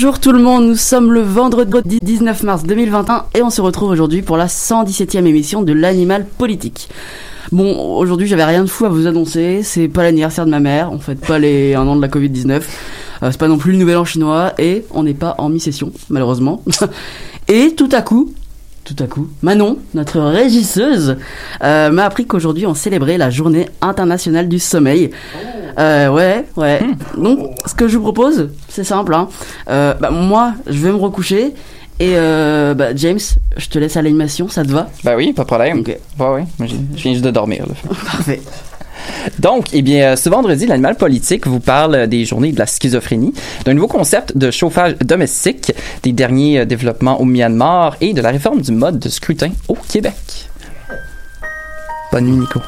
Bonjour 0.00 0.20
tout 0.20 0.30
le 0.30 0.38
monde, 0.38 0.68
nous 0.68 0.76
sommes 0.76 1.12
le 1.12 1.22
vendredi 1.22 1.98
19 2.00 2.44
mars 2.44 2.62
2021 2.62 3.24
et 3.34 3.42
on 3.42 3.50
se 3.50 3.60
retrouve 3.60 3.90
aujourd'hui 3.90 4.22
pour 4.22 4.36
la 4.36 4.46
117e 4.46 5.26
émission 5.26 5.62
de 5.62 5.72
l'Animal 5.72 6.24
Politique. 6.24 6.88
Bon, 7.50 7.96
aujourd'hui 7.96 8.28
j'avais 8.28 8.44
rien 8.44 8.62
de 8.62 8.68
fou 8.68 8.84
à 8.84 8.90
vous 8.90 9.08
annoncer, 9.08 9.64
c'est 9.64 9.88
pas 9.88 10.04
l'anniversaire 10.04 10.46
de 10.46 10.52
ma 10.52 10.60
mère, 10.60 10.92
on 10.92 11.00
fête 11.00 11.18
pas 11.26 11.40
les 11.40 11.74
un 11.74 11.84
an 11.88 11.96
de 11.96 12.00
la 12.00 12.06
Covid-19, 12.06 12.50
euh, 12.52 12.60
c'est 13.32 13.40
pas 13.40 13.48
non 13.48 13.58
plus 13.58 13.72
le 13.72 13.78
nouvel 13.78 13.96
an 13.96 14.04
chinois 14.04 14.52
et 14.56 14.84
on 14.92 15.02
n'est 15.02 15.14
pas 15.14 15.34
en 15.38 15.48
mi-session, 15.48 15.90
malheureusement. 16.10 16.62
et 17.48 17.74
tout 17.74 17.88
à 17.90 18.00
coup, 18.00 18.32
tout 18.88 19.04
à 19.04 19.06
coup, 19.06 19.28
Manon, 19.42 19.78
notre 19.94 20.20
régisseuse, 20.20 21.16
euh, 21.62 21.90
m'a 21.90 22.04
appris 22.04 22.26
qu'aujourd'hui 22.26 22.66
on 22.66 22.74
célébrait 22.74 23.18
la 23.18 23.28
journée 23.28 23.68
internationale 23.82 24.48
du 24.48 24.58
sommeil. 24.58 25.10
Euh, 25.78 26.08
ouais, 26.08 26.44
ouais. 26.56 26.80
Donc, 27.16 27.50
ce 27.66 27.74
que 27.74 27.86
je 27.86 27.96
vous 27.96 28.02
propose, 28.02 28.50
c'est 28.68 28.84
simple. 28.84 29.14
Hein. 29.14 29.28
Euh, 29.68 29.94
bah, 29.94 30.10
moi, 30.10 30.54
je 30.66 30.78
vais 30.78 30.90
me 30.90 30.96
recoucher. 30.96 31.54
Et 32.00 32.14
euh, 32.14 32.74
bah, 32.74 32.94
James, 32.94 33.18
je 33.56 33.68
te 33.68 33.78
laisse 33.78 33.96
à 33.96 34.02
l'animation, 34.02 34.48
ça 34.48 34.64
te 34.64 34.70
va? 34.70 34.88
Ben 35.04 35.16
oui, 35.16 35.32
pas 35.32 35.42
de 35.42 35.48
problème. 35.48 35.80
Ok. 35.80 35.96
Ouais, 36.18 36.28
ouais. 36.28 36.44
Je 36.60 37.02
viens 37.02 37.12
juste 37.12 37.24
de 37.24 37.30
dormir. 37.30 37.66
Là. 37.66 37.74
Parfait. 38.04 38.40
Donc, 39.38 39.66
eh 39.72 39.82
bien, 39.82 40.12
euh, 40.12 40.16
ce 40.16 40.28
vendredi, 40.28 40.66
l'animal 40.66 40.96
politique 40.96 41.46
vous 41.46 41.60
parle 41.60 42.06
des 42.06 42.24
journées 42.24 42.52
de 42.52 42.58
la 42.58 42.66
schizophrénie, 42.66 43.32
d'un 43.64 43.74
nouveau 43.74 43.88
concept 43.88 44.36
de 44.36 44.50
chauffage 44.50 44.96
domestique, 44.98 45.72
des 46.02 46.12
derniers 46.12 46.60
euh, 46.60 46.64
développements 46.64 47.20
au 47.20 47.24
Myanmar 47.24 47.96
et 48.00 48.12
de 48.12 48.20
la 48.20 48.30
réforme 48.30 48.60
du 48.60 48.72
mode 48.72 48.98
de 48.98 49.08
scrutin 49.08 49.50
au 49.68 49.74
Québec. 49.74 50.14
Bonne 52.12 52.24
nuit, 52.24 52.36
Nico. 52.36 52.60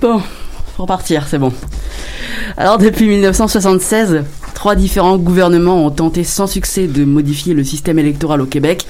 Bon, 0.00 0.20
faut 0.76 0.82
repartir, 0.82 1.26
c'est 1.26 1.38
bon. 1.38 1.52
Alors, 2.56 2.78
depuis 2.78 3.08
1976, 3.08 4.22
trois 4.54 4.76
différents 4.76 5.18
gouvernements 5.18 5.84
ont 5.84 5.90
tenté 5.90 6.22
sans 6.22 6.46
succès 6.46 6.86
de 6.86 7.04
modifier 7.04 7.52
le 7.52 7.64
système 7.64 7.98
électoral 7.98 8.40
au 8.40 8.46
Québec. 8.46 8.86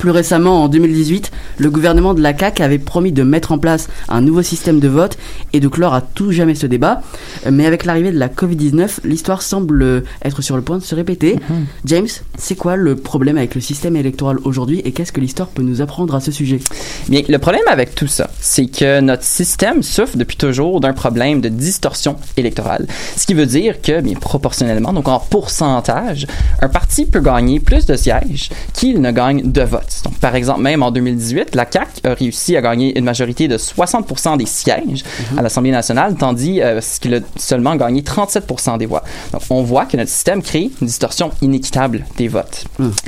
Plus 0.00 0.10
récemment, 0.10 0.64
en 0.64 0.68
2018, 0.68 1.30
le 1.58 1.70
gouvernement 1.70 2.14
de 2.14 2.22
la 2.22 2.36
CAQ 2.36 2.62
avait 2.62 2.78
promis 2.78 3.12
de 3.12 3.22
mettre 3.22 3.52
en 3.52 3.58
place 3.58 3.88
un 4.08 4.22
nouveau 4.22 4.40
système 4.40 4.80
de 4.80 4.88
vote 4.88 5.18
et 5.52 5.60
de 5.60 5.68
clore 5.68 5.92
à 5.92 6.00
tout 6.00 6.32
jamais 6.32 6.54
ce 6.54 6.66
débat. 6.66 7.02
Mais 7.50 7.66
avec 7.66 7.84
l'arrivée 7.84 8.10
de 8.10 8.18
la 8.18 8.28
Covid-19, 8.28 9.00
l'histoire 9.04 9.42
semble 9.42 10.04
être 10.24 10.40
sur 10.40 10.56
le 10.56 10.62
point 10.62 10.78
de 10.78 10.82
se 10.82 10.94
répéter. 10.94 11.38
James, 11.84 12.08
c'est 12.38 12.54
quoi 12.54 12.76
le 12.76 12.96
problème 12.96 13.36
avec 13.36 13.54
le 13.54 13.60
système 13.60 13.94
électoral 13.94 14.38
aujourd'hui 14.44 14.80
et 14.86 14.92
qu'est-ce 14.92 15.12
que 15.12 15.20
l'histoire 15.20 15.48
peut 15.48 15.62
nous 15.62 15.82
apprendre 15.82 16.14
à 16.14 16.20
ce 16.20 16.32
sujet? 16.32 16.60
Bien, 17.10 17.20
le 17.28 17.38
problème 17.38 17.64
avec 17.68 17.94
tout 17.94 18.06
ça, 18.06 18.30
c'est 18.40 18.68
que 18.68 19.00
notre 19.00 19.24
système 19.24 19.82
souffre 19.82 20.16
depuis 20.16 20.38
toujours 20.38 20.80
d'un 20.80 20.94
problème 20.94 21.42
de 21.42 21.50
distorsion 21.50 22.16
électorale. 22.38 22.86
Ce 23.18 23.26
qui 23.26 23.34
veut 23.34 23.44
dire 23.44 23.82
que, 23.82 24.00
bien 24.00 24.14
proportionnellement, 24.14 24.94
donc 24.94 25.08
en 25.08 25.18
pourcentage, 25.18 26.26
un 26.62 26.68
parti 26.70 27.04
peut 27.04 27.20
gagner 27.20 27.60
plus 27.60 27.84
de 27.84 27.96
sièges 27.96 28.48
qu'il 28.72 29.02
ne 29.02 29.10
gagne 29.10 29.52
de 29.52 29.60
votes. 29.60 29.89
Donc, 30.04 30.18
par 30.18 30.34
exemple, 30.34 30.60
même 30.60 30.82
en 30.82 30.90
2018, 30.90 31.54
la 31.54 31.66
CAQ 31.70 31.88
a 32.04 32.14
réussi 32.14 32.56
à 32.56 32.62
gagner 32.62 32.98
une 32.98 33.04
majorité 33.04 33.48
de 33.48 33.56
60% 33.56 34.36
des 34.36 34.46
sièges 34.46 35.04
à 35.36 35.42
l'Assemblée 35.42 35.70
nationale, 35.70 36.14
tandis 36.16 36.60
euh, 36.60 36.80
qu'il 37.00 37.14
a 37.14 37.20
seulement 37.36 37.76
gagné 37.76 38.02
37% 38.02 38.78
des 38.78 38.86
voix. 38.86 39.02
Donc, 39.32 39.42
on 39.50 39.62
voit 39.62 39.86
que 39.86 39.96
notre 39.96 40.10
système 40.10 40.42
crée 40.42 40.70
une 40.80 40.86
distorsion 40.86 41.30
inéquitable 41.42 42.04
des 42.16 42.28
votes. 42.28 42.64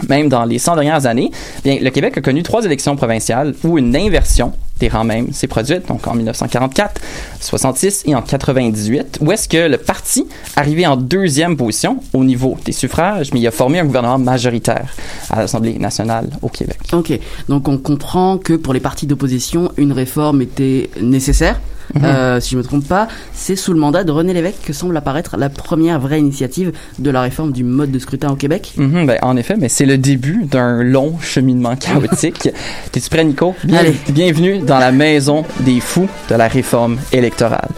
Même 0.09 0.29
dans 0.29 0.45
les 0.45 0.59
100 0.59 0.75
dernières 0.75 1.07
années, 1.07 1.31
bien, 1.65 1.79
le 1.81 1.91
Québec 1.91 2.19
a 2.19 2.21
connu 2.21 2.43
trois 2.43 2.65
élections 2.65 2.97
provinciales 2.97 3.55
où 3.65 3.79
une 3.79 3.95
inversion 3.97 4.53
rangs 4.89 5.05
même 5.05 5.33
s'est 5.33 5.47
produite, 5.47 5.87
donc 5.89 6.07
en 6.07 6.15
1944, 6.15 7.01
66 7.41 8.05
et 8.07 8.15
en 8.15 8.23
98, 8.23 9.19
où 9.21 9.33
est-ce 9.33 9.49
que 9.49 9.69
le 9.69 9.79
parti 9.79 10.27
arrivé 10.57 10.87
en 10.87 10.97
deuxième 10.97 11.57
position 11.57 12.03
au 12.13 12.25
niveau 12.25 12.57
des 12.65 12.73
suffrages, 12.73 13.33
mais 13.33 13.41
il 13.41 13.47
a 13.47 13.51
formé 13.51 13.79
un 13.79 13.85
gouvernement 13.85 14.19
majoritaire 14.19 14.95
à 15.31 15.41
l'Assemblée 15.41 15.79
nationale 15.79 16.31
au 16.43 16.49
Québec. 16.49 16.79
Ok, 16.93 17.19
donc 17.49 17.69
on 17.69 17.79
comprend 17.79 18.39
que 18.39 18.55
pour 18.55 18.75
les 18.75 18.81
partis 18.81 19.07
d'opposition, 19.07 19.73
une 19.77 19.93
réforme 19.93 20.43
était 20.43 20.91
nécessaire. 21.01 21.61
Euh, 22.03 22.41
si 22.41 22.51
je 22.53 22.57
me 22.57 22.63
trompe 22.63 22.87
pas, 22.87 23.09
c'est 23.33 23.57
sous 23.57 23.73
le 23.73 23.79
mandat 23.79 24.05
de 24.05 24.11
René 24.13 24.33
Lévesque 24.33 24.63
que 24.65 24.73
semble 24.73 24.97
apparaître 24.97 25.37
la 25.37 25.49
première 25.51 26.01
vraie 26.01 26.21
initiative 26.21 26.73
de 26.99 27.11
la 27.11 27.21
réforme 27.21 27.53
du 27.53 27.65
mode 27.65 27.91
de 27.91 27.99
scrutin 27.99 28.31
au 28.31 28.37
Québec. 28.37 28.73
Mhm, 28.77 29.07
ben, 29.07 29.19
en 29.23 29.37
effet, 29.37 29.57
mais 29.59 29.69
c'est 29.69 29.87
le 29.87 29.99
début 29.99 30.45
d'un 30.45 30.83
long 30.83 31.19
cheminement 31.21 31.77
chaotique. 31.77 32.49
T'es-tu 32.93 33.09
prêt, 33.11 33.25
Nico? 33.25 33.55
Bien- 33.65 33.79
Allez. 33.79 33.97
Bienvenue 34.09 34.59
dans 34.61 34.79
la 34.79 34.93
maison 34.93 35.45
des 35.61 35.81
fous 35.81 36.09
de 36.31 36.35
la 36.35 36.49
réforme 36.49 36.99
électorale. 37.13 37.69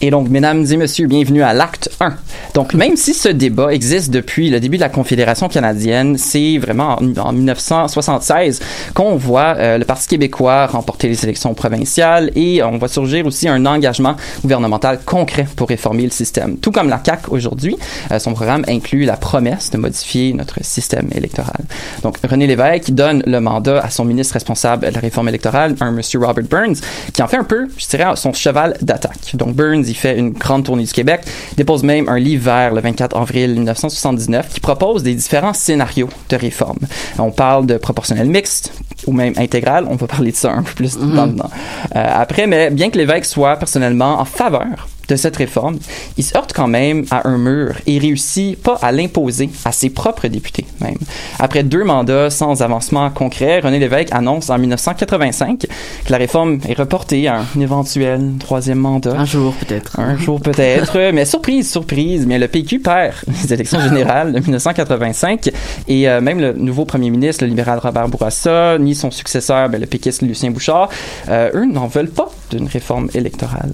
Et 0.00 0.10
donc, 0.10 0.28
mesdames 0.28 0.64
et 0.70 0.76
messieurs, 0.76 1.08
bienvenue 1.08 1.42
à 1.42 1.52
l'acte 1.52 1.90
1. 1.98 2.14
Donc, 2.58 2.74
même 2.74 2.96
si 2.96 3.14
ce 3.14 3.28
débat 3.28 3.72
existe 3.72 4.10
depuis 4.10 4.50
le 4.50 4.58
début 4.58 4.78
de 4.78 4.82
la 4.82 4.88
Confédération 4.88 5.48
canadienne, 5.48 6.18
c'est 6.18 6.58
vraiment 6.58 6.98
en, 7.00 7.16
en 7.16 7.32
1976 7.32 8.58
qu'on 8.94 9.14
voit 9.14 9.54
euh, 9.58 9.78
le 9.78 9.84
Parti 9.84 10.08
québécois 10.08 10.66
remporter 10.66 11.06
les 11.06 11.22
élections 11.22 11.54
provinciales 11.54 12.32
et 12.34 12.60
on 12.64 12.76
voit 12.76 12.88
surgir 12.88 13.24
aussi 13.26 13.46
un 13.46 13.64
engagement 13.64 14.16
gouvernemental 14.42 14.98
concret 15.04 15.46
pour 15.54 15.68
réformer 15.68 16.02
le 16.02 16.10
système. 16.10 16.56
Tout 16.56 16.72
comme 16.72 16.88
la 16.88 17.00
CAQ 17.00 17.30
aujourd'hui, 17.30 17.76
euh, 18.10 18.18
son 18.18 18.34
programme 18.34 18.64
inclut 18.66 19.04
la 19.04 19.16
promesse 19.16 19.70
de 19.70 19.78
modifier 19.78 20.32
notre 20.32 20.58
système 20.64 21.10
électoral. 21.14 21.60
Donc, 22.02 22.16
René 22.28 22.48
Lévesque 22.48 22.90
donne 22.90 23.22
le 23.24 23.38
mandat 23.38 23.78
à 23.84 23.90
son 23.90 24.04
ministre 24.04 24.34
responsable 24.34 24.88
de 24.88 24.94
la 24.94 25.00
réforme 25.00 25.28
électorale, 25.28 25.76
un 25.78 25.92
monsieur 25.92 26.18
Robert 26.18 26.46
Burns, 26.50 26.78
qui 27.12 27.22
en 27.22 27.28
fait 27.28 27.36
un 27.36 27.44
peu, 27.44 27.68
je 27.76 27.86
dirais, 27.86 28.16
son 28.16 28.32
cheval 28.32 28.76
d'attaque. 28.82 29.30
Donc, 29.34 29.54
Burns, 29.54 29.84
il 29.86 29.94
fait 29.94 30.18
une 30.18 30.30
grande 30.30 30.64
tournée 30.64 30.82
du 30.82 30.92
Québec, 30.92 31.20
dépose 31.56 31.84
même 31.84 32.08
un 32.08 32.18
livre 32.18 32.47
vert 32.48 32.72
le 32.72 32.80
24 32.80 33.14
avril 33.16 33.52
1979 33.54 34.48
qui 34.48 34.60
propose 34.60 35.02
des 35.02 35.14
différents 35.14 35.52
scénarios 35.52 36.08
de 36.30 36.36
réforme. 36.36 36.78
On 37.18 37.30
parle 37.30 37.66
de 37.66 37.76
proportionnel 37.76 38.28
mixte 38.28 38.72
ou 39.06 39.12
même 39.12 39.34
intégral, 39.36 39.86
on 39.88 39.96
va 39.96 40.06
parler 40.06 40.32
de 40.32 40.36
ça 40.36 40.52
un 40.52 40.62
peu 40.62 40.72
plus 40.72 40.96
dans 40.96 41.26
le 41.26 41.36
temps. 41.36 41.50
Euh, 41.94 42.22
après, 42.24 42.46
mais 42.46 42.70
bien 42.70 42.88
que 42.90 42.96
l'évêque 42.96 43.26
soit 43.26 43.56
personnellement 43.56 44.20
en 44.20 44.24
faveur 44.24 44.88
de 45.08 45.16
cette 45.16 45.36
réforme, 45.36 45.78
il 46.16 46.24
se 46.24 46.36
heurte 46.36 46.52
quand 46.54 46.68
même 46.68 47.04
à 47.10 47.26
un 47.28 47.38
mur 47.38 47.74
et 47.86 47.98
réussit 47.98 48.60
pas 48.60 48.78
à 48.82 48.92
l'imposer 48.92 49.50
à 49.64 49.72
ses 49.72 49.90
propres 49.90 50.28
députés 50.28 50.66
même. 50.80 50.98
Après 51.38 51.62
deux 51.62 51.84
mandats 51.84 52.30
sans 52.30 52.62
avancement 52.62 53.10
concret, 53.10 53.60
René 53.60 53.78
Lévesque 53.78 54.12
annonce 54.12 54.50
en 54.50 54.58
1985 54.58 55.60
que 55.60 55.66
la 56.12 56.18
réforme 56.18 56.58
est 56.68 56.78
reportée 56.78 57.28
à 57.28 57.40
un 57.40 57.60
éventuel 57.60 58.32
troisième 58.38 58.78
mandat. 58.78 59.16
Un 59.16 59.24
jour 59.24 59.54
peut-être. 59.54 59.98
Un 59.98 60.16
jour 60.16 60.40
peut-être, 60.40 61.10
mais 61.12 61.24
surprise, 61.24 61.70
surprise, 61.70 62.26
mais 62.26 62.38
le 62.38 62.48
PQ 62.48 62.80
perd 62.80 63.14
les 63.26 63.52
élections 63.52 63.80
générales 63.80 64.32
de 64.32 64.40
1985 64.40 65.50
et 65.88 66.08
euh, 66.08 66.20
même 66.20 66.40
le 66.40 66.52
nouveau 66.52 66.84
premier 66.84 67.10
ministre, 67.10 67.44
le 67.44 67.50
libéral 67.50 67.78
Robert 67.78 68.08
Bourassa, 68.08 68.78
ni 68.78 68.94
son 68.94 69.10
successeur, 69.10 69.68
ben, 69.68 69.80
le 69.80 69.86
péquiste 69.86 70.22
Lucien 70.22 70.50
Bouchard, 70.50 70.88
euh, 71.28 71.50
eux 71.54 71.66
n'en 71.66 71.86
veulent 71.86 72.10
pas 72.10 72.30
d'une 72.50 72.66
réforme 72.66 73.08
électorale 73.14 73.72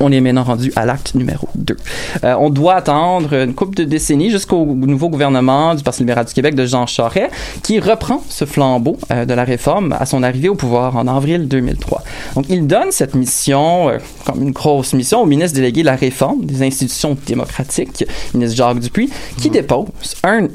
on 0.00 0.12
est 0.12 0.20
maintenant 0.20 0.44
rendu 0.44 0.72
à 0.76 0.84
l'acte 0.84 1.14
numéro 1.14 1.48
2. 1.54 1.76
Euh, 2.24 2.34
on 2.38 2.50
doit 2.50 2.74
attendre 2.74 3.32
une 3.34 3.54
couple 3.54 3.76
de 3.76 3.84
décennies 3.84 4.30
jusqu'au 4.30 4.64
nouveau 4.64 5.08
gouvernement 5.08 5.74
du 5.74 5.82
Parti 5.82 6.00
libéral 6.00 6.24
du 6.24 6.32
Québec 6.32 6.54
de 6.54 6.66
Jean 6.66 6.86
Charest 6.86 7.30
qui 7.62 7.78
reprend 7.80 8.22
ce 8.28 8.44
flambeau 8.44 8.98
euh, 9.10 9.24
de 9.24 9.34
la 9.34 9.44
réforme 9.44 9.94
à 9.98 10.06
son 10.06 10.22
arrivée 10.22 10.48
au 10.48 10.54
pouvoir 10.54 10.96
en 10.96 11.06
avril 11.06 11.48
2003. 11.48 12.02
Donc 12.34 12.46
il 12.48 12.66
donne 12.66 12.90
cette 12.90 13.14
mission 13.14 13.88
euh, 13.88 13.98
comme 14.26 14.42
une 14.42 14.52
grosse 14.52 14.92
mission 14.92 15.22
au 15.22 15.26
ministre 15.26 15.56
délégué 15.56 15.82
de 15.82 15.86
la 15.86 15.96
réforme 15.96 16.44
des 16.44 16.62
institutions 16.62 17.16
démocratiques, 17.26 18.04
ministre 18.34 18.56
Jacques 18.56 18.80
Dupuis, 18.80 19.10
qui 19.38 19.48
mmh. 19.48 19.52
dépose 19.52 19.86
un 20.24 20.48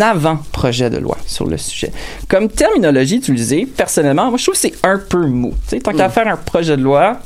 avant-projet 0.00 0.90
de 0.90 0.98
loi 0.98 1.18
sur 1.26 1.46
le 1.46 1.58
sujet. 1.58 1.92
Comme 2.28 2.48
terminologie 2.48 3.16
utilisée, 3.16 3.66
personnellement, 3.66 4.28
moi 4.30 4.38
je 4.38 4.44
trouve 4.44 4.54
que 4.54 4.60
c'est 4.60 4.74
un 4.86 4.98
peu 4.98 5.26
mou. 5.26 5.52
sais, 5.66 5.80
tant 5.80 5.92
qu'à 5.92 6.08
mmh. 6.08 6.12
faire 6.12 6.28
un 6.28 6.36
projet 6.36 6.76
de 6.76 6.82
loi, 6.82 7.18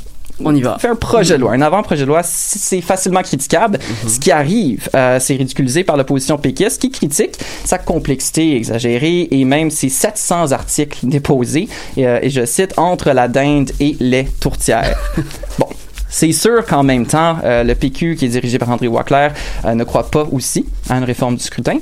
on 0.45 0.55
y 0.55 0.63
va. 0.63 0.79
Faire 0.79 0.93
un 0.93 0.97
projet 0.97 1.35
de 1.35 1.41
loi, 1.41 1.53
un 1.53 1.63
avant-projet 1.63 2.03
de 2.03 2.09
loi, 2.09 2.23
c'est 2.23 2.81
facilement 2.81 3.23
critiquable. 3.23 3.79
Ce 4.07 4.19
qui 4.19 4.31
arrive, 4.31 4.89
euh, 4.95 5.19
c'est 5.21 5.35
ridiculisé 5.35 5.85
par 5.85 5.97
l'opposition 5.97 6.39
péquiste 6.39 6.81
qui 6.81 6.91
critique 6.91 7.39
sa 7.65 7.79
complexité 7.79 8.57
exagérée 8.57 9.29
et 9.31 9.45
même 9.45 9.71
ses 9.71 9.89
700 9.89 10.53
articles 10.53 10.99
déposés, 11.03 11.69
et, 11.97 12.07
euh, 12.07 12.21
je 12.29 12.45
cite, 12.45 12.79
entre 12.79 13.11
la 13.11 13.29
dinde 13.29 13.71
et 13.81 13.97
les 14.01 14.25
tourtières. 14.25 14.99
bon. 15.59 15.67
C'est 16.13 16.33
sûr 16.33 16.67
qu'en 16.67 16.83
même 16.83 17.07
temps, 17.07 17.37
euh, 17.45 17.63
le 17.63 17.77
PQ, 17.77 18.17
qui 18.17 18.25
est 18.25 18.31
dirigé 18.31 18.59
par 18.59 18.69
André 18.71 18.89
Wacler, 18.89 19.29
ne 19.65 19.85
croit 19.85 20.11
pas 20.11 20.27
aussi 20.33 20.67
à 20.89 20.97
une 20.97 21.05
réforme 21.05 21.37
du 21.37 21.43
scrutin. 21.45 21.79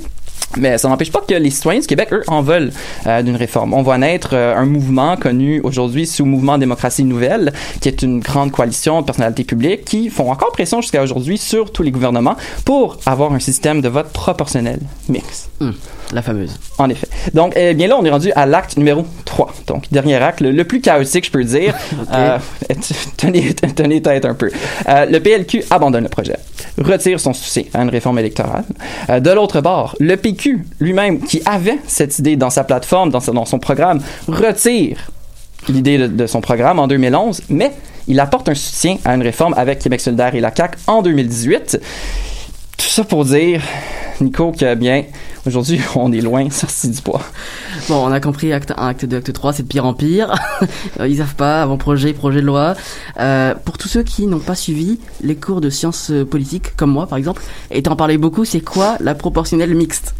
Mais 0.57 0.77
ça 0.77 0.89
n'empêche 0.89 1.11
pas 1.11 1.21
que 1.21 1.33
les 1.33 1.49
citoyens 1.49 1.79
du 1.79 1.87
Québec, 1.87 2.09
eux, 2.11 2.23
en 2.27 2.41
veulent 2.41 2.71
euh, 3.05 3.21
d'une 3.21 3.35
réforme. 3.35 3.73
On 3.73 3.81
voit 3.81 3.97
naître 3.97 4.31
euh, 4.33 4.55
un 4.55 4.65
mouvement 4.65 5.15
connu 5.15 5.61
aujourd'hui 5.63 6.07
sous 6.07 6.25
Mouvement 6.25 6.57
Démocratie 6.57 7.03
Nouvelle, 7.03 7.53
qui 7.81 7.87
est 7.87 8.01
une 8.01 8.19
grande 8.19 8.51
coalition 8.51 9.01
de 9.01 9.05
personnalités 9.05 9.43
publiques 9.43 9.85
qui 9.85 10.09
font 10.09 10.31
encore 10.31 10.51
pression 10.51 10.81
jusqu'à 10.81 11.03
aujourd'hui 11.03 11.37
sur 11.37 11.71
tous 11.71 11.83
les 11.83 11.91
gouvernements 11.91 12.35
pour 12.65 12.97
avoir 13.05 13.33
un 13.33 13.39
système 13.39 13.81
de 13.81 13.89
vote 13.89 14.09
proportionnel 14.09 14.79
mix. 15.07 15.49
Hum, 15.61 15.73
la 16.13 16.21
fameuse. 16.21 16.57
En 16.77 16.89
effet. 16.89 17.07
Donc, 17.33 17.53
eh 17.55 17.73
bien 17.73 17.87
là, 17.87 17.97
on 17.97 18.05
est 18.05 18.09
rendu 18.09 18.31
à 18.33 18.45
l'acte 18.45 18.77
numéro 18.77 19.05
3. 19.25 19.53
Donc, 19.67 19.85
dernier 19.91 20.15
acte, 20.15 20.41
le, 20.41 20.63
plus 20.63 20.81
chaotique, 20.81 21.25
je 21.25 21.31
peux 21.31 21.39
le 21.39 21.45
dire. 21.45 21.75
euh, 22.13 22.37
tenez, 23.17 23.53
tenez 23.53 24.01
tête 24.01 24.25
un 24.25 24.33
peu. 24.33 24.51
Euh, 24.87 25.05
le 25.05 25.19
PLQ 25.19 25.63
abandonne 25.69 26.03
le 26.03 26.09
projet, 26.09 26.37
retire 26.77 27.19
son 27.19 27.33
souci 27.33 27.67
à 27.73 27.81
une 27.81 27.89
réforme 27.89 28.19
électorale. 28.19 28.63
de 29.09 29.29
l'autre 29.31 29.61
bord, 29.61 29.95
le 29.99 30.15
PQ 30.15 30.65
lui-même, 30.79 31.19
qui 31.19 31.41
avait 31.45 31.79
cette 31.87 32.17
idée 32.19 32.35
dans 32.35 32.49
sa 32.49 32.63
plateforme, 32.63 33.09
dans, 33.09 33.19
dans 33.19 33.45
son 33.45 33.59
programme, 33.59 34.01
retire 34.27 35.11
l'idée 35.67 35.97
de, 36.07 36.27
son 36.27 36.41
programme 36.41 36.79
en 36.79 36.87
2011, 36.87 37.41
mais 37.49 37.73
il 38.07 38.19
apporte 38.19 38.49
un 38.49 38.55
soutien 38.55 38.97
à 39.05 39.15
une 39.15 39.21
réforme 39.21 39.53
avec 39.57 39.79
Québec 39.79 40.01
solidaire 40.01 40.33
et 40.35 40.39
la 40.39 40.53
CAQ 40.55 40.77
en 40.87 41.01
2018. 41.01 41.79
Tout 42.79 42.87
ça 42.87 43.03
pour 43.03 43.25
dire, 43.25 43.61
Nico, 44.21 44.53
que 44.53 44.73
bien, 44.73 45.03
aujourd'hui, 45.45 45.81
on 45.95 46.13
est 46.13 46.21
loin 46.21 46.49
sorti 46.49 46.89
du 46.89 47.01
bois. 47.01 47.21
Bon, 47.89 48.07
on 48.07 48.11
a 48.11 48.21
compris, 48.21 48.53
acte 48.53 48.71
1, 48.71 48.87
acte 48.87 49.03
2, 49.03 49.17
acte 49.17 49.33
3, 49.33 49.51
c'est 49.51 49.63
de 49.63 49.67
pire 49.67 49.85
en 49.85 49.93
pire. 49.93 50.33
Ils 51.05 51.17
savent 51.17 51.35
pas, 51.35 51.61
avant-projet, 51.61 52.13
projet 52.13 52.39
de 52.39 52.45
loi. 52.45 52.75
Euh, 53.19 53.53
pour 53.65 53.77
tous 53.77 53.89
ceux 53.89 54.03
qui 54.03 54.27
n'ont 54.27 54.39
pas 54.39 54.55
suivi 54.55 54.97
les 55.21 55.35
cours 55.35 55.59
de 55.59 55.69
sciences 55.69 56.09
politiques, 56.31 56.73
comme 56.77 56.91
moi 56.91 57.05
par 57.05 57.17
exemple, 57.17 57.43
et 57.69 57.83
t'en 57.83 57.97
parlais 57.97 58.17
beaucoup, 58.17 58.45
c'est 58.45 58.61
quoi 58.61 58.95
la 59.01 59.13
proportionnelle 59.13 59.75
mixte? 59.75 60.15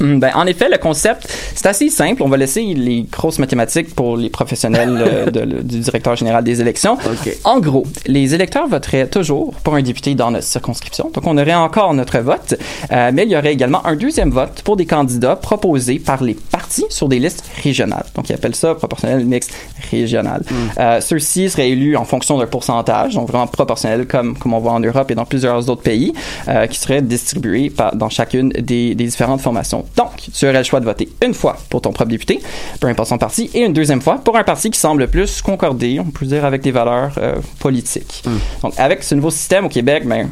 Ben, 0.00 0.30
en 0.34 0.46
effet, 0.46 0.68
le 0.68 0.78
concept, 0.78 1.28
c'est 1.54 1.66
assez 1.66 1.88
simple. 1.88 2.22
On 2.22 2.28
va 2.28 2.36
laisser 2.36 2.62
les 2.62 3.02
grosses 3.02 3.38
mathématiques 3.38 3.94
pour 3.94 4.16
les 4.16 4.30
professionnels 4.30 4.96
euh, 5.00 5.30
du 5.62 5.80
directeur 5.80 6.16
général 6.16 6.44
des 6.44 6.60
élections. 6.60 6.98
En 7.44 7.60
gros, 7.60 7.84
les 8.06 8.34
électeurs 8.34 8.68
voteraient 8.68 9.08
toujours 9.08 9.54
pour 9.64 9.74
un 9.74 9.82
député 9.82 10.14
dans 10.14 10.30
notre 10.30 10.46
circonscription. 10.46 11.10
Donc, 11.12 11.26
on 11.26 11.36
aurait 11.36 11.54
encore 11.54 11.94
notre 11.94 12.18
vote, 12.18 12.54
euh, 12.92 13.10
mais 13.12 13.24
il 13.24 13.30
y 13.30 13.36
aurait 13.36 13.52
également 13.52 13.84
un 13.86 13.96
deuxième 13.96 14.30
vote 14.30 14.62
pour 14.64 14.76
des 14.76 14.86
candidats 14.86 15.36
proposés 15.36 15.98
par 15.98 16.22
les 16.22 16.34
partis 16.34 16.57
sur 16.90 17.08
des 17.08 17.18
listes 17.18 17.44
régionales. 17.62 18.06
Donc, 18.14 18.28
ils 18.28 18.34
appellent 18.34 18.54
ça 18.54 18.74
proportionnel 18.74 19.24
mixte 19.24 19.52
régional. 19.90 20.42
Hmm. 20.50 20.54
Euh, 20.78 21.00
Ceux-ci 21.00 21.50
seraient 21.50 21.70
élus 21.70 21.96
en 21.96 22.04
fonction 22.04 22.38
d'un 22.38 22.46
pourcentage, 22.46 23.14
donc 23.14 23.28
vraiment 23.28 23.46
proportionnel 23.46 24.06
comme, 24.06 24.36
comme 24.36 24.54
on 24.54 24.58
voit 24.58 24.72
en 24.72 24.80
Europe 24.80 25.10
et 25.10 25.14
dans 25.14 25.24
plusieurs 25.24 25.68
autres 25.68 25.82
pays, 25.82 26.12
euh, 26.48 26.66
qui 26.66 26.78
seraient 26.78 27.02
distribués 27.02 27.70
par, 27.70 27.94
dans 27.94 28.08
chacune 28.08 28.48
des, 28.50 28.94
des 28.94 29.04
différentes 29.04 29.40
formations 29.40 29.58
donc, 29.96 30.10
tu 30.32 30.46
aurais 30.46 30.58
le 30.58 30.64
choix 30.64 30.80
de 30.80 30.84
voter 30.84 31.08
une 31.24 31.34
fois 31.34 31.56
pour 31.70 31.80
ton 31.80 31.92
propre 31.92 32.10
député, 32.10 32.40
peu 32.80 32.86
importe 32.86 33.08
son 33.08 33.18
parti, 33.18 33.50
et 33.54 33.60
une 33.60 33.72
deuxième 33.72 34.00
fois 34.00 34.18
pour 34.22 34.36
un 34.36 34.44
parti 34.44 34.70
qui 34.70 34.78
semble 34.78 35.08
plus 35.08 35.42
concorder, 35.42 36.00
on 36.00 36.10
peut 36.10 36.26
dire, 36.26 36.44
avec 36.44 36.62
des 36.62 36.70
valeurs 36.70 37.12
euh, 37.18 37.36
politiques. 37.58 38.22
Hmm. 38.24 38.38
Donc, 38.62 38.74
avec 38.78 39.02
ce 39.02 39.14
nouveau 39.14 39.30
système 39.30 39.66
au 39.66 39.68
Québec, 39.68 40.06
ben, 40.06 40.28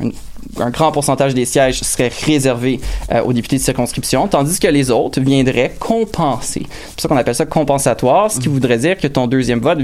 un 0.58 0.70
grand 0.70 0.92
pourcentage 0.92 1.34
des 1.34 1.44
sièges 1.44 1.80
serait 1.80 2.10
réservé 2.24 2.80
euh, 3.12 3.22
aux 3.22 3.32
députés 3.32 3.56
de 3.56 3.62
circonscription, 3.62 4.28
tandis 4.28 4.58
que 4.58 4.68
les 4.68 4.90
autres 4.90 5.20
viendraient 5.20 5.74
compenser. 5.78 6.66
C'est 6.68 6.94
pour 6.94 7.00
ça 7.02 7.08
qu'on 7.08 7.16
appelle 7.16 7.34
ça 7.34 7.46
compensatoire, 7.46 8.30
ce 8.30 8.40
qui 8.40 8.48
hmm. 8.48 8.52
voudrait 8.52 8.78
dire 8.78 8.96
que 8.96 9.06
ton 9.06 9.26
deuxième 9.26 9.60
vote 9.60 9.78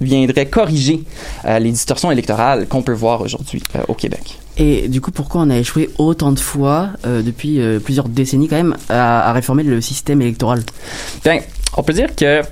viendrait 0.00 0.46
corriger 0.46 1.02
euh, 1.44 1.58
les 1.58 1.70
distorsions 1.70 2.10
électorales 2.10 2.66
qu'on 2.66 2.82
peut 2.82 2.92
voir 2.92 3.20
aujourd'hui 3.20 3.62
au 3.88 3.94
Québec. 3.94 4.38
Et 4.58 4.88
du 4.88 5.00
coup, 5.00 5.12
pourquoi 5.12 5.42
on 5.42 5.50
a 5.50 5.56
échoué 5.56 5.88
autant 5.98 6.32
de 6.32 6.38
fois 6.40 6.90
euh, 7.06 7.22
depuis 7.22 7.60
euh, 7.60 7.78
plusieurs 7.78 8.08
décennies 8.08 8.48
quand 8.48 8.56
même 8.56 8.76
à, 8.88 9.32
réformer 9.32 9.62
le 9.62 9.80
système 9.80 10.20
électoral? 10.20 10.62
Bien, 11.24 11.38
on 11.76 11.82
peut 11.84 11.92
dire 11.92 12.14
que 12.14 12.42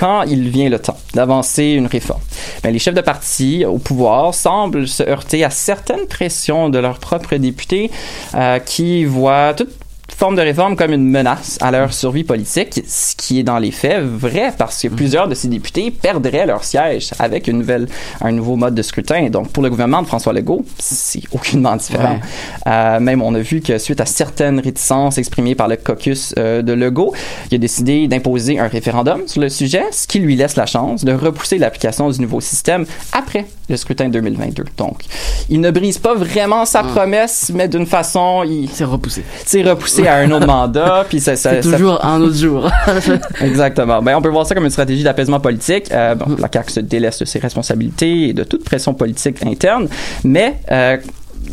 quand 0.00 0.22
il 0.22 0.48
vient 0.48 0.70
le 0.70 0.78
temps 0.78 0.96
d'avancer 1.12 1.64
une 1.64 1.86
réforme, 1.86 2.22
bien, 2.62 2.72
les 2.72 2.78
chefs 2.78 2.94
de 2.94 3.02
parti 3.02 3.66
au 3.66 3.76
pouvoir 3.76 4.34
semblent 4.34 4.88
se 4.88 5.02
heurter 5.02 5.44
à 5.44 5.50
certaines 5.50 6.06
pressions 6.06 6.70
de 6.70 6.78
leurs 6.78 6.98
propres 6.98 7.36
députés 7.36 7.90
euh, 8.34 8.58
qui 8.60 9.04
voient 9.04 9.52
toute 9.52 9.68
forme 10.12 10.36
de 10.36 10.42
réforme 10.42 10.76
comme 10.76 10.92
une 10.92 11.08
menace 11.08 11.58
à 11.60 11.70
leur 11.70 11.92
survie 11.92 12.24
politique, 12.24 12.82
ce 12.86 13.14
qui 13.16 13.40
est 13.40 13.42
dans 13.42 13.58
les 13.58 13.70
faits 13.70 14.02
vrai 14.02 14.52
parce 14.56 14.82
que 14.82 14.88
mm. 14.88 14.96
plusieurs 14.96 15.28
de 15.28 15.34
ces 15.34 15.48
députés 15.48 15.90
perdraient 15.90 16.46
leur 16.46 16.64
siège 16.64 17.10
avec 17.18 17.48
une 17.48 17.58
nouvelle, 17.58 17.88
un 18.20 18.32
nouveau 18.32 18.56
mode 18.56 18.74
de 18.74 18.82
scrutin. 18.82 19.28
Donc, 19.30 19.48
pour 19.50 19.62
le 19.62 19.70
gouvernement 19.70 20.02
de 20.02 20.06
François 20.06 20.32
Legault, 20.32 20.64
c'est 20.78 21.22
aucunement 21.32 21.76
différent. 21.76 22.18
Euh, 22.66 23.00
même, 23.00 23.22
on 23.22 23.34
a 23.34 23.40
vu 23.40 23.60
que 23.60 23.78
suite 23.78 24.00
à 24.00 24.06
certaines 24.06 24.60
réticences 24.60 25.18
exprimées 25.18 25.54
par 25.54 25.68
le 25.68 25.76
caucus 25.76 26.34
euh, 26.38 26.62
de 26.62 26.72
Legault, 26.72 27.14
il 27.50 27.54
a 27.54 27.58
décidé 27.58 28.08
d'imposer 28.08 28.58
un 28.58 28.68
référendum 28.68 29.26
sur 29.26 29.40
le 29.40 29.48
sujet, 29.48 29.84
ce 29.92 30.06
qui 30.06 30.18
lui 30.18 30.36
laisse 30.36 30.56
la 30.56 30.66
chance 30.66 31.04
de 31.04 31.12
repousser 31.12 31.58
l'application 31.58 32.10
du 32.10 32.20
nouveau 32.20 32.40
système 32.40 32.86
après 33.12 33.46
le 33.68 33.76
scrutin 33.76 34.08
2022. 34.08 34.64
Donc, 34.76 35.04
il 35.48 35.60
ne 35.60 35.70
brise 35.70 35.98
pas 35.98 36.14
vraiment 36.14 36.64
sa 36.64 36.82
mm. 36.82 36.88
promesse, 36.88 37.52
mais 37.54 37.68
d'une 37.68 37.86
façon, 37.86 38.42
il... 38.44 38.68
C'est 38.72 38.84
repoussé. 38.84 39.24
C'est 39.46 39.62
repoussé 39.62 39.99
à 40.06 40.16
un 40.16 40.30
autre 40.30 40.46
mandat, 40.46 41.04
puis 41.08 41.20
ça, 41.20 41.36
ça, 41.36 41.60
toujours 41.60 42.04
un 42.04 42.20
autre 42.20 42.36
jour. 42.36 42.70
Exactement. 43.40 44.02
Ben, 44.02 44.16
on 44.16 44.22
peut 44.22 44.28
voir 44.28 44.46
ça 44.46 44.54
comme 44.54 44.64
une 44.64 44.70
stratégie 44.70 45.02
d'apaisement 45.02 45.40
politique. 45.40 45.90
Euh, 45.92 46.14
bon, 46.14 46.36
la 46.38 46.48
CAQ 46.52 46.70
se 46.70 46.80
délaisse 46.80 47.18
de 47.18 47.24
ses 47.24 47.38
responsabilités 47.38 48.28
et 48.28 48.32
de 48.32 48.44
toute 48.44 48.64
pression 48.64 48.94
politique 48.94 49.44
interne, 49.44 49.88
mais 50.24 50.56
euh, 50.70 50.96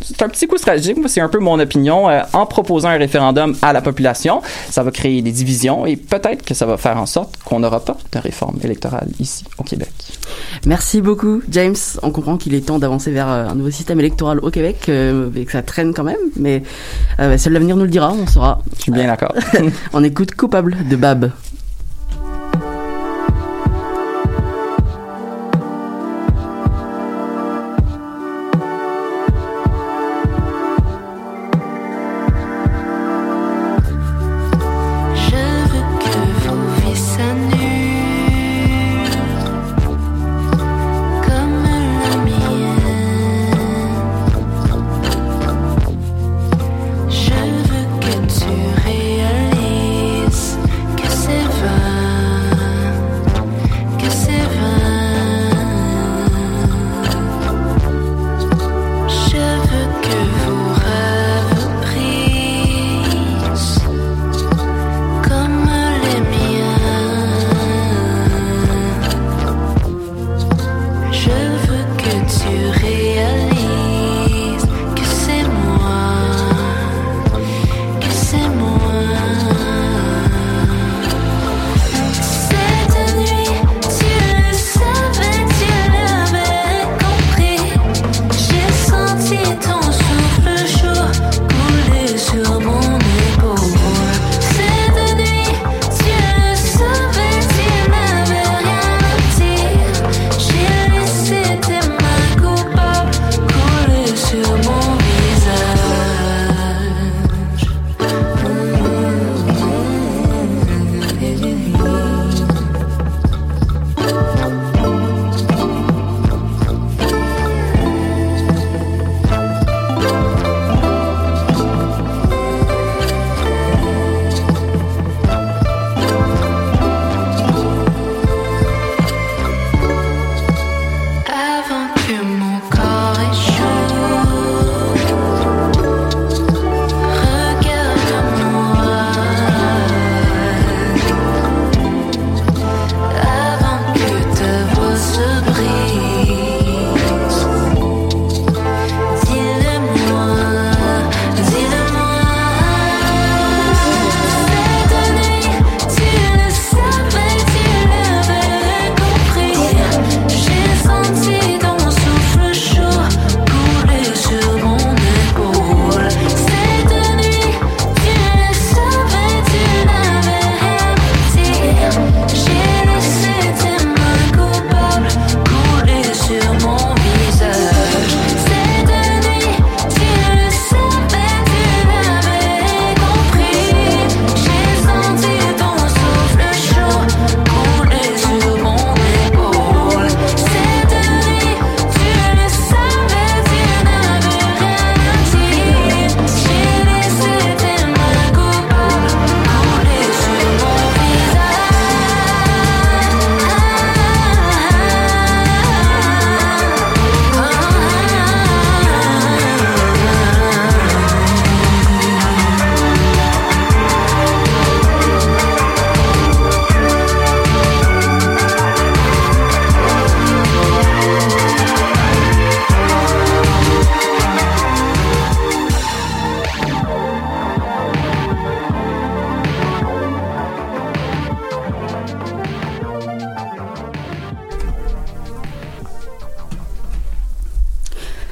c'est 0.02 0.22
un 0.22 0.28
petit 0.28 0.46
coup 0.46 0.56
stratégique, 0.56 0.98
c'est 1.06 1.20
un 1.20 1.28
peu 1.28 1.38
mon 1.38 1.58
opinion. 1.58 2.08
Euh, 2.08 2.22
en 2.32 2.46
proposant 2.46 2.88
un 2.88 2.96
référendum 2.98 3.56
à 3.62 3.72
la 3.72 3.80
population, 3.80 4.42
ça 4.70 4.82
va 4.82 4.90
créer 4.90 5.22
des 5.22 5.32
divisions 5.32 5.86
et 5.86 5.96
peut-être 5.96 6.44
que 6.44 6.54
ça 6.54 6.66
va 6.66 6.76
faire 6.76 6.96
en 6.96 7.06
sorte 7.06 7.36
qu'on 7.44 7.60
n'aura 7.60 7.80
pas 7.80 7.96
de 8.12 8.18
réforme 8.18 8.58
électorale 8.62 9.08
ici 9.20 9.44
au 9.58 9.62
Québec. 9.62 9.90
Merci 10.66 11.00
beaucoup, 11.00 11.42
James. 11.50 11.76
On 12.02 12.10
comprend 12.10 12.36
qu'il 12.36 12.54
est 12.54 12.66
temps 12.66 12.78
d'avancer 12.78 13.10
vers 13.10 13.28
euh, 13.28 13.48
un 13.48 13.54
nouveau 13.54 13.70
système 13.70 14.00
électoral 14.00 14.38
au 14.40 14.50
Québec 14.50 14.86
euh, 14.88 15.30
et 15.36 15.44
que 15.44 15.52
ça 15.52 15.62
traîne 15.62 15.94
quand 15.94 16.04
même, 16.04 16.16
mais 16.36 16.62
seul 17.38 17.52
l'avenir 17.52 17.76
nous 17.76 17.84
le 17.84 17.90
dira, 17.90 18.12
on 18.12 18.26
saura. 18.26 18.60
Je 18.76 18.82
suis 18.82 18.92
bien 18.92 19.06
d'accord. 19.06 19.34
on 19.92 20.04
écoute 20.04 20.34
Coupable 20.34 20.76
de 20.88 20.96
Bab. 20.96 21.30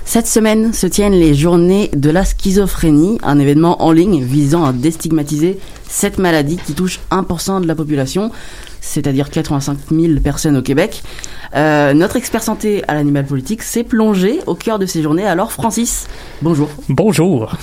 Cette 0.08 0.28
semaine 0.28 0.72
se 0.72 0.86
tiennent 0.86 1.18
les 1.18 1.34
journées 1.34 1.90
de 1.92 2.10
la 2.10 2.24
schizophrénie, 2.24 3.18
un 3.24 3.40
événement 3.40 3.82
en 3.82 3.90
ligne 3.90 4.22
visant 4.22 4.64
à 4.64 4.72
déstigmatiser 4.72 5.58
cette 5.88 6.18
maladie 6.18 6.58
qui 6.64 6.74
touche 6.74 7.00
1% 7.10 7.60
de 7.60 7.66
la 7.66 7.74
population, 7.74 8.30
c'est-à-dire 8.80 9.30
85 9.30 9.76
000 9.90 10.20
personnes 10.20 10.56
au 10.56 10.62
Québec. 10.62 11.02
Euh, 11.56 11.92
notre 11.92 12.14
expert 12.14 12.44
santé 12.44 12.84
à 12.86 12.94
l'animal 12.94 13.26
politique 13.26 13.62
s'est 13.62 13.82
plongé 13.82 14.38
au 14.46 14.54
cœur 14.54 14.78
de 14.78 14.86
ces 14.86 15.02
journées. 15.02 15.26
Alors 15.26 15.50
Francis, 15.50 16.06
bonjour. 16.40 16.68
Bonjour. 16.88 17.56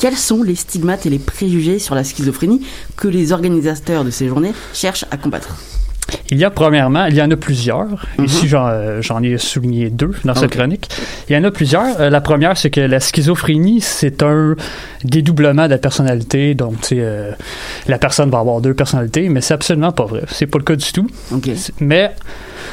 Quels 0.00 0.16
sont 0.16 0.42
les 0.42 0.54
stigmates 0.54 1.04
et 1.04 1.10
les 1.10 1.18
préjugés 1.18 1.78
sur 1.78 1.94
la 1.94 2.02
schizophrénie 2.02 2.66
que 2.96 3.08
les 3.08 3.30
organisateurs 3.30 4.04
de 4.04 4.10
ces 4.10 4.26
journées 4.26 4.54
cherchent 4.72 5.04
à 5.10 5.18
combattre? 5.18 5.54
Il 6.30 6.38
y 6.38 6.44
a 6.44 6.50
premièrement, 6.50 7.06
il 7.06 7.14
y 7.14 7.22
en 7.22 7.30
a 7.30 7.36
plusieurs. 7.36 7.86
Mhm. 8.18 8.24
Ici, 8.24 8.48
euh, 8.52 9.02
j'en 9.02 9.22
ai 9.22 9.38
souligné 9.38 9.90
deux 9.90 10.12
dans 10.24 10.34
cette 10.34 10.50
chronique. 10.50 10.88
Il 11.28 11.34
y 11.34 11.38
en 11.38 11.44
a 11.44 11.50
plusieurs. 11.50 12.00
Euh, 12.00 12.10
la 12.10 12.20
première, 12.20 12.56
c'est 12.56 12.70
que 12.70 12.80
la 12.80 13.00
schizophrénie, 13.00 13.80
c'est 13.80 14.22
un 14.22 14.56
dédoublement 15.04 15.66
de 15.66 15.70
la 15.70 15.78
personnalité. 15.78 16.54
Donc, 16.54 16.80
tu 16.80 16.96
euh, 16.98 17.32
la 17.88 17.98
personne 17.98 18.30
va 18.30 18.38
avoir 18.38 18.60
deux 18.60 18.74
personnalités, 18.74 19.28
mais 19.28 19.40
c'est 19.40 19.54
absolument 19.54 19.92
pas 19.92 20.06
vrai. 20.06 20.22
C'est 20.28 20.46
pas 20.46 20.58
le 20.58 20.64
cas 20.64 20.76
du 20.76 20.92
tout. 20.92 21.08
Mais 21.80 22.10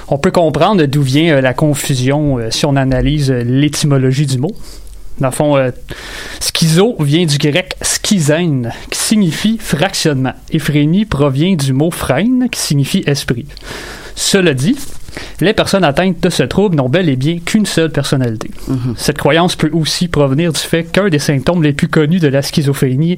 on 0.07 0.17
peut 0.17 0.31
comprendre 0.31 0.85
d'où 0.85 1.01
vient 1.01 1.41
la 1.41 1.53
confusion 1.53 2.39
si 2.49 2.65
on 2.65 2.75
analyse 2.75 3.31
l'étymologie 3.31 4.25
du 4.25 4.37
mot. 4.37 4.55
Dans 5.21 5.27
le 5.27 5.33
fond, 5.33 5.55
euh, 5.55 5.69
schizo 6.39 6.95
vient 6.99 7.25
du 7.25 7.37
grec 7.37 7.75
schizène, 7.81 8.73
qui 8.89 8.99
signifie 8.99 9.57
fractionnement. 9.59 10.33
Et 10.49 10.59
phrénie 10.59 11.05
provient 11.05 11.55
du 11.55 11.73
mot 11.73 11.91
freine, 11.91 12.49
qui 12.51 12.59
signifie 12.59 13.03
esprit. 13.05 13.45
Cela 14.15 14.55
dit, 14.55 14.75
les 15.39 15.53
personnes 15.53 15.83
atteintes 15.83 16.19
de 16.21 16.29
ce 16.29 16.41
trouble 16.43 16.75
n'ont 16.75 16.89
bel 16.89 17.07
et 17.07 17.15
bien 17.15 17.37
qu'une 17.37 17.67
seule 17.67 17.91
personnalité. 17.91 18.49
Mhm. 18.67 18.95
Cette 18.97 19.19
croyance 19.19 19.55
peut 19.55 19.69
aussi 19.73 20.07
provenir 20.07 20.53
du 20.53 20.59
fait 20.59 20.85
qu'un 20.85 21.09
des 21.09 21.19
symptômes 21.19 21.61
les 21.61 21.73
plus 21.73 21.87
connus 21.87 22.19
de 22.19 22.27
la 22.27 22.41
schizophrénie, 22.41 23.17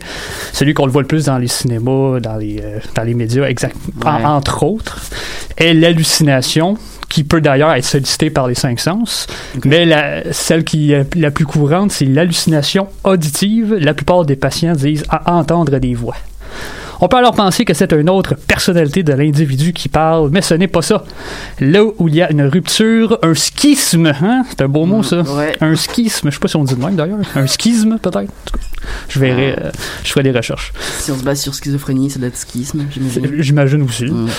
celui 0.52 0.74
qu'on 0.74 0.86
le 0.86 0.92
voit 0.92 1.02
le 1.02 1.08
plus 1.08 1.26
dans 1.26 1.38
les 1.38 1.48
cinémas, 1.48 2.20
dans 2.20 2.36
les, 2.36 2.60
euh, 2.62 2.80
dans 2.96 3.04
les 3.04 3.14
médias, 3.14 3.46
exact, 3.46 3.76
entre 4.04 4.64
autres, 4.64 5.02
est 5.58 5.74
l'hallucination, 5.74 6.78
qui 7.14 7.24
peut 7.24 7.42
d'ailleurs 7.42 7.74
être 7.74 7.86
sollicité 7.86 8.32
par 8.32 8.48
les 8.48 8.56
cinq 8.56 8.80
sens. 8.80 9.28
Mais 9.66 9.86
la, 9.86 10.34
celle 10.34 10.64
qui 10.64 10.94
est 10.94 11.14
la 11.14 11.30
plus 11.30 11.46
courante, 11.46 11.92
c'est 11.92 12.06
l'hallucination 12.06 12.88
auditive. 13.04 13.76
La 13.76 13.94
plupart 13.94 14.26
des 14.26 14.36
patients 14.36 14.74
disent 14.74 15.06
à 15.10 15.36
entendre 15.36 15.78
des 15.78 15.94
voix. 15.94 16.16
On 17.04 17.10
peut 17.10 17.18
alors 17.18 17.34
penser 17.34 17.66
que 17.66 17.74
c'est 17.74 17.92
une 17.92 18.10
autre 18.10 18.36
personnalité 18.36 19.04
de 19.04 19.12
l'individu 19.12 19.74
qui 19.74 19.90
parle, 19.90 20.30
mais 20.32 20.42
ce 20.42 20.54
n'est 20.54 20.70
pas 20.70 20.82
ça. 20.82 21.04
Là 21.60 21.84
où 21.84 22.08
il 22.08 22.16
y 22.16 22.22
a 22.22 22.32
une 22.32 22.44
rupture, 22.44 23.20
un 23.22 23.34
schisme, 23.34 24.06
hein? 24.06 24.46
c'est 24.50 24.62
un 24.62 24.70
beau 24.70 24.86
mot 24.86 25.04
ça. 25.04 25.22
Un 25.60 25.76
schisme, 25.76 26.30
je 26.30 26.36
sais 26.36 26.40
pas 26.40 26.48
si 26.48 26.56
on 26.56 26.64
dit 26.64 26.76
de 26.76 26.80
même 26.80 26.96
d'ailleurs. 26.96 27.20
Un 27.36 27.46
schisme 27.46 27.98
peut-être. 28.02 28.32
Je 29.10 29.20
verrai, 29.20 29.56
euh, 29.60 29.70
je 30.06 30.12
ferai 30.12 30.24
des 30.24 30.32
recherches. 30.32 30.72
Si 31.00 31.12
on 31.12 31.18
se 31.18 31.24
base 31.24 31.42
sur 31.42 31.54
schizophrénie, 31.54 32.10
ça 32.10 32.20
doit 32.20 32.30
être 32.30 32.40
schisme, 32.40 32.86
j'imagine. 32.90 33.42
J'imagine 33.42 33.82
aussi. 33.82 34.06
Mm. 34.06 34.30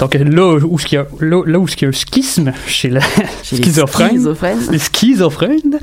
Donc 0.00 0.14
là 0.14 0.54
où 0.54 0.78
il 0.78 0.92
y 0.92 0.96
a 0.96 1.06
là, 1.20 1.58
où 1.58 1.66
il 1.66 1.82
y 1.82 1.84
a 1.84 1.88
un 1.88 1.92
schisme 1.92 2.52
chez 2.66 2.88
le 2.90 3.00
schizophrène, 3.42 4.24
le 4.70 4.78
schizophrène, 4.78 5.78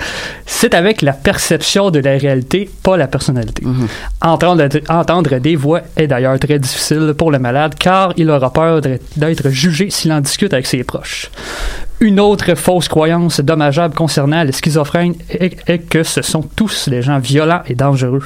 c'est 0.46 0.74
avec 0.74 1.01
la 1.01 1.12
perception 1.13 1.92
de 1.92 2.00
la 2.00 2.18
réalité, 2.18 2.70
pas 2.84 2.96
la 2.96 3.08
personnalité. 3.08 3.63
Mm-hmm. 3.63 3.88
entendre, 4.22 4.70
entendre 4.89 5.38
des 5.39 5.56
voix 5.56 5.82
est 5.98 6.08
d'ailleurs 6.08 6.25
très 6.39 6.60
difficile 6.60 7.13
pour 7.17 7.32
le 7.32 7.39
malade 7.39 7.75
car 7.79 8.13
il 8.17 8.29
aura 8.29 8.51
peur 8.51 8.82
d'être 9.15 9.50
jugé 9.50 9.89
s'il 9.89 10.12
en 10.12 10.22
discute 10.22 10.53
avec 10.53 10.67
ses 10.67 10.84
proches. 10.84 11.29
Une 12.02 12.20
autre 12.20 12.56
fausse 12.56 12.90
croyance 12.90 13.40
dommageable 13.40 13.96
concernant 13.96 14.44
les 14.44 14.52
schizophrènes 14.52 15.16
est, 15.30 15.78
que 15.90 16.04
ce 16.04 16.22
sont 16.22 16.42
tous 16.42 16.90
des 16.90 17.02
gens 17.02 17.20
violents 17.20 17.62
et 17.68 17.74
dangereux. 17.74 18.24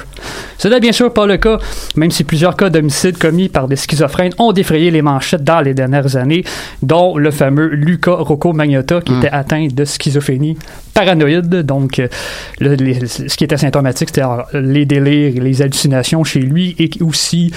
Ce 0.58 0.66
n'est 0.66 0.80
bien 0.80 0.90
sûr 0.90 1.12
pas 1.12 1.26
le 1.26 1.36
cas, 1.36 1.58
même 1.94 2.10
si 2.10 2.24
plusieurs 2.24 2.56
cas 2.56 2.68
d'homicide 2.68 3.16
commis 3.16 3.48
par 3.48 3.68
des 3.68 3.76
schizophrènes 3.76 4.32
ont 4.38 4.52
défrayé 4.52 4.90
les 4.90 5.02
manchettes 5.02 5.44
dans 5.44 5.60
les 5.60 5.72
dernières 5.72 6.16
années, 6.16 6.44
dont 6.82 7.16
le 7.16 7.30
fameux 7.30 7.68
Luca 7.68 8.12
Rocco 8.12 8.52
Magnotta 8.52 9.00
qui 9.00 9.12
hmm. 9.12 9.18
était 9.18 9.30
atteint 9.30 9.68
de 9.72 9.84
schizophrénie 9.84 10.58
paranoïde. 10.92 11.62
Donc, 11.62 11.98
euh, 11.98 12.08
ce 12.60 13.36
qui 13.36 13.44
était 13.44 13.56
symptomatique, 13.56 14.10
c'était 14.12 14.26
les 14.52 14.84
délires, 14.84 15.40
les 15.42 15.62
hallucinations 15.62 16.24
chez 16.24 16.40
lui 16.40 16.74
et 16.78 16.90
aussi, 17.02 17.52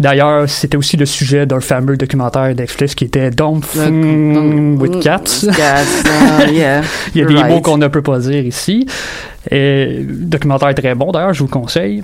d'ailleurs, 0.00 0.48
c'était 0.48 0.76
aussi 0.76 0.96
le 0.96 1.06
sujet 1.06 1.46
d'un 1.46 1.60
fameux 1.60 1.96
documentaire 1.96 2.54
Netflix 2.54 2.94
qui 2.94 3.04
était 3.04 3.30
Don't 3.30 3.62
F 3.62 3.76
with 4.80 5.02
Cats. 5.02 5.46
Il 7.14 7.20
y 7.20 7.22
a 7.22 7.24
des 7.24 7.44
mots 7.44 7.60
qu'on 7.60 7.78
ne 7.78 7.88
peut 7.88 8.02
pas 8.02 8.18
dire 8.18 8.44
ici. 8.44 8.86
Et, 9.50 10.04
documentaire 10.04 10.74
très 10.74 10.94
bon, 10.94 11.12
d'ailleurs, 11.12 11.32
je 11.32 11.40
vous 11.40 11.46
le 11.46 11.50
conseille. 11.50 12.02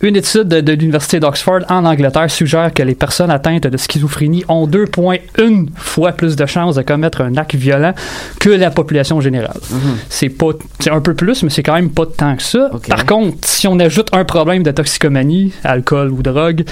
Une 0.00 0.16
étude 0.16 0.48
de, 0.48 0.72
l'Université 0.72 1.20
d'Oxford 1.20 1.60
en 1.68 1.84
Angleterre 1.84 2.30
suggère 2.30 2.72
que 2.74 2.82
les 2.82 2.94
personnes 2.94 3.30
atteintes 3.30 3.66
de 3.66 3.76
schizophrénie 3.76 4.44
ont 4.48 4.66
2,1 4.66 5.68
fois 5.76 6.12
plus 6.12 6.36
de 6.36 6.46
chances 6.46 6.74
de 6.74 6.82
commettre 6.82 7.20
un 7.20 7.36
acte 7.36 7.54
violent 7.54 7.94
que 8.40 8.50
la 8.50 8.70
population 8.70 9.20
générale. 9.20 9.60
C'est 10.08 10.28
pas, 10.28 10.50
c'est 10.80 10.90
un 10.90 11.00
peu 11.00 11.14
plus, 11.14 11.42
mais 11.42 11.50
c'est 11.50 11.62
quand 11.62 11.74
même 11.74 11.90
pas 11.90 12.06
tant 12.06 12.36
que 12.36 12.42
ça. 12.42 12.70
Par 12.88 13.06
contre, 13.06 13.36
si 13.46 13.66
on 13.68 13.78
ajoute 13.78 14.08
un 14.12 14.24
problème 14.24 14.62
de 14.62 14.70
toxicomanie, 14.70 15.52
alcool 15.64 16.10
ou 16.10 16.22
drogue, 16.22 16.64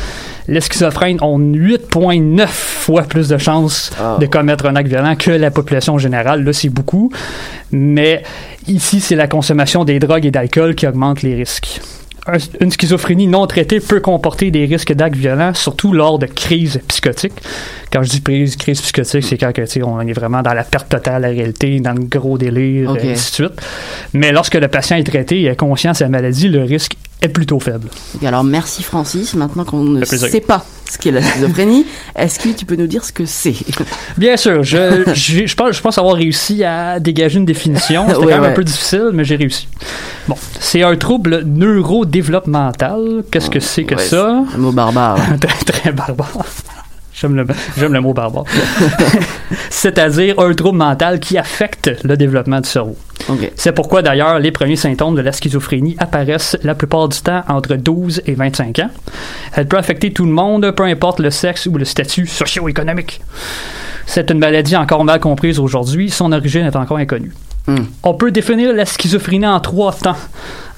les 0.49 0.61
schizophrènes 0.61 1.19
ont 1.23 1.39
8,9 1.39 2.47
fois 2.47 3.03
plus 3.03 3.29
de 3.29 3.39
chances 3.39 3.91
ah. 4.01 4.17
de 4.21 4.27
commettre 4.27 4.67
un 4.67 4.77
acte 4.77 4.89
violent 4.89 5.15
que 5.17 5.31
la 5.31 5.51
population 5.51 5.99
générale. 5.99 6.45
Là, 6.45 6.53
c'est 6.53 6.69
beaucoup. 6.69 7.13
Mais 7.71 8.23
ici, 8.67 9.01
c'est 9.01 9.17
la 9.17 9.29
consommation 9.29 9.85
des 9.85 9.99
drogues 9.99 10.27
et 10.27 10.31
d'alcool 10.31 10.75
qui 10.75 10.87
augmente 10.87 11.23
les 11.23 11.35
risques 11.35 11.81
une 12.61 12.71
schizophrénie 12.71 13.27
non 13.27 13.47
traitée 13.47 13.81
peut 13.81 14.01
comporter 14.01 14.51
des 14.51 14.65
risques 14.67 14.93
d'actes 14.93 15.17
violents, 15.17 15.55
surtout 15.55 15.93
lors 15.93 16.19
de 16.19 16.27
crises 16.27 16.81
psychotiques. 16.89 17.41
Quand 17.93 18.03
je 18.03 18.11
dis 18.11 18.23
crise, 18.23 18.57
crise 18.57 18.81
psychotique, 18.81 19.25
c'est 19.25 19.39
quand 19.39 19.53
on 19.85 20.01
est 20.01 20.13
vraiment 20.13 20.43
dans 20.43 20.55
la 20.55 20.65
perte 20.65 20.89
totale 20.89 21.23
de 21.23 21.27
la 21.29 21.33
réalité, 21.33 21.81
dans 21.81 21.93
le 21.93 22.05
gros 22.05 22.39
délire, 22.39 22.97
et 22.97 23.13
ainsi 23.13 23.31
de 23.31 23.35
suite. 23.49 23.63
Mais 24.13 24.33
lorsque 24.33 24.55
le 24.55 24.69
patient 24.69 24.97
est 24.97 25.05
traité 25.05 25.41
et 25.41 25.49
a 25.49 25.55
conscience 25.55 25.99
de 25.99 26.05
la 26.05 26.11
maladie, 26.11 26.49
le 26.49 26.63
risque 26.63 26.97
est 27.23 27.29
plutôt 27.29 27.61
faible. 27.61 27.89
alors 28.25 28.45
merci 28.45 28.83
Francis. 28.83 29.35
Maintenant 29.35 29.65
qu'on 29.65 29.83
ne 29.83 30.05
sait 30.05 30.41
pas 30.41 30.65
ce 30.91 30.99
qu'est 30.99 31.13
la 31.13 31.23
schizophrénie, 31.23 31.87
est-ce 32.17 32.41
que 32.41 32.49
tu 32.49 32.65
peux 32.65 32.77
nous 32.77 32.87
dire 32.87 33.05
ce 33.05 33.13
que 33.13 33.25
c'est? 33.25 33.55
Bien 34.17 34.37
sûr. 34.37 34.63
Je, 34.63 35.05
je, 35.15 35.55
pense, 35.55 35.77
je 35.77 35.81
pense 35.81 35.99
avoir 35.99 36.17
réussi 36.17 36.65
à 36.65 36.99
dégager 36.99 37.39
une 37.39 37.45
définition. 37.45 38.05
C'était 38.09 38.21
quand 38.21 38.27
même 38.27 38.45
un 38.45 38.53
peu 38.53 38.65
difficile, 38.65 39.11
mais 39.13 39.25
j'ai 39.25 39.37
réussi. 39.37 39.69
Bon, 40.29 40.37
c'est 40.59 40.83
un 40.83 40.97
trouble 40.97 41.43
neurodéveloppemental. 41.45 43.23
Qu'est-ce 43.31 43.51
que 43.51 43.61
c'est 43.61 43.85
que 43.85 44.01
ça? 44.01 44.45
Un 44.55 44.59
mot 44.59 44.73
barbare. 44.73 45.19
très, 45.41 45.73
très 45.73 45.93
barbare. 45.93 46.45
J'aime 47.21 47.37
le, 47.37 48.01
mot 48.01 48.15
barbare. 48.15 48.45
C'est-à-dire 49.71 50.41
un 50.41 50.55
trouble 50.55 50.79
mental 50.79 51.21
qui 51.21 51.37
affecte 51.37 51.91
le 52.03 52.17
développement 52.17 52.61
du 52.61 52.69
cerveau. 52.69 52.97
C'est 53.57 53.73
pourquoi 53.73 54.01
d'ailleurs 54.01 54.39
les 54.39 54.51
premiers 54.51 54.77
symptômes 54.77 55.15
de 55.15 55.21
la 55.21 55.33
schizophrénie 55.33 55.97
apparaissent 55.99 56.57
la 56.63 56.75
plupart 56.75 57.09
du 57.11 57.21
temps 57.21 57.43
entre 57.49 57.77
12 57.77 58.23
et 58.25 58.35
25 58.35 58.79
ans. 58.79 58.91
Elle 59.55 59.69
peut 59.69 59.77
affecter 59.77 60.13
tout 60.13 60.25
le 60.25 60.33
monde, 60.33 60.71
peu 60.71 60.85
importe 60.85 61.21
le 61.21 61.31
sexe 61.31 61.67
ou 61.67 61.77
le 61.77 61.85
statut 61.85 62.27
socio-économique. 62.27 63.21
C'est 64.07 64.31
une 64.31 64.39
maladie 64.39 64.77
encore 64.77 65.05
mal 65.05 65.21
comprise 65.21 65.59
aujourd'hui, 65.59 66.09
son 66.09 66.33
origine 66.33 66.65
est 66.65 66.77
encore 66.77 66.97
inconnue. 66.97 67.33
Hmm. 67.67 67.85
On 68.03 68.15
peut 68.15 68.31
définir 68.31 68.73
la 68.73 68.87
schizophrénie 68.87 69.47
en 69.47 69.61
trois 69.61 69.93
temps. 69.93 70.17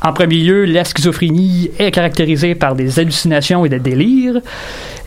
En 0.05 0.12
premier 0.12 0.37
lieu, 0.37 0.64
la 0.64 0.85
schizophrénie 0.85 1.71
est 1.79 1.92
caractérisée 1.92 2.57
par 2.57 2.75
des 2.75 2.99
hallucinations 2.99 3.64
et 3.64 3.68
des 3.68 3.79
délires. 3.79 4.40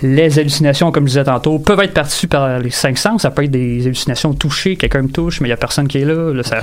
Les 0.02 0.40
hallucinations, 0.40 0.92
comme 0.92 1.04
je 1.04 1.10
disais 1.10 1.24
tantôt, 1.26 1.60
peuvent 1.60 1.82
être 1.82 1.94
perçues 1.94 2.28
par 2.28 2.60
les 2.60 2.70
cinq 2.70 2.98
sens. 2.98 3.24
Ça 3.24 3.32
peut 3.32 3.44
être 3.44 3.52
des 3.52 3.86
hallucinations 3.86 4.34
touchées, 4.34 4.78
quelqu'un 4.78 5.02
me 5.02 5.10
touche, 5.10 5.42
mais 5.42 5.48
il 5.48 5.50
n'y 5.50 5.54
a 5.54 5.58
personne 5.58 5.88
qui 5.88 5.98
est 5.98 6.06
là. 6.06 6.32
ça, 6.44 6.62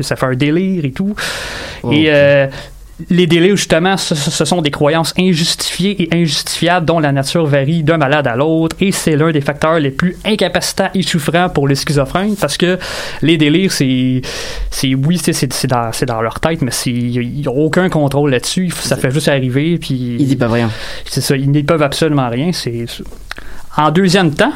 ça, 0.00 0.16
fait 0.16 0.26
un 0.26 0.34
délire 0.34 0.84
et 0.84 0.92
tout. 0.92 1.14
Et 1.90 2.06
euh, 2.08 2.46
les 3.10 3.26
délais, 3.26 3.50
justement, 3.50 3.96
ce, 3.98 4.44
sont 4.44 4.62
des 4.62 4.70
croyances 4.70 5.12
injustifiées 5.18 6.02
et 6.02 6.08
injustifiables 6.16 6.86
dont 6.86 6.98
la 6.98 7.12
nature 7.12 7.44
varie 7.44 7.82
d'un 7.82 7.98
malade 7.98 8.26
à 8.26 8.36
l'autre 8.36 8.74
et 8.80 8.90
c'est 8.90 9.16
l'un 9.16 9.32
des 9.32 9.42
facteurs 9.42 9.78
les 9.78 9.90
plus 9.90 10.16
incapacitants 10.24 10.88
et 10.94 11.02
souffrants 11.02 11.50
pour 11.50 11.68
les 11.68 11.74
schizophrènes 11.74 12.36
parce 12.36 12.56
que 12.56 12.78
les 13.20 13.36
délires, 13.36 13.70
c'est, 13.70 14.22
c'est 14.70 14.94
oui, 14.94 15.18
c'est, 15.18 15.34
c'est, 15.34 15.66
dans, 15.66 15.92
c'est 15.92 16.06
dans 16.06 16.22
leur 16.22 16.40
tête, 16.40 16.62
mais 16.62 16.72
il 16.86 17.40
n'y 17.40 17.46
a 17.46 17.50
aucun 17.50 17.90
contrôle 17.90 18.30
là-dessus. 18.30 18.70
Ça 18.70 18.96
fait 18.96 19.10
juste 19.10 19.28
arriver. 19.28 19.78
Puis, 19.78 20.16
ils 20.18 20.26
disent 20.26 20.36
pas 20.36 20.48
rien. 20.48 20.70
C'est 21.04 21.20
ça, 21.20 21.36
ils 21.36 21.50
n'y 21.50 21.62
peuvent 21.62 21.82
absolument 21.82 22.30
rien. 22.30 22.52
C'est 22.52 22.86
En 23.76 23.90
deuxième 23.90 24.32
temps, 24.32 24.52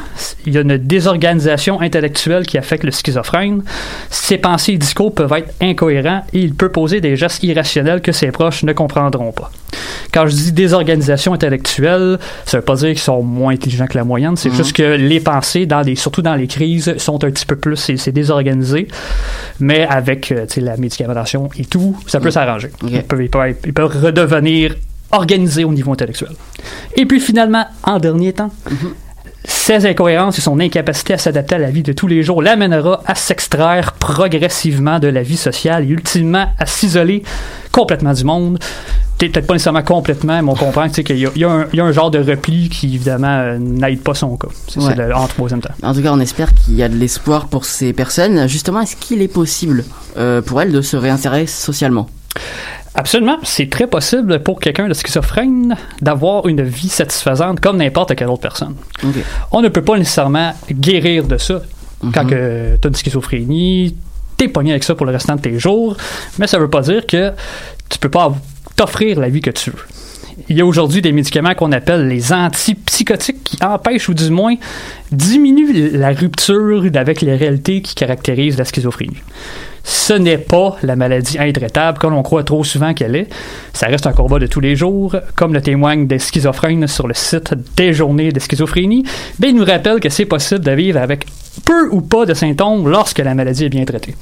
il 0.47 0.53
y 0.53 0.57
a 0.57 0.61
une 0.61 0.77
désorganisation 0.77 1.79
intellectuelle 1.79 2.45
qui 2.45 2.57
affecte 2.57 2.83
le 2.83 2.91
schizophrène. 2.91 3.63
Ses 4.09 4.39
pensées 4.39 4.73
et 4.73 4.77
discours 4.77 5.13
peuvent 5.13 5.33
être 5.33 5.53
incohérents 5.61 6.23
et 6.33 6.39
il 6.39 6.55
peut 6.55 6.69
poser 6.69 7.01
des 7.01 7.15
gestes 7.15 7.43
irrationnels 7.43 8.01
que 8.01 8.11
ses 8.11 8.31
proches 8.31 8.63
ne 8.63 8.73
comprendront 8.73 9.31
pas. 9.31 9.51
Quand 10.11 10.25
je 10.25 10.33
dis 10.33 10.51
désorganisation 10.51 11.33
intellectuelle, 11.33 12.17
ça 12.45 12.57
veut 12.57 12.63
pas 12.63 12.75
dire 12.75 12.89
qu'ils 12.89 12.99
sont 12.99 13.21
moins 13.21 13.53
intelligents 13.53 13.85
que 13.85 13.97
la 13.97 14.03
moyenne, 14.03 14.35
c'est 14.35 14.49
mhm. 14.49 14.55
juste 14.55 14.75
que 14.75 14.95
les 14.95 15.19
pensées, 15.19 15.67
dans 15.67 15.81
les, 15.81 15.95
surtout 15.95 16.23
dans 16.23 16.35
les 16.35 16.47
crises, 16.47 16.97
sont 16.97 17.23
un 17.23 17.29
petit 17.29 17.45
peu 17.45 17.55
plus, 17.55 17.75
c'est 17.75 18.11
désorganisé, 18.11 18.87
mais 19.59 19.85
avec 19.85 20.31
euh, 20.31 20.47
la 20.57 20.77
médicamentation 20.77 21.49
et 21.57 21.65
tout, 21.65 21.95
ça 22.07 22.19
peut 22.19 22.31
s'arranger. 22.31 22.71
Ils, 22.87 23.03
peuvent, 23.03 23.23
ils, 23.23 23.73
peuvent, 23.73 24.03
redevenir 24.03 24.75
organisés 25.11 25.63
au 25.63 25.71
niveau 25.71 25.93
intellectuel. 25.93 26.31
Et 26.95 27.05
puis 27.05 27.19
finalement, 27.19 27.65
en 27.83 27.99
dernier 27.99 28.33
temps, 28.33 28.51
mhm. 28.69 28.93
Ces 29.43 29.85
incohérences 29.85 30.37
et 30.37 30.41
son 30.41 30.59
incapacité 30.59 31.13
à 31.13 31.17
s'adapter 31.17 31.55
à 31.55 31.57
la 31.57 31.71
vie 31.71 31.83
de 31.83 31.93
tous 31.93 32.07
les 32.07 32.23
jours 32.23 32.41
l'amènera 32.41 33.01
à 33.07 33.15
s'extraire 33.15 33.93
progressivement 33.93 34.99
de 34.99 35.07
la 35.07 35.23
vie 35.23 35.37
sociale 35.37 35.83
et 35.83 35.87
ultimement 35.87 36.47
à 36.59 36.65
s'isoler 36.65 37.23
complètement 37.71 38.13
du 38.13 38.23
monde. 38.23 38.59
Peut-être 39.17 39.45
pas 39.45 39.53
nécessairement 39.53 39.83
complètement, 39.83 40.41
mais 40.41 40.51
on 40.51 40.55
comprend 40.55 40.89
qu'il 40.89 41.15
y, 41.15 41.27
y, 41.39 41.45
a 41.45 41.83
un 41.83 41.91
genre 41.91 42.09
de 42.09 42.17
repli 42.17 42.69
qui, 42.69 42.87
évidemment, 42.87 43.27
euh, 43.27 43.57
n'aide 43.59 44.01
pas 44.01 44.15
son 44.15 44.35
cas. 44.35 44.47
C'est 44.67 44.79
en 44.79 45.27
troisième 45.27 45.61
temps. 45.61 45.73
En 45.83 45.93
tout 45.93 46.01
cas, 46.01 46.11
on 46.11 46.19
espère 46.19 46.53
qu'il 46.55 46.75
y 46.75 46.81
a 46.81 46.89
de 46.89 46.95
l'espoir 46.95 47.45
pour 47.45 47.65
ces 47.65 47.93
personnes. 47.93 48.47
Justement, 48.47 48.81
est-ce 48.81 48.95
qu'il 48.95 49.21
est 49.21 49.27
possible 49.27 49.85
euh, 50.17 50.41
pour 50.41 50.59
elles 50.59 50.71
de 50.71 50.81
se 50.81 50.97
réinsérer 50.97 51.45
socialement? 51.45 52.09
Absolument. 52.93 53.37
C'est 53.43 53.69
très 53.69 53.87
possible 53.87 54.41
pour 54.43 54.59
quelqu'un 54.59 54.87
de 54.87 54.93
schizophrène 54.93 55.75
d'avoir 56.01 56.47
une 56.47 56.63
vie 56.63 56.89
satisfaisante 56.89 57.59
comme 57.59 57.77
n'importe 57.77 58.15
quelle 58.15 58.27
autre 58.27 58.41
personne. 58.41 58.75
On 59.51 59.61
ne 59.61 59.69
peut 59.69 59.83
pas 59.83 59.97
nécessairement 59.97 60.53
guérir 60.69 61.25
de 61.25 61.37
ça. 61.37 61.61
Quand 62.13 62.23
mhm. 62.23 62.29
tu 62.81 62.87
as 62.87 62.87
une 62.87 62.95
schizophrénie, 62.95 63.95
t'es 64.35 64.47
pogné 64.47 64.71
avec 64.71 64.83
ça 64.83 64.95
pour 64.95 65.05
le 65.05 65.11
restant 65.11 65.35
de 65.35 65.41
tes 65.41 65.59
jours, 65.59 65.95
mais 66.39 66.47
ça 66.47 66.57
veut 66.57 66.69
pas 66.69 66.81
dire 66.81 67.05
que 67.05 67.31
tu 67.89 67.99
peux 67.99 68.09
pas 68.09 68.33
t'offrir 68.75 69.19
la 69.19 69.29
vie 69.29 69.41
que 69.41 69.51
tu 69.51 69.69
veux. 69.69 69.85
Il 70.49 70.57
y 70.57 70.61
a 70.61 70.65
aujourd'hui 70.65 71.01
des 71.01 71.11
médicaments 71.11 71.53
qu'on 71.53 71.71
appelle 71.71 72.07
les 72.07 72.33
antipsychotiques 72.33 73.43
qui 73.43 73.63
empêchent 73.63 74.09
ou 74.09 74.13
du 74.13 74.29
moins 74.31 74.55
diminuent 75.11 75.91
la 75.93 76.09
rupture 76.09 76.85
avec 76.95 77.21
les 77.21 77.35
réalités 77.35 77.81
qui 77.81 77.93
caractérisent 77.93 78.57
la 78.57 78.65
schizophrénie 78.65 79.21
ce 79.83 80.13
n'est 80.13 80.37
pas 80.37 80.77
la 80.83 80.95
maladie 80.95 81.37
intraitable 81.39 81.97
comme 81.97 82.13
on 82.13 82.23
croit 82.23 82.43
trop 82.43 82.63
souvent 82.63 82.93
qu'elle 82.93 83.15
est. 83.15 83.27
Ça 83.73 83.87
reste 83.87 84.07
un 84.07 84.13
combat 84.13 84.39
de 84.39 84.47
tous 84.47 84.59
les 84.59 84.75
jours, 84.75 85.15
comme 85.35 85.53
le 85.53 85.61
témoignent 85.61 86.07
des 86.07 86.19
schizophrènes 86.19 86.87
sur 86.87 87.07
le 87.07 87.13
site 87.13 87.53
des 87.77 87.93
journées 87.93 88.31
de 88.31 88.39
schizophrénie. 88.39 89.03
Ben, 89.39 89.49
il 89.49 89.55
nous 89.55 89.65
rappelle 89.65 89.99
que 89.99 90.09
c'est 90.09 90.25
possible 90.25 90.61
de 90.61 90.71
vivre 90.71 90.99
avec 90.99 91.25
peu 91.65 91.89
ou 91.89 92.01
pas 92.01 92.25
de 92.25 92.33
symptômes 92.33 92.87
lorsque 92.87 93.19
la 93.19 93.35
maladie 93.35 93.65
est 93.65 93.69
bien 93.69 93.83
traitée. 93.83 94.15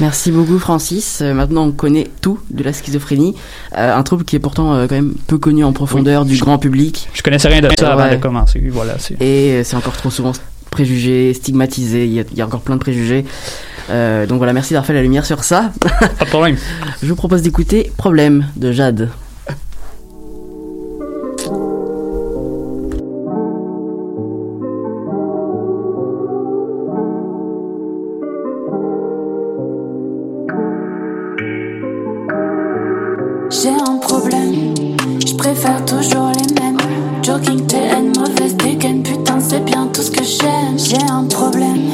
Merci 0.00 0.32
beaucoup 0.32 0.58
Francis. 0.58 1.20
Euh, 1.20 1.32
maintenant 1.32 1.66
on 1.66 1.72
connaît 1.72 2.08
tout 2.20 2.40
de 2.50 2.64
la 2.64 2.72
schizophrénie, 2.72 3.34
euh, 3.76 3.96
un 3.96 4.02
trouble 4.02 4.24
qui 4.24 4.36
est 4.36 4.40
pourtant 4.40 4.74
euh, 4.74 4.86
quand 4.88 4.96
même 4.96 5.14
peu 5.26 5.38
connu 5.38 5.64
en 5.64 5.72
profondeur 5.72 6.24
du 6.24 6.36
grand 6.38 6.58
public. 6.58 7.08
Je 7.14 7.22
connaissais 7.22 7.48
rien 7.48 7.60
de 7.60 7.68
ça 7.78 7.92
avant 7.92 8.10
de 8.10 8.16
commencer. 8.16 8.62
Voilà, 8.70 8.96
Et 9.20 9.62
c'est 9.62 9.76
encore 9.76 9.96
trop 9.96 10.10
souvent 10.10 10.32
préjugé, 10.70 11.32
stigmatisé, 11.34 12.04
il 12.06 12.12
y, 12.36 12.40
a 12.40 12.46
encore 12.46 12.60
plein 12.60 12.74
de 12.74 12.80
préjugés. 12.80 13.24
Euh, 13.90 14.26
donc 14.26 14.38
voilà, 14.38 14.52
merci 14.52 14.72
d'avoir 14.72 14.86
fait 14.86 14.94
la 14.94 15.02
lumière 15.02 15.26
sur 15.26 15.44
ça. 15.44 15.72
Pas 15.80 16.24
de 16.24 16.30
problème. 16.30 16.56
Je 17.02 17.08
vous 17.08 17.16
propose 17.16 17.42
d'écouter 17.42 17.92
Problème 17.96 18.46
de 18.56 18.72
Jade. 18.72 19.10
J'ai 33.62 33.68
un 33.68 33.98
problème, 33.98 34.74
je 35.24 35.34
préfère 35.36 35.84
toujours 35.84 36.32
les 36.32 36.60
mêmes. 36.60 36.76
Joking, 37.22 37.64
TN, 37.66 38.12
mauvaise 38.18 38.56
dégaine, 38.56 39.02
putain, 39.02 39.38
c'est 39.38 39.64
bien 39.64 39.86
tout 39.92 40.02
ce 40.02 40.10
que 40.10 40.24
j'aime. 40.24 40.76
J'ai 40.76 41.02
un 41.10 41.24
problème, 41.24 41.90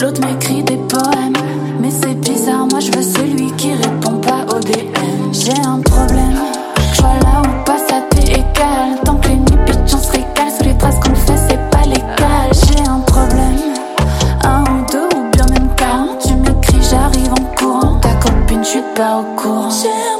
l'autre 0.00 0.20
m'écrit 0.26 0.62
copine, 18.94 19.70
je 19.70 20.17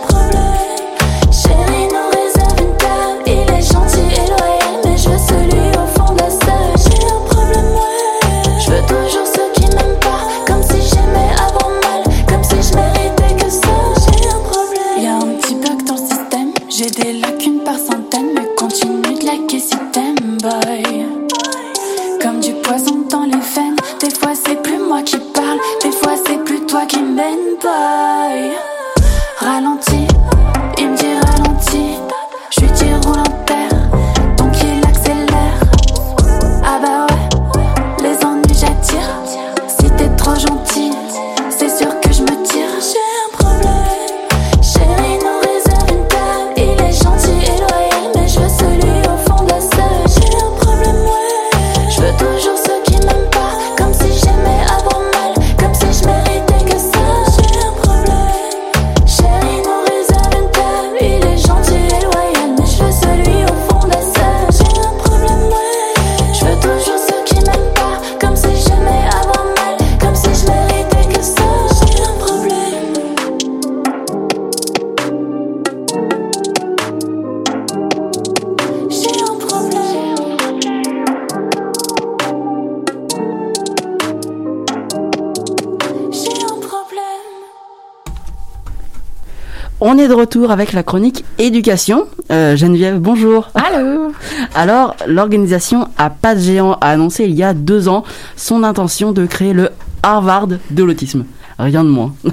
avec 90.50 90.72
la 90.72 90.82
chronique 90.82 91.24
éducation. 91.38 92.06
Euh, 92.30 92.56
Geneviève, 92.56 92.98
bonjour. 92.98 93.50
Allô. 93.54 94.12
Alors, 94.54 94.96
l'organisation 95.06 95.88
à 95.96 96.10
pas 96.10 96.34
de 96.34 96.40
géant 96.40 96.74
a 96.80 96.90
annoncé 96.90 97.24
il 97.24 97.34
y 97.34 97.42
a 97.42 97.54
deux 97.54 97.88
ans 97.88 98.04
son 98.36 98.62
intention 98.62 99.12
de 99.12 99.26
créer 99.26 99.52
le 99.52 99.70
Harvard 100.02 100.48
de 100.48 100.82
l'autisme. 100.82 101.24
Rien 101.58 101.84
de 101.84 101.90
moins. 101.90 102.14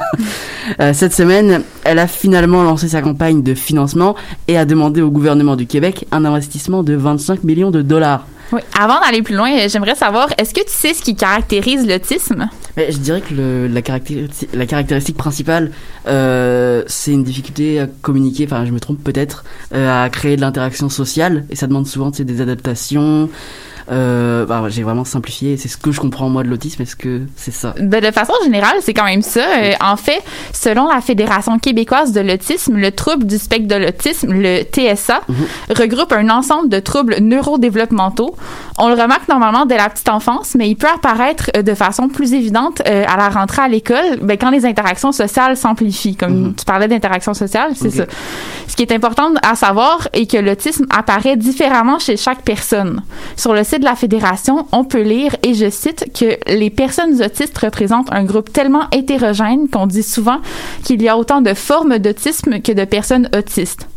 Euh, 0.80 0.94
cette 0.94 1.14
semaine, 1.14 1.62
elle 1.84 2.00
a 2.00 2.08
finalement 2.08 2.64
lancé 2.64 2.88
sa 2.88 3.04
campagne 3.04 3.44
de 3.44 3.54
financement 3.54 4.16
et 4.48 4.58
a 4.58 4.66
demandé 4.66 5.00
au 5.04 5.12
gouvernement 5.12 5.56
du 5.56 5.68
Québec 5.68 6.08
un 6.12 6.26
investissement 6.26 6.82
de 6.82 6.96
25 6.96 7.44
millions 7.44 7.70
de 7.70 7.84
dollars. 7.84 8.26
Oui. 8.52 8.62
Avant 8.76 9.00
d'aller 9.00 9.22
plus 9.22 9.36
loin, 9.36 9.68
j'aimerais 9.68 9.94
savoir, 9.94 10.30
est-ce 10.40 10.56
que 10.56 10.62
tu 10.62 10.72
sais 10.72 10.96
ce 10.96 11.04
qui 11.04 11.16
caractérise 11.16 11.88
l'autisme? 11.88 12.50
Je 12.78 12.98
dirais 12.98 13.22
que 13.22 13.68
la, 13.72 13.82
caractéristique, 13.82 14.50
la 14.54 14.66
caractéristique 14.66 15.16
principale, 15.16 15.72
euh, 16.08 16.84
c'est 16.88 17.12
une 17.12 17.24
difficulté 17.24 17.80
à 17.80 17.88
communiquer, 17.88 18.46
enfin 18.46 18.66
je 18.66 18.72
me 18.72 18.80
trompe 18.80 19.02
peut-être, 19.02 19.46
euh, 19.74 20.04
à 20.04 20.10
créer 20.10 20.36
de 20.36 20.42
l'interaction 20.42 20.90
sociale, 20.90 21.46
et 21.50 21.56
ça 21.56 21.68
demande 21.68 21.88
souvent 21.88 22.10
des 22.10 22.42
adaptations, 22.42 23.30
Euh, 23.92 24.46
bah, 24.46 24.64
j'ai 24.70 24.84
vraiment 24.84 25.06
simplifié. 25.06 25.58
C'est 25.58 25.68
ce 25.68 25.78
que 25.78 25.92
je 25.92 26.00
comprends 26.00 26.30
moi 26.30 26.44
de 26.44 26.50
l'autisme. 26.50 26.82
Est-ce 26.82 26.96
que 26.96 27.22
c'est 27.36 27.54
ça? 27.54 27.74
Ben, 27.80 28.02
De 28.02 28.12
façon 28.12 28.34
générale, 28.44 28.78
c'est 28.82 28.94
quand 28.94 29.06
même 29.06 29.22
ça. 29.22 29.46
Euh, 29.60 29.74
en 29.82 29.98
fait, 29.98 30.24
selon 30.54 30.88
la 30.88 31.02
Fédération 31.02 31.60
québécoise 31.60 32.12
de 32.12 32.22
l'autisme, 32.22 32.78
le 32.78 32.92
trouble 32.92 33.26
du 33.26 33.38
spectre 33.38 33.68
de 33.68 33.76
l'autisme, 33.76 34.32
le 34.32 34.64
TSA, 34.64 35.22
mhm. 35.28 35.36
regroupe 35.78 36.12
un 36.14 36.30
ensemble 36.30 36.70
de 36.70 36.80
troubles 36.80 37.18
neurodéveloppementaux. 37.20 38.36
On 38.78 38.90
le 38.90 39.02
remarque 39.02 39.28
normalement 39.30 39.66
dès 39.66 39.78
la 39.78 39.90
petite 39.90 40.10
enfance, 40.10 40.56
mais 40.58 40.70
il 40.70 40.76
peut 40.76 40.88
apparaître 40.94 41.52
de 41.62 41.74
façon 41.74 42.10
plus 42.10 42.34
évidente 42.34 42.82
à 42.86 43.18
la 43.18 43.30
rentrée 43.30 43.62
à 43.62 43.68
l'école, 43.68 44.20
ben, 44.22 44.38
quand 44.38 44.50
les 44.50 44.66
interactions 44.66 45.12
sociales 45.12 45.56
s'amplifient. 45.58 46.16
Comme 46.16 46.48
mhm. 46.48 46.56
tu 46.56 46.66
parlais 46.66 46.88
d'interactions 46.88 47.34
sociales, 47.34 47.72
c'est 47.76 47.90
ça. 47.90 48.06
Ce 48.68 48.76
qui 48.76 48.84
est 48.84 48.92
important 48.92 49.34
à 49.42 49.56
savoir 49.56 50.08
est 50.14 50.30
que 50.30 50.38
l'autisme 50.38 50.86
apparaît 50.90 51.38
différemment 51.38 52.00
chez 52.00 52.18
chaque 52.18 52.42
personne. 52.42 53.02
Sur 53.36 53.54
le 53.54 53.64
site 53.64 53.75
de 53.80 53.86
la 53.86 53.96
Fédération, 53.96 54.68
on 54.72 54.84
peut 54.84 55.02
lire, 55.02 55.36
et 55.44 55.54
je 55.54 55.70
cite, 55.70 56.06
que 56.18 56.38
les 56.52 56.70
personnes 56.70 57.22
autistes 57.22 57.58
représentent 57.58 58.12
un 58.12 58.24
groupe 58.24 58.52
tellement 58.52 58.90
hétérogène 58.92 59.68
qu'on 59.70 59.88
dit 59.88 60.04
souvent 60.04 60.38
qu'il 60.84 61.02
y 61.02 61.10
a 61.10 61.18
autant 61.18 61.42
de 61.42 61.54
formes 61.54 62.00
d'autisme 62.00 62.60
que 62.62 62.72
de 62.72 62.86
personnes 62.86 63.30
autistes. 63.36 63.88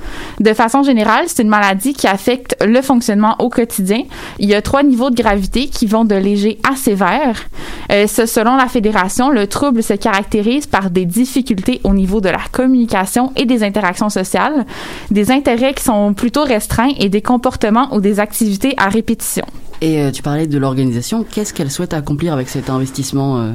De 0.40 0.52
façon 0.54 0.82
générale, 0.82 1.24
c'est 1.26 1.42
une 1.42 1.48
maladie 1.48 1.92
qui 1.92 2.06
affecte 2.06 2.56
le 2.64 2.80
fonctionnement 2.82 3.36
au 3.38 3.48
quotidien. 3.48 4.02
Il 4.38 4.48
y 4.48 4.54
a 4.54 4.62
trois 4.62 4.82
niveaux 4.82 5.10
de 5.10 5.20
gravité 5.20 5.66
qui 5.66 5.86
vont 5.86 6.04
de 6.04 6.14
léger 6.14 6.58
à 6.68 6.76
sévère. 6.76 7.44
Euh, 7.90 8.06
selon 8.06 8.56
la 8.56 8.66
Fédération, 8.66 9.30
le 9.30 9.46
trouble 9.46 9.82
se 9.82 9.94
caractérise 9.94 10.66
par 10.66 10.90
des 10.90 11.04
difficultés 11.04 11.80
au 11.84 11.94
niveau 11.94 12.20
de 12.20 12.28
la 12.28 12.40
communication 12.52 13.32
et 13.36 13.44
des 13.44 13.62
interactions 13.64 14.08
sociales, 14.08 14.66
des 15.10 15.30
intérêts 15.30 15.74
qui 15.74 15.84
sont 15.84 16.14
plutôt 16.14 16.44
restreints 16.44 16.92
et 16.98 17.08
des 17.08 17.22
comportements 17.22 17.94
ou 17.94 18.00
des 18.00 18.20
activités 18.20 18.74
à 18.76 18.88
répétition. 18.88 19.44
Et 19.80 20.00
euh, 20.02 20.10
tu 20.10 20.22
parlais 20.22 20.46
de 20.46 20.58
l'organisation. 20.58 21.24
Qu'est-ce 21.24 21.54
qu'elle 21.54 21.70
souhaite 21.70 21.94
accomplir 21.94 22.32
avec 22.32 22.48
cet 22.48 22.68
investissement 22.70 23.38
euh? 23.38 23.52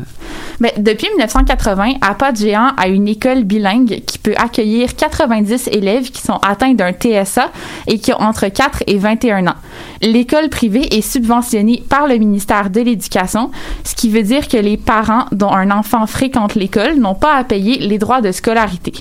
Depuis 0.78 1.08
1980, 1.10 1.96
APA 2.02 2.34
Géant 2.34 2.72
a 2.78 2.88
une 2.88 3.08
école 3.08 3.44
bilingue 3.44 4.02
qui 4.06 4.18
peut 4.20 4.36
accueillir 4.38 4.96
90 4.96 5.68
élèves 5.70 6.12
qui 6.12 6.22
sont 6.22 6.38
atteints 6.42 6.74
d'un 6.74 6.92
TSA 6.94 7.52
et 7.88 8.00
qui 8.00 8.14
ont 8.14 8.22
entre 8.22 8.48
4 8.48 8.84
et 8.88 8.98
21 8.98 9.48
ans. 9.48 9.56
L'école 10.02 10.50
privée 10.50 10.96
est 10.96 11.02
subventionnée 11.02 11.84
par 11.90 12.08
le 12.08 12.18
ministère 12.18 12.70
de 12.70 12.82
l'Éducation, 12.82 13.52
ce 13.84 13.96
qui 13.96 14.10
veut 14.10 14.24
dire 14.24 14.48
que 14.48 14.58
les 14.58 14.78
parents 14.78 15.26
dont 15.32 15.52
un 15.52 15.72
enfant 15.72 16.06
fréquente 16.08 16.56
l'école 16.56 16.98
n'ont 16.98 17.16
pas 17.16 17.36
à 17.36 17.44
payer 17.44 17.80
les 17.80 17.98
droits 17.98 18.22
de 18.22 18.32
scolarité. 18.32 18.94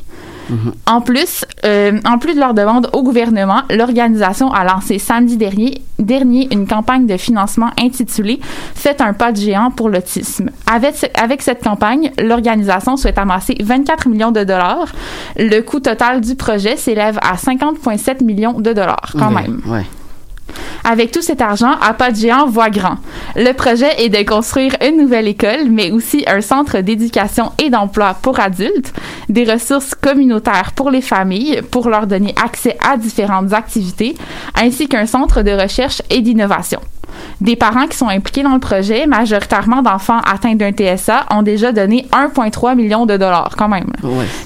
En 0.87 1.01
plus, 1.01 1.45
euh, 1.65 1.99
en 2.05 2.19
plus 2.19 2.35
de 2.35 2.41
leur 2.41 2.55
demande 2.55 2.89
au 2.93 3.03
gouvernement, 3.03 3.63
l'organisation 3.71 4.53
a 4.53 4.65
lancé 4.65 4.99
samedi 4.99 5.37
dernier, 5.37 5.83
dernier 5.99 6.49
une 6.53 6.67
campagne 6.67 7.07
de 7.07 7.17
financement 7.17 7.71
intitulée 7.79 8.41
Faites 8.75 9.01
un 9.01 9.13
pas 9.13 9.33
de 9.33 9.37
géant 9.37 9.71
pour 9.71 9.89
l'autisme. 9.89 10.51
Avec, 10.71 11.11
avec 11.15 11.43
cette 11.43 11.63
campagne, 11.63 12.13
l'organisation 12.19 12.97
souhaite 12.97 13.19
amasser 13.19 13.57
24 13.61 14.09
millions 14.09 14.33
de 14.33 14.45
dollars. 14.45 14.89
Le 15.37 15.61
coût 15.61 15.81
total 15.81 16.21
du 16.21 16.35
projet 16.35 16.77
s'élève 16.77 17.19
à 17.23 17.37
50,7 17.37 18.25
millions 18.25 18.61
de 18.61 18.73
dollars, 18.73 19.13
quand 19.19 19.31
même. 19.31 19.61
Ouais. 19.67 19.87
Avec 20.85 21.13
tout 21.13 21.23
cet 21.23 21.41
argent, 21.41 21.73
de 22.11 22.17
géant 22.17 22.47
voit 22.47 22.71
grand. 22.71 22.97
Le 23.37 23.53
projet 23.53 24.03
est 24.03 24.09
de 24.09 24.29
construire 24.29 24.75
une 24.85 24.97
nouvelle 24.97 25.29
école, 25.29 25.69
mais 25.71 25.93
aussi 25.93 26.25
un 26.27 26.41
centre 26.41 26.81
d'éducation 26.81 27.53
et 27.63 27.71
d'emploi 27.71 28.17
pour 28.21 28.41
adultes, 28.41 28.93
des 29.29 29.45
ressources 29.45 29.95
communautaires 29.95 30.73
pour 30.75 30.91
les 30.91 31.01
familles 31.01 31.63
pour 31.71 31.89
leur 31.89 32.07
donner 32.07 32.35
accès 32.43 32.77
à 32.85 32.97
différentes 32.97 33.53
activités, 33.53 34.17
ainsi 34.61 34.89
qu'un 34.89 35.07
centre 35.07 35.43
de 35.43 35.53
recherche 35.53 36.03
et 36.11 36.21
d'innovation. 36.21 36.81
Des 37.41 37.57
parents 37.57 37.87
qui 37.87 37.97
sont 37.97 38.09
impliqués 38.09 38.43
dans 38.43 38.55
le 38.55 38.61
projet, 38.61 39.07
majoritairement 39.07 39.83
d'enfants 39.83 40.21
atteints 40.21 40.55
d'un 40.55 40.73
TSA, 40.73 41.27
ont 41.31 41.43
déjà 41.43 41.73
donné 41.73 42.07
1,3 42.13 42.77
million 42.77 43.07
de 43.07 43.17
dollars 43.17 43.55
quand 43.57 43.69
même. 43.69 43.91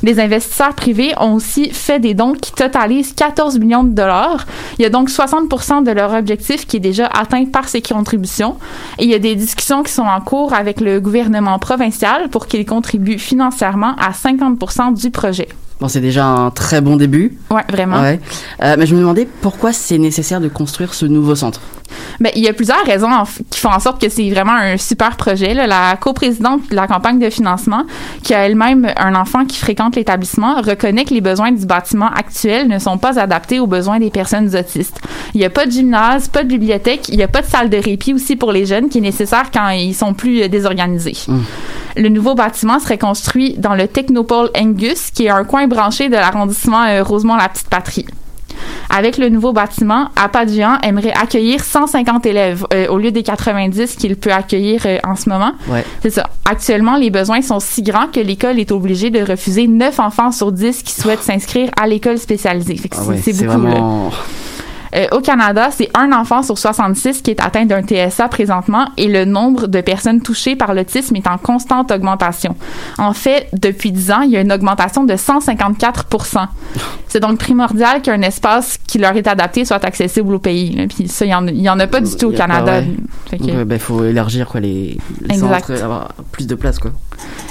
Les 0.03 0.21
investisseurs 0.21 0.75
privés 0.75 1.13
ont 1.19 1.35
aussi 1.35 1.71
fait 1.71 2.01
des 2.01 2.15
dons 2.15 2.33
qui 2.33 2.53
totalisent 2.53 3.13
14 3.15 3.59
millions 3.59 3.85
de 3.85 3.95
dollars. 3.95 4.47
Il 4.79 4.83
y 4.83 4.87
a 4.87 4.91
donc 4.91 5.11
60 5.11 5.85
de 5.85 5.91
leur 5.91 6.13
objectif 6.15 6.67
qui 6.67 6.77
est 6.77 6.81
déjà 6.81 7.07
atteint 7.07 7.45
par 7.47 7.69
ces 7.69 7.83
contributions. 7.83 8.57
Et 8.99 9.05
il 9.05 9.11
y 9.11 9.15
a 9.15 9.19
des 9.19 9.35
discussions 9.35 9.83
qui 9.83 9.93
sont 9.93 10.03
en 10.03 10.21
cours 10.21 10.55
avec 10.55 10.81
le 10.81 11.01
gouvernement 11.01 11.59
provincial 11.59 12.29
pour 12.31 12.47
qu'il 12.47 12.65
contribue 12.65 13.19
financièrement 13.19 13.95
à 13.97 14.13
50 14.13 14.95
du 14.95 15.11
projet. 15.11 15.49
Bon, 15.81 15.89
c'est 15.89 16.01
déjà 16.01 16.25
un 16.25 16.51
très 16.51 16.81
bon 16.81 16.97
début. 16.97 17.37
Ouais, 17.51 17.65
vraiment. 17.71 18.01
Ouais. 18.01 18.19
Euh, 18.63 18.77
mais 18.79 18.87
je 18.87 18.95
me 18.95 19.01
demandais 19.01 19.29
pourquoi 19.43 19.73
c'est 19.73 19.99
nécessaire 19.99 20.41
de 20.41 20.49
construire 20.49 20.95
ce 20.95 21.05
nouveau 21.05 21.35
centre. 21.35 21.61
Ben, 22.21 22.33
il 22.35 22.43
y 22.43 22.49
a 22.49 22.53
plusieurs 22.53 22.85
raisons 22.85 23.11
qui 23.51 23.61
font 23.61 23.71
en 23.71 23.81
sorte 23.81 24.01
que 24.01 24.09
c'est 24.09 24.29
vraiment 24.31 24.55
un 24.55 24.77
super 24.77 25.17
projet. 25.17 25.55
Là. 25.55 25.67
La 25.67 25.97
coprésidente 25.97 26.69
de 26.71 26.77
la 26.77 26.87
campagne 26.87 27.19
de 27.19 27.31
financement, 27.31 27.85
qui 28.23 28.35
a 28.35 28.47
elle-même 28.47 28.93
un 28.97 29.15
enfant 29.15 29.45
qui 29.45 29.59
fréquente 29.59 29.97
l'établissement, 29.97 30.61
reconnaît 30.63 31.05
que 31.05 31.15
les 31.15 31.21
besoins 31.21 31.53
du 31.53 31.67
bâtiment 31.67 32.09
actuel 32.09 32.69
ne 32.69 32.79
sont 32.79 32.99
pas 32.99 33.19
adaptés 33.19 33.61
aux 33.61 33.67
besoins 33.67 33.99
des 33.99 34.11
personnes 34.11 34.55
autistes. 34.57 35.01
Il 35.35 35.41
n'y 35.41 35.47
a 35.47 35.51
pas 35.51 35.67
de 35.67 35.71
gymnase, 35.71 36.29
pas 36.29 36.43
de 36.43 36.49
bibliothèque, 36.49 37.09
il 37.09 37.17
n'y 37.17 37.23
a 37.23 37.29
pas 37.29 37.43
de 37.43 37.47
salle 37.47 37.71
de 37.71 37.77
répit 37.77 38.15
aussi 38.15 38.37
pour 38.37 38.53
les 38.53 38.67
jeunes 38.67 38.89
qui 38.89 38.99
est 38.99 39.03
nécessaire 39.03 39.51
quand 39.53 39.69
ils 39.71 39.95
sont 39.95 40.15
plus 40.15 40.43
euh, 40.43 40.49
désorganisés. 40.49 41.17
Hum. 41.29 41.45
Le 41.97 42.09
nouveau 42.09 42.35
bâtiment 42.35 42.79
serait 42.79 42.99
construit 42.99 43.55
dans 43.59 43.75
le 43.75 43.89
Technopole 43.89 44.51
Angus, 44.57 45.11
qui 45.11 45.27
est 45.27 45.31
un 45.31 45.45
coin 45.45 45.67
branché 45.67 46.09
de 46.09 46.15
l'arrondissement 46.15 46.85
euh, 46.85 47.03
Rosemont-la-Petite-Patrie. 47.03 48.07
Avec 48.91 49.19
le 49.19 49.29
nouveau 49.29 49.53
bâtiment, 49.53 50.09
Apadian 50.17 50.79
aimerait 50.83 51.13
accueillir 51.13 51.63
150 51.63 52.27
élèves 52.27 52.67
euh, 52.73 52.89
au 52.89 52.99
lieu 52.99 53.11
des 53.11 53.23
90 53.23 53.97
qu'il 53.97 54.17
peut 54.17 54.33
accueillir 54.33 54.83
euh, 54.87 54.99
en 55.05 55.17
ce 55.17 55.29
moment. 55.29 55.53
C'est 56.03 56.11
ça. 56.11 56.31
Actuellement, 56.49 56.97
les 56.97 57.11
besoins 57.11 57.43
sont 57.43 57.61
si 57.61 57.83
grands 57.83 58.07
que 58.07 58.21
l'école 58.21 58.59
est 58.59 58.73
obligée 58.73 59.11
de 59.11 59.21
refuser 59.21 59.67
9 59.67 60.01
enfants 60.01 60.33
sur 60.33 60.53
10 60.53 60.83
qui 60.83 60.93
souhaitent 60.93 61.23
s'inscrire 61.23 61.71
à 61.81 61.87
l'école 61.87 62.19
spécialisée. 62.19 62.81
Ah 62.93 62.97
c'est 63.21 63.33
beaucoup. 63.33 63.61
Vraiment... 63.61 64.11
Euh, 64.95 65.07
au 65.13 65.21
Canada, 65.21 65.69
c'est 65.71 65.91
un 65.95 66.13
enfant 66.13 66.43
sur 66.43 66.59
66 66.59 67.23
qui 67.23 67.31
est 67.31 67.41
atteint 67.41 67.65
d'un 67.65 67.83
TSA 67.83 68.29
présentement 68.29 68.87
et 68.97 69.09
le 69.09 69.25
nombre 69.25 69.67
de 69.67 69.81
personnes 69.81 70.21
touchées 70.21 70.57
par 70.57 70.75
l'autisme 70.75 71.17
est 71.17 71.27
en 71.27 71.39
constante 71.39 71.91
augmentation. 71.91 72.57
En 72.99 73.13
fait, 73.13 73.49
depuis 73.53 73.93
10 73.93 74.11
ans, 74.13 74.21
il 74.23 74.31
y 74.31 74.37
a 74.37 74.41
une 74.41 74.53
augmentation 74.53 75.05
de 75.05 75.15
154% 75.15 76.47
C'est 77.09 77.21
donc 77.21 77.39
primordial 77.39 78.03
qu'un 78.03 78.23
espace 78.23 78.79
qui 78.87 78.99
leur 78.99 79.17
est 79.17 79.27
adapté 79.27 79.65
soit 79.65 79.85
accessible 79.85 80.35
au 80.35 80.39
pays. 80.39 80.87
Puis 80.89 81.09
ça, 81.09 81.25
il 81.25 81.55
n'y 81.55 81.69
en, 81.69 81.79
a 81.79 81.87
pas 81.87 82.01
du 82.01 82.15
tout 82.17 82.27
au 82.27 82.33
Canada. 82.33 82.83
Il 83.33 83.65
ben, 83.65 83.79
faut 83.79 84.05
élargir 84.05 84.47
quoi, 84.49 84.61
les, 84.61 84.99
les 85.23 85.35
centres, 85.37 85.73
avoir 85.83 86.09
plus 86.33 86.47
de 86.47 86.55
place. 86.55 86.79
Quoi 86.79 86.93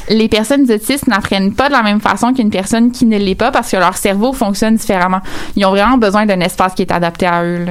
les 0.10 0.28
personnes 0.28 0.69
autistes 0.71 1.08
n'apprennent 1.08 1.54
pas 1.54 1.67
de 1.67 1.73
la 1.73 1.84
même 1.84 1.99
façon 1.99 2.34
qu'une 2.34 2.49
personne 2.49 2.91
qui 2.91 3.06
ne 3.06 3.17
l'est 3.17 3.36
pas 3.36 3.51
parce 3.51 3.71
que 3.71 3.78
leur 3.78 3.97
cerveau 3.97 4.34
fonctionne 4.34 4.75
différemment. 4.75 5.21
Ils 5.56 5.65
ont 5.65 5.71
vraiment 5.71 5.97
besoin 5.97 6.25
d'un 6.25 6.39
espace 6.41 6.73
qui 6.75 6.84
est 6.84 6.91
adapté 6.91 7.25
à 7.25 7.43
eux. 7.43 7.65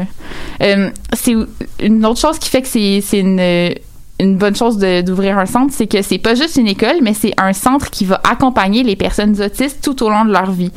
Euh, 0.62 0.90
c'est 1.12 1.34
une 1.80 2.04
autre 2.06 2.20
chose 2.20 2.38
qui 2.38 2.50
fait 2.50 2.62
que 2.62 2.68
c'est 2.68 3.18
une 3.18 3.40
une 4.20 4.36
bonne 4.36 4.54
chose 4.54 4.78
d'ouvrir 4.78 5.38
un 5.38 5.46
centre, 5.46 5.72
c'est 5.74 5.88
que 5.88 6.00
c'est 6.00 6.18
pas 6.18 6.36
juste 6.36 6.56
une 6.56 6.68
école, 6.68 6.98
mais 7.02 7.14
c'est 7.14 7.34
un 7.36 7.52
centre 7.52 7.90
qui 7.90 8.04
va 8.04 8.20
accompagner 8.28 8.84
les 8.84 8.94
personnes 8.94 9.40
autistes 9.42 9.82
tout 9.82 10.04
au 10.04 10.08
long 10.08 10.24
de 10.24 10.32
leur 10.32 10.52
vie. 10.52 10.70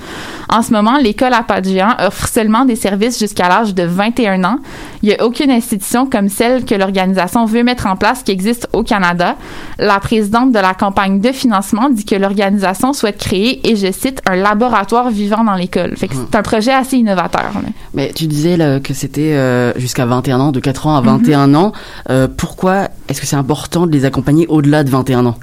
En 0.50 0.64
ce 0.64 0.72
moment, 0.72 0.98
l'école 0.98 1.34
à 1.34 1.44
pas 1.44 1.62
de 1.62 1.70
géant 1.70 1.94
offre 2.00 2.28
seulement 2.28 2.66
des 2.66 2.76
services 2.76 3.20
jusqu'à 3.20 3.48
l'âge 3.48 3.76
de 3.76 3.84
21 3.84 4.44
ans. 4.44 4.58
Il 5.04 5.10
n'y 5.10 5.16
a 5.16 5.24
aucune 5.24 5.52
institution 5.52 6.08
comme 6.08 6.30
celle 6.30 6.66
que 6.66 6.74
l'organisation 6.74 7.46
veut 7.46 7.64
mettre 7.64 7.86
en 7.86 7.96
place 7.96 8.24
qui 8.24 8.32
existe 8.32 8.68
au 8.74 8.82
Canada. 8.82 9.36
La 9.78 10.00
présidente 10.00 10.52
de 10.52 10.60
la 10.60 10.74
campagne 10.74 11.20
de 11.20 11.32
financement 11.32 11.90
dit 11.90 12.06
que 12.06 12.16
l'organisation 12.16 12.94
souhaite 12.94 13.20
créer, 13.20 13.70
et 13.70 13.76
je 13.76 13.92
cite, 13.92 14.20
un 14.28 14.36
laboratoire 14.36 15.12
vivant 15.12 15.44
dans 15.44 15.56
l'école. 15.56 15.96
Fait 15.96 16.08
que 16.08 16.16
c'est 16.16 16.36
un 16.36 16.42
projet 16.42 16.72
assez 16.72 16.98
innovateur. 16.98 17.52
Mais 17.94 18.12
tu 18.16 18.26
disais 18.26 18.58
là, 18.58 18.80
que 18.80 18.96
c'était 18.96 19.34
euh, 19.34 19.74
jusqu'à 19.78 20.08
21 20.08 20.40
ans, 20.40 20.52
de 20.52 20.60
4 20.60 20.88
ans 20.88 20.96
à 20.96 21.02
21 21.02 21.48
mhm. 21.48 21.56
ans. 21.56 21.72
Euh, 22.10 22.28
pourquoi 22.36 22.88
est-ce 23.10 23.22
que 23.22 23.27
c'est 23.28 23.36
important 23.36 23.86
de 23.86 23.92
les 23.92 24.06
accompagner 24.06 24.48
au-delà 24.48 24.84
de 24.84 24.90
21 24.90 25.26
ans? 25.26 25.36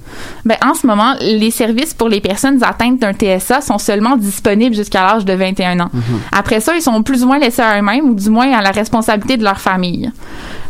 Ben, 0.44 0.56
en 0.64 0.74
ce 0.74 0.86
moment, 0.86 1.14
les 1.20 1.50
services 1.50 1.94
pour 1.94 2.08
les 2.08 2.20
personnes 2.20 2.62
atteintes 2.62 3.00
d'un 3.00 3.12
TSA 3.12 3.60
sont 3.60 3.78
seulement 3.78 4.16
disponibles 4.16 4.74
jusqu'à 4.74 5.02
l'âge 5.02 5.24
de 5.24 5.32
21 5.32 5.80
ans. 5.80 5.90
Mhm. 5.92 6.02
Après 6.32 6.60
ça, 6.60 6.74
ils 6.74 6.82
sont 6.82 7.02
plus 7.02 7.22
ou 7.22 7.26
moins 7.26 7.38
laissés 7.38 7.62
à 7.62 7.78
eux-mêmes 7.78 8.10
ou 8.10 8.14
du 8.14 8.30
moins 8.30 8.50
à 8.52 8.62
la 8.62 8.70
responsabilité 8.70 9.36
de 9.36 9.44
leur 9.44 9.60
famille. 9.60 10.10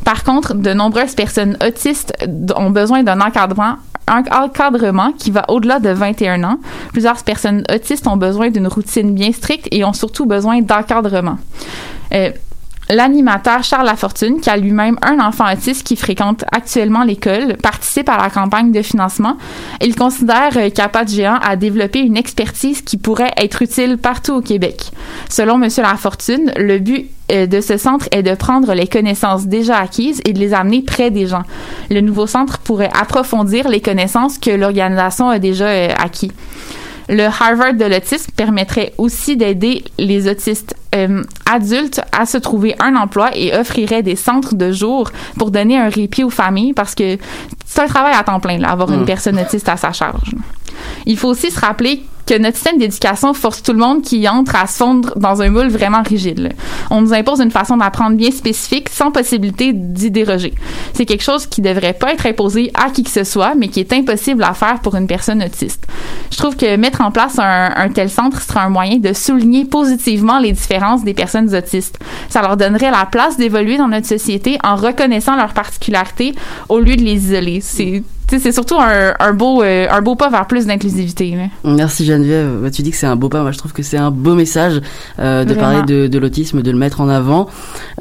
Par 0.04 0.24
contre, 0.24 0.54
de 0.54 0.72
nombreuses 0.74 1.14
personnes 1.14 1.56
autistes 1.66 2.12
ont 2.56 2.70
besoin 2.70 3.02
d'un 3.02 3.20
encadrement 3.20 3.76
un 4.06 4.22
encadrement 4.32 5.12
qui 5.12 5.30
va 5.30 5.44
au-delà 5.48 5.78
de 5.78 5.88
21 5.88 6.44
ans. 6.44 6.58
Plusieurs 6.92 7.22
personnes 7.22 7.64
autistes 7.72 8.06
ont 8.06 8.18
besoin 8.18 8.50
d'une 8.50 8.66
routine 8.66 9.14
bien 9.14 9.32
stricte 9.32 9.66
et 9.70 9.82
ont 9.82 9.94
surtout 9.94 10.26
besoin 10.26 10.60
d'encadrement. 10.60 11.38
Euh, 12.12 12.30
L'animateur 12.94 13.64
Charles 13.64 13.86
Lafortune, 13.86 14.40
qui 14.40 14.48
a 14.48 14.56
lui-même 14.56 14.98
un 15.02 15.18
enfant 15.18 15.52
autiste 15.52 15.84
qui 15.84 15.96
fréquente 15.96 16.44
actuellement 16.52 17.02
l'école, 17.02 17.56
participe 17.56 18.08
à 18.08 18.16
la 18.16 18.30
campagne 18.30 18.70
de 18.70 18.82
financement. 18.82 19.36
Il 19.82 19.96
considère 19.96 20.56
euh, 20.56 20.70
Géant 21.08 21.38
a 21.42 21.56
développé 21.56 21.98
une 21.98 22.16
expertise 22.16 22.82
qui 22.82 22.96
pourrait 22.96 23.32
être 23.36 23.62
utile 23.62 23.98
partout 23.98 24.34
au 24.34 24.40
Québec. 24.40 24.92
Selon 25.28 25.60
M. 25.60 25.68
Lafortune, 25.78 26.52
le 26.56 26.78
but 26.78 27.10
euh, 27.32 27.48
de 27.48 27.60
ce 27.60 27.78
centre 27.78 28.06
est 28.12 28.22
de 28.22 28.36
prendre 28.36 28.72
les 28.74 28.86
connaissances 28.86 29.48
déjà 29.48 29.78
acquises 29.78 30.20
et 30.24 30.32
de 30.32 30.38
les 30.38 30.54
amener 30.54 30.82
près 30.82 31.10
des 31.10 31.26
gens. 31.26 31.42
Le 31.90 32.00
nouveau 32.00 32.28
centre 32.28 32.58
pourrait 32.58 32.92
approfondir 32.96 33.68
les 33.68 33.80
connaissances 33.80 34.38
que 34.38 34.50
l'organisation 34.50 35.30
a 35.30 35.40
déjà 35.40 35.66
euh, 35.66 35.88
acquis. 35.98 36.30
Le 37.08 37.24
Harvard 37.26 37.74
de 37.74 37.84
l'autisme 37.84 38.30
permettrait 38.36 38.92
aussi 38.98 39.36
d'aider 39.36 39.84
les 39.98 40.28
autistes 40.28 40.74
euh, 40.94 41.22
adultes 41.50 42.00
à 42.12 42.24
se 42.24 42.38
trouver 42.38 42.74
un 42.80 42.96
emploi 42.96 43.30
et 43.36 43.54
offrirait 43.56 44.02
des 44.02 44.16
centres 44.16 44.54
de 44.54 44.72
jour 44.72 45.10
pour 45.38 45.50
donner 45.50 45.76
un 45.78 45.88
répit 45.88 46.24
aux 46.24 46.30
familles 46.30 46.72
parce 46.72 46.94
que 46.94 47.18
c'est 47.66 47.82
un 47.82 47.86
travail 47.86 48.14
à 48.16 48.22
temps 48.22 48.40
plein, 48.40 48.58
là, 48.58 48.70
avoir 48.70 48.90
une 48.92 49.02
Mm. 49.02 49.06
personne 49.06 49.38
autiste 49.38 49.68
à 49.68 49.76
sa 49.76 49.92
charge. 49.92 50.30
Il 51.06 51.16
faut 51.18 51.28
aussi 51.28 51.50
se 51.50 51.60
rappeler 51.60 52.02
que 52.26 52.38
notre 52.38 52.56
système 52.56 52.78
d'éducation 52.78 53.34
force 53.34 53.62
tout 53.62 53.72
le 53.72 53.78
monde 53.78 54.02
qui 54.02 54.28
entre 54.28 54.56
à 54.56 54.66
se 54.66 54.78
fondre 54.78 55.12
dans 55.16 55.42
un 55.42 55.50
moule 55.50 55.68
vraiment 55.68 56.02
rigide. 56.02 56.52
On 56.90 57.02
nous 57.02 57.12
impose 57.12 57.40
une 57.40 57.50
façon 57.50 57.76
d'apprendre 57.76 58.16
bien 58.16 58.30
spécifique 58.30 58.88
sans 58.88 59.10
possibilité 59.10 59.72
d'y 59.72 60.10
déroger. 60.10 60.54
C'est 60.94 61.04
quelque 61.04 61.22
chose 61.22 61.46
qui 61.46 61.60
devrait 61.60 61.92
pas 61.92 62.12
être 62.12 62.26
imposé 62.26 62.70
à 62.74 62.90
qui 62.90 63.02
que 63.02 63.10
ce 63.10 63.24
soit, 63.24 63.54
mais 63.54 63.68
qui 63.68 63.80
est 63.80 63.92
impossible 63.92 64.42
à 64.42 64.54
faire 64.54 64.80
pour 64.80 64.94
une 64.94 65.06
personne 65.06 65.42
autiste. 65.42 65.86
Je 66.30 66.36
trouve 66.36 66.56
que 66.56 66.76
mettre 66.76 67.00
en 67.00 67.10
place 67.10 67.38
un, 67.38 67.88
tel 67.94 68.10
centre 68.10 68.40
sera 68.40 68.62
un 68.62 68.70
moyen 68.70 68.98
de 68.98 69.12
souligner 69.12 69.64
positivement 69.64 70.38
les 70.38 70.52
différences 70.52 71.04
des 71.04 71.14
personnes 71.14 71.54
autistes. 71.54 71.98
Ça 72.28 72.42
leur 72.42 72.56
donnerait 72.56 72.90
la 72.90 73.06
place 73.06 73.36
d'évoluer 73.36 73.76
dans 73.76 73.88
notre 73.88 74.06
société 74.06 74.58
en 74.64 74.76
reconnaissant 74.76 75.36
leurs 75.36 75.52
particularités 75.52 76.34
au 76.68 76.80
lieu 76.80 76.96
de 76.96 77.02
les 77.02 77.14
isoler. 77.14 77.60
C'est 78.38 78.52
surtout 78.52 78.76
un, 78.78 79.14
un 79.18 79.32
beau 79.32 79.62
euh, 79.62 79.86
un 79.90 80.02
beau 80.02 80.14
pas 80.14 80.28
vers 80.30 80.46
plus 80.46 80.66
d'inclusivité. 80.66 81.36
Merci 81.64 82.04
Geneviève. 82.04 82.60
Bah, 82.62 82.70
tu 82.70 82.82
dis 82.82 82.90
que 82.90 82.96
c'est 82.96 83.06
un 83.06 83.16
beau 83.16 83.28
pas. 83.28 83.42
Moi, 83.42 83.52
je 83.52 83.58
trouve 83.58 83.72
que 83.72 83.82
c'est 83.82 83.96
un 83.98 84.10
beau 84.10 84.34
message 84.34 84.80
euh, 85.18 85.44
de 85.44 85.54
Vraiment. 85.54 85.80
parler 85.80 85.82
de, 85.92 86.06
de 86.06 86.18
l'autisme, 86.18 86.62
de 86.62 86.70
le 86.70 86.78
mettre 86.78 87.00
en 87.00 87.08
avant. 87.08 87.48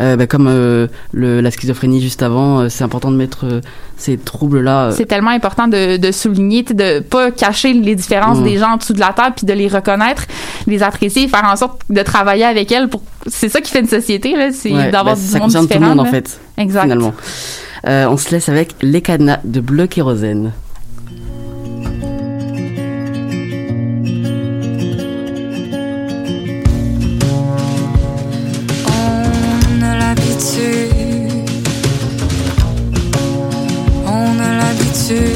Euh, 0.02 0.16
bah, 0.16 0.28
comme 0.28 0.48
le, 0.48 1.42
la 1.42 1.52
schizophrénie 1.52 2.02
juste 2.02 2.24
avant, 2.24 2.70
c'est 2.70 2.84
important 2.84 3.12
de 3.12 3.18
mettre 3.18 3.46
ces 3.98 4.18
troubles-là. 4.18 4.92
C'est 4.92 5.06
tellement 5.06 5.32
important 5.32 5.68
de, 5.68 5.98
de 5.98 6.12
souligner, 6.12 6.64
de 6.64 7.00
pas 7.00 7.32
cacher 7.32 7.74
les 7.74 7.96
différences 7.96 8.40
Mm. 8.40 8.44
des 8.44 8.58
gens 8.58 8.72
en 8.74 8.78
dessous 8.78 8.94
de 8.94 9.00
la 9.00 9.14
table, 9.14 9.34
puis 9.38 9.46
de 9.46 9.54
les 9.54 9.68
reconnaître, 9.68 10.24
les 10.68 10.82
apprécier, 10.84 11.28
faire 11.28 11.44
en 11.46 11.56
sorte 11.56 11.82
de 11.90 12.02
travailler 12.02 12.46
avec 12.46 12.72
elles. 12.72 12.90
Pour 12.90 13.02
c'est 13.28 13.48
ça 13.50 13.62
qui 13.62 13.72
fait 13.72 13.80
une 13.80 13.88
société 13.88 14.34
c'est 14.52 14.72
ouais, 14.74 14.92
d'avoir 14.92 15.16
bah, 15.16 15.22
du 15.22 15.28
ça 15.28 15.38
monde 15.38 15.48
concerne 15.48 15.68
tout 15.68 15.74
le 15.74 15.80
différent. 15.80 15.96
monde 15.96 16.08
en 16.08 16.12
fait, 16.12 16.40
Exact. 16.58 16.82
finalement. 16.84 17.14
Euh, 17.86 18.08
on 18.08 18.16
se 18.16 18.32
laisse 18.32 18.48
avec 18.48 18.76
les 18.82 19.02
cadenas 19.02 19.40
de 19.44 19.60
bleu 19.60 19.88
kérosène. 19.88 20.54
On 34.06 34.40
a 34.40 34.58
l'habitude, 34.60 35.36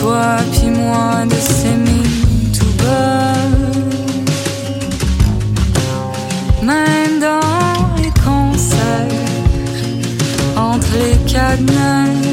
toi 0.00 0.36
puis 0.52 0.70
moi, 0.70 1.24
de 1.24 1.34
s'aimer 1.34 1.85
les 11.54 12.25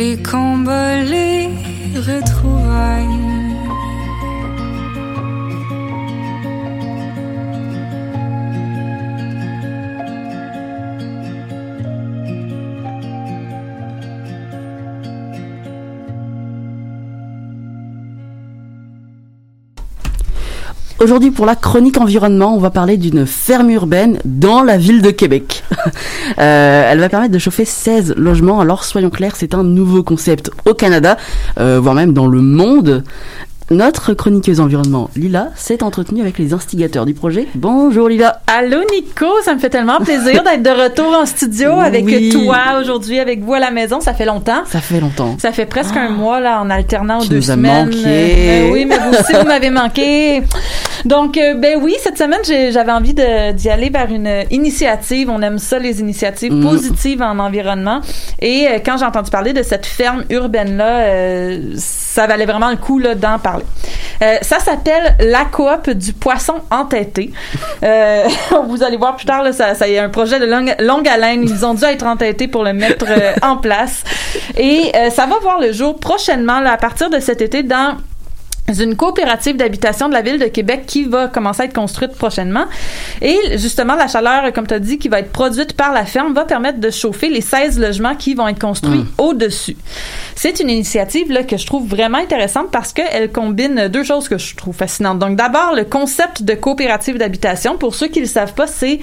Les 0.00 0.16
combats, 0.16 1.02
les 1.02 1.50
retrouvailles. 1.94 3.29
Aujourd'hui, 21.10 21.32
pour 21.32 21.44
la 21.44 21.56
chronique 21.56 21.98
environnement, 21.98 22.54
on 22.54 22.60
va 22.60 22.70
parler 22.70 22.96
d'une 22.96 23.26
ferme 23.26 23.68
urbaine 23.70 24.20
dans 24.24 24.62
la 24.62 24.78
ville 24.78 25.02
de 25.02 25.10
Québec. 25.10 25.64
euh, 26.38 26.88
elle 26.88 27.00
va 27.00 27.08
permettre 27.08 27.32
de 27.32 27.38
chauffer 27.40 27.64
16 27.64 28.14
logements. 28.16 28.60
Alors, 28.60 28.84
soyons 28.84 29.10
clairs, 29.10 29.34
c'est 29.34 29.52
un 29.52 29.64
nouveau 29.64 30.04
concept 30.04 30.52
au 30.66 30.74
Canada, 30.74 31.16
euh, 31.58 31.80
voire 31.82 31.96
même 31.96 32.12
dans 32.12 32.28
le 32.28 32.40
monde. 32.40 33.02
Notre 33.72 34.14
chroniqueuse 34.14 34.58
environnement, 34.58 35.10
Lila, 35.14 35.50
s'est 35.54 35.84
entretenue 35.84 36.22
avec 36.22 36.38
les 36.38 36.52
instigateurs 36.52 37.06
du 37.06 37.14
projet. 37.14 37.46
Bonjour 37.54 38.08
Lila. 38.08 38.40
Allô 38.48 38.78
Nico, 38.92 39.26
ça 39.44 39.54
me 39.54 39.60
fait 39.60 39.70
tellement 39.70 39.98
plaisir 40.00 40.42
d'être 40.42 40.64
de 40.64 40.70
retour 40.70 41.16
en 41.16 41.24
studio 41.24 41.70
avec 41.78 42.04
toi 42.32 42.58
aujourd'hui, 42.80 43.20
avec 43.20 43.44
vous 43.44 43.54
à 43.54 43.60
la 43.60 43.70
maison. 43.70 44.00
Ça 44.00 44.12
fait 44.12 44.24
longtemps. 44.24 44.64
Ça 44.66 44.80
fait 44.80 44.98
longtemps. 44.98 45.36
Ça 45.38 45.52
fait 45.52 45.66
presque 45.66 45.96
un 45.96 46.08
mois 46.08 46.40
là 46.40 46.60
en 46.60 46.68
alternant 46.68 47.20
Tu 47.20 47.28
deux 47.28 47.36
nous 47.36 47.42
semaines. 47.42 47.86
manqué. 47.90 48.02
Euh, 48.06 48.70
oui, 48.72 48.86
mais 48.86 48.98
vous 48.98 49.10
aussi 49.10 49.34
vous 49.34 49.46
m'avez 49.46 49.70
manqué. 49.70 50.42
Donc 51.04 51.38
euh, 51.38 51.54
ben 51.54 51.78
oui, 51.80 51.94
cette 52.02 52.18
semaine 52.18 52.40
j'avais 52.72 52.90
envie 52.92 53.14
d'y 53.14 53.68
aller 53.68 53.88
vers 53.90 54.10
une 54.10 54.28
initiative. 54.50 55.30
On 55.30 55.40
aime 55.42 55.58
ça 55.58 55.78
les 55.78 56.00
initiatives 56.00 56.52
Mm. 56.52 56.62
positives 56.64 57.22
en 57.22 57.38
environnement. 57.38 58.00
Et 58.42 58.66
euh, 58.66 58.78
quand 58.84 58.96
j'ai 58.96 59.04
entendu 59.04 59.30
parler 59.30 59.52
de 59.52 59.62
cette 59.62 59.86
ferme 59.86 60.24
urbaine 60.28 60.76
là, 60.76 61.54
ça 61.76 62.26
valait 62.26 62.46
vraiment 62.46 62.70
le 62.70 62.76
coup 62.76 62.98
là 62.98 63.14
d'en 63.14 63.38
parler. 63.38 63.59
Euh, 64.22 64.36
ça 64.42 64.58
s'appelle 64.58 65.16
la 65.20 65.44
coop 65.46 65.90
du 65.90 66.12
poisson 66.12 66.54
entêté. 66.70 67.32
Euh, 67.82 68.28
vous 68.66 68.82
allez 68.82 68.96
voir 68.96 69.16
plus 69.16 69.26
tard, 69.26 69.42
là, 69.42 69.52
ça, 69.52 69.74
ça 69.74 69.88
y 69.88 69.94
est 69.94 69.98
un 69.98 70.10
projet 70.10 70.38
de 70.38 70.46
longue, 70.46 70.74
longue 70.78 71.08
haleine. 71.08 71.42
Ils 71.42 71.64
ont 71.64 71.74
dû 71.74 71.84
être 71.84 72.06
entêtés 72.06 72.48
pour 72.48 72.64
le 72.64 72.72
mettre 72.72 73.06
euh, 73.08 73.32
en 73.42 73.56
place. 73.56 74.04
Et 74.58 74.92
ça 75.10 75.26
va 75.26 75.38
voir 75.38 75.60
le 75.60 75.72
jour 75.72 75.98
prochainement, 75.98 76.64
à 76.64 76.76
partir 76.76 77.10
de 77.10 77.18
cet 77.20 77.40
été, 77.40 77.62
dans 77.62 77.96
une 78.74 78.96
coopérative 78.96 79.56
d'habitation 79.56 80.08
de 80.08 80.14
la 80.14 80.22
ville 80.22 80.38
de 80.38 80.46
Québec 80.46 80.84
qui 80.86 81.04
va 81.04 81.28
commencer 81.28 81.62
à 81.62 81.64
être 81.66 81.74
construite 81.74 82.12
prochainement. 82.12 82.64
Et 83.22 83.38
justement, 83.56 83.94
la 83.94 84.08
chaleur, 84.08 84.52
comme 84.52 84.66
tu 84.66 84.74
as 84.74 84.78
dit, 84.78 84.98
qui 84.98 85.08
va 85.08 85.20
être 85.20 85.32
produite 85.32 85.72
par 85.74 85.92
la 85.92 86.04
ferme, 86.04 86.34
va 86.34 86.44
permettre 86.44 86.78
de 86.80 86.90
chauffer 86.90 87.28
les 87.28 87.40
16 87.40 87.78
logements 87.78 88.14
qui 88.14 88.34
vont 88.34 88.48
être 88.48 88.60
construits 88.60 89.04
au-dessus. 89.18 89.76
C'est 90.34 90.60
une 90.60 90.70
initiative 90.70 91.30
là, 91.32 91.42
que 91.42 91.56
je 91.56 91.66
trouve 91.66 91.88
vraiment 91.88 92.18
intéressante 92.18 92.70
parce 92.70 92.92
qu'elle 92.92 93.30
combine 93.30 93.88
deux 93.88 94.04
choses 94.04 94.28
que 94.28 94.38
je 94.38 94.54
trouve 94.56 94.74
fascinantes. 94.74 95.18
Donc 95.18 95.36
d'abord, 95.36 95.74
le 95.76 95.84
concept 95.84 96.42
de 96.42 96.54
coopérative 96.54 97.18
d'habitation. 97.18 97.76
Pour 97.76 97.94
ceux 97.94 98.08
qui 98.08 98.20
ne 98.20 98.24
le 98.24 98.30
savent 98.30 98.54
pas, 98.54 98.66
c'est 98.66 99.00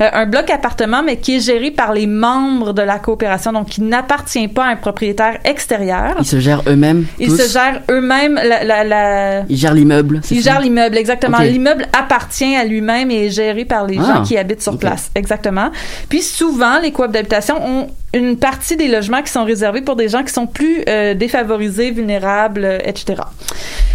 euh, 0.00 0.08
un 0.12 0.26
bloc 0.26 0.50
appartement, 0.50 1.02
mais 1.02 1.16
qui 1.18 1.36
est 1.36 1.40
géré 1.40 1.70
par 1.70 1.92
les 1.92 2.06
membres 2.06 2.72
de 2.72 2.82
la 2.82 2.98
coopération, 2.98 3.52
donc 3.52 3.68
qui 3.68 3.82
n'appartient 3.82 4.48
pas 4.48 4.64
à 4.64 4.68
un 4.68 4.76
propriétaire 4.76 5.38
extérieur. 5.44 6.16
Ils 6.18 6.24
se 6.24 6.40
gèrent 6.40 6.62
eux-mêmes. 6.66 7.06
Ils 7.18 7.28
tous? 7.28 7.36
se 7.42 7.52
gèrent 7.52 7.82
eux-mêmes 7.90 8.34
la, 8.34 8.64
la, 8.64 8.84
la- 8.84 9.09
Ils 9.48 9.56
gèrent 9.56 9.74
l'immeuble. 9.74 10.20
c'est 10.22 10.34
ils 10.34 10.42
ça? 10.42 10.52
gèrent 10.52 10.60
l'immeuble, 10.60 10.96
exactement. 10.98 11.38
L'immeuble 11.38 11.86
appartient 11.98 12.54
à 12.56 12.64
lui-même 12.64 13.10
et 13.10 13.26
est 13.26 13.30
géré 13.30 13.64
par 13.64 13.86
les 13.86 13.98
Ah, 14.00 14.14
gens 14.16 14.22
qui 14.22 14.36
habitent 14.36 14.62
sur 14.62 14.78
place. 14.78 15.10
Exactement. 15.14 15.70
Puis 16.08 16.22
souvent, 16.22 16.78
les 16.80 16.92
coops 16.92 17.10
d'habitation 17.12 17.56
ont 17.64 17.88
une 18.12 18.36
partie 18.36 18.76
des 18.76 18.88
logements 18.88 19.22
qui 19.22 19.30
sont 19.30 19.44
réservés 19.44 19.82
pour 19.82 19.94
des 19.94 20.08
gens 20.08 20.24
qui 20.24 20.32
sont 20.32 20.46
plus 20.48 20.82
euh, 20.88 21.14
défavorisés, 21.14 21.92
vulnérables, 21.92 22.64
euh, 22.64 22.78
etc. 22.84 23.22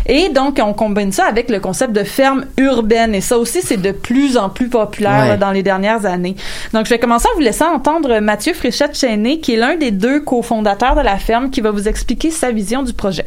Et 0.08 0.30
donc, 0.30 0.62
on 0.63 0.71
combine 0.73 1.12
ça 1.12 1.25
avec 1.25 1.49
le 1.49 1.60
concept 1.60 1.91
de 1.91 2.04
ferme 2.04 2.45
urbaine. 2.58 3.13
Et 3.15 3.21
ça 3.21 3.38
aussi, 3.38 3.62
c'est 3.62 3.82
de 3.82 3.91
plus 3.91 4.38
en 4.38 4.49
plus 4.49 4.69
populaire 4.69 5.32
Ouais. 5.32 5.38
dans 5.38 5.51
les 5.51 5.63
dernières 5.63 6.06
années. 6.06 6.36
Donc, 6.73 6.86
je 6.86 6.91
vais 6.91 6.99
commencer 6.99 7.28
en 7.34 7.36
vous 7.36 7.41
laissant 7.41 7.73
entendre 7.73 8.19
Mathieu 8.19 8.54
Fréchette-Chéné, 8.54 9.40
qui 9.40 9.56
est 9.56 9.58
l'un 9.58 9.75
des 9.75 9.92
deux 9.92 10.21
cofondateurs 10.21 10.96
de 10.96 11.02
la 11.02 11.17
ferme, 11.17 11.50
qui 11.50 11.60
va 11.62 11.71
vous 11.71 11.87
expliquer 11.87 12.31
sa 12.31 12.52
vision 12.52 12.83
du 12.83 12.94
projet. 12.94 13.25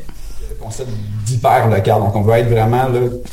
Concept 0.69 0.91
d'hyper 1.27 1.69
local. 1.69 2.01
Donc, 2.01 2.17
on 2.17 2.23
veut 2.23 2.35
être 2.35 2.49
vraiment 2.49 2.87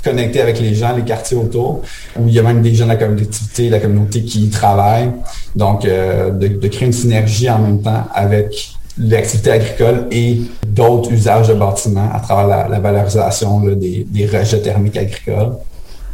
connecté 0.04 0.42
avec 0.42 0.60
les 0.60 0.74
gens, 0.74 0.96
les 0.96 1.04
quartiers 1.04 1.38
autour, 1.38 1.82
où 2.18 2.28
il 2.28 2.34
y 2.34 2.40
a 2.40 2.44
même 2.44 2.62
des 2.62 2.74
gens 2.74 2.86
de 2.86 2.92
la 2.92 2.96
collectivité, 2.96 3.70
la 3.70 3.80
communauté 3.80 4.24
qui 4.24 4.46
y 4.46 4.50
travaillent. 4.50 5.12
Donc, 5.56 5.86
euh, 5.86 6.32
de, 6.32 6.68
créer 6.68 6.88
une 6.88 6.94
synergie 6.94 7.50
en 7.50 7.60
même 7.60 7.82
temps 7.82 8.08
avec 8.14 8.76
l'activité 8.98 9.52
agricole 9.52 10.08
et 10.12 10.42
d'autres 10.66 11.12
usages 11.12 11.50
de 11.50 11.54
bâtiments 11.54 12.10
à 12.14 12.20
travers 12.20 12.70
la, 12.70 12.80
valorisation 12.80 13.62
des 13.62 14.30
rejets 14.32 14.62
thermiques 14.62 14.98
agricoles. 14.98 15.54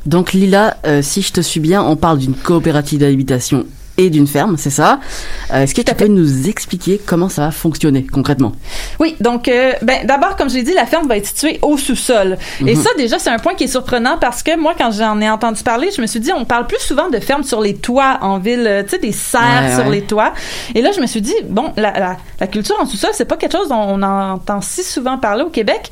Donc 0.05 0.33
Lila, 0.33 0.77
euh, 0.85 1.01
si 1.01 1.21
je 1.21 1.31
te 1.31 1.41
suis 1.41 1.59
bien, 1.59 1.83
on 1.83 1.95
parle 1.95 2.17
d'une 2.17 2.33
coopérative 2.33 2.99
d'habitation 2.99 3.65
et 3.97 4.09
d'une 4.09 4.27
ferme, 4.27 4.57
c'est 4.57 4.69
ça 4.69 4.99
Euh, 5.53 5.63
Est-ce 5.63 5.75
que 5.75 5.81
tu 5.81 5.93
peux 5.93 6.07
nous 6.07 6.47
expliquer 6.47 6.99
comment 7.05 7.29
ça 7.29 7.43
va 7.45 7.51
fonctionner 7.51 8.05
concrètement? 8.05 8.53
Oui, 8.99 9.15
donc 9.19 9.47
euh, 9.47 9.73
ben 9.81 10.05
d'abord 10.05 10.35
comme 10.37 10.49
je 10.49 10.55
l'ai 10.55 10.63
dit, 10.63 10.73
la 10.73 10.85
ferme 10.85 11.07
va 11.07 11.17
être 11.17 11.25
située 11.27 11.59
au 11.61 11.77
sous-sol. 11.77 12.37
Et 12.65 12.75
Mhm. 12.75 12.81
ça 12.81 12.89
déjà 12.97 13.19
c'est 13.19 13.29
un 13.29 13.37
point 13.39 13.53
qui 13.55 13.65
est 13.65 13.67
surprenant 13.67 14.17
parce 14.19 14.43
que 14.43 14.57
moi 14.57 14.73
quand 14.77 14.91
j'en 14.91 15.19
ai 15.21 15.29
entendu 15.29 15.61
parler, 15.63 15.89
je 15.95 16.01
me 16.01 16.07
suis 16.07 16.19
dit 16.19 16.31
on 16.33 16.45
parle 16.45 16.67
plus 16.67 16.79
souvent 16.79 17.09
de 17.09 17.19
fermes 17.19 17.43
sur 17.43 17.59
les 17.61 17.75
toits 17.75 18.17
en 18.21 18.39
ville, 18.39 18.65
euh, 18.65 18.83
tu 18.83 18.89
sais 18.91 18.99
des 18.99 19.11
serres 19.11 19.41
Ouais, 19.69 19.75
sur 19.75 19.85
ouais. 19.85 19.91
les 19.97 20.01
toits. 20.03 20.33
Et 20.73 20.81
là 20.81 20.91
je 20.95 21.01
me 21.01 21.07
suis 21.07 21.21
dit 21.21 21.35
bon 21.45 21.73
la, 21.77 21.91
la, 21.91 22.17
la 22.39 22.47
culture 22.47 22.77
en 22.79 22.85
sous-sol, 22.85 23.11
c'est 23.13 23.25
pas 23.25 23.37
quelque 23.37 23.57
chose 23.57 23.69
dont 23.69 23.75
on 23.87 24.01
entend 24.01 24.61
si 24.61 24.83
souvent 24.83 25.17
parler 25.17 25.43
au 25.43 25.49
Québec. 25.49 25.91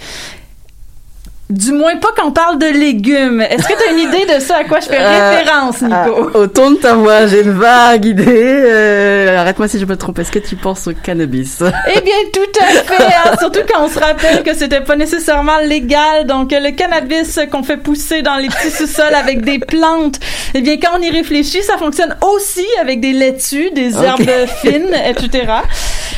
Du 1.50 1.72
moins 1.72 1.96
pas 1.96 2.10
quand 2.16 2.28
on 2.28 2.32
parle 2.32 2.60
de 2.60 2.68
légumes. 2.68 3.42
Est-ce 3.42 3.68
que 3.68 3.74
tu 3.74 3.90
as 3.90 3.92
une 3.92 3.98
idée 3.98 4.36
de 4.36 4.40
ça? 4.40 4.58
À 4.58 4.64
quoi 4.66 4.80
je 4.82 4.86
fais 4.86 5.00
Euh, 5.02 5.32
référence, 5.40 5.82
Nico? 5.82 6.30
Ah, 6.36 6.38
Au 6.38 6.46
ton 6.46 6.70
de 6.72 6.76
ta 6.76 6.94
voix, 6.94 7.26
j'ai 7.26 7.42
une 7.42 7.54
vague 7.54 8.06
idée. 8.06 8.24
Euh, 8.28 9.36
Arrête-moi 9.40 9.68
si 9.68 9.80
je 9.80 9.86
me 9.86 9.98
trompe. 9.98 10.20
Est-ce 10.20 10.32
que 10.32 10.38
tu 10.38 10.56
penses 10.56 10.86
au 10.86 10.92
cannabis? 10.94 11.64
Eh 11.96 12.02
bien, 12.02 12.14
tout 12.32 12.60
à 12.62 12.66
fait. 12.84 13.04
hein, 13.04 13.32
surtout 13.40 13.62
quand 13.68 13.84
on 13.84 13.90
se 13.90 13.98
rappelle 13.98 14.44
que 14.44 14.54
c'était 14.54 14.82
pas 14.82 14.96
nécessairement 14.96 15.58
légal. 15.66 16.28
Donc, 16.28 16.54
euh, 16.54 16.60
le 16.60 16.70
cannabis 16.70 17.40
qu'on 17.52 17.64
fait 17.64 17.78
pousser 17.78 18.22
dans 18.22 18.36
les 18.36 18.48
petits 18.50 18.70
sous-sols 18.70 19.16
avec 19.16 19.42
des 19.42 19.58
plantes. 19.58 20.20
Eh 20.54 20.62
bien, 20.62 20.78
quand 20.78 21.00
on 21.00 21.02
y 21.02 21.10
réfléchit, 21.10 21.64
ça 21.64 21.78
fonctionne 21.78 22.16
aussi 22.32 22.66
avec 22.80 23.02
des 23.02 23.14
laitues, 23.14 23.72
des 23.74 23.96
herbes 23.98 24.22
fines, 24.62 24.94
etc. 25.04 25.46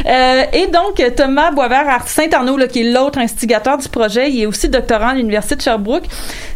Euh, 0.06 0.44
et 0.52 0.68
donc, 0.68 1.02
Thomas 1.16 1.52
Boisvert 1.52 2.02
Saint-Arnaud, 2.08 2.58
là, 2.58 2.68
qui 2.68 2.82
est 2.82 2.92
l'autre 2.92 3.20
instigateur 3.20 3.78
du 3.78 3.88
projet, 3.88 4.30
il 4.30 4.42
est 4.42 4.46
aussi 4.46 4.68
doctorant 4.68 5.14
l'Université 5.22 5.56
de 5.56 5.62
Sherbrooke. 5.62 6.06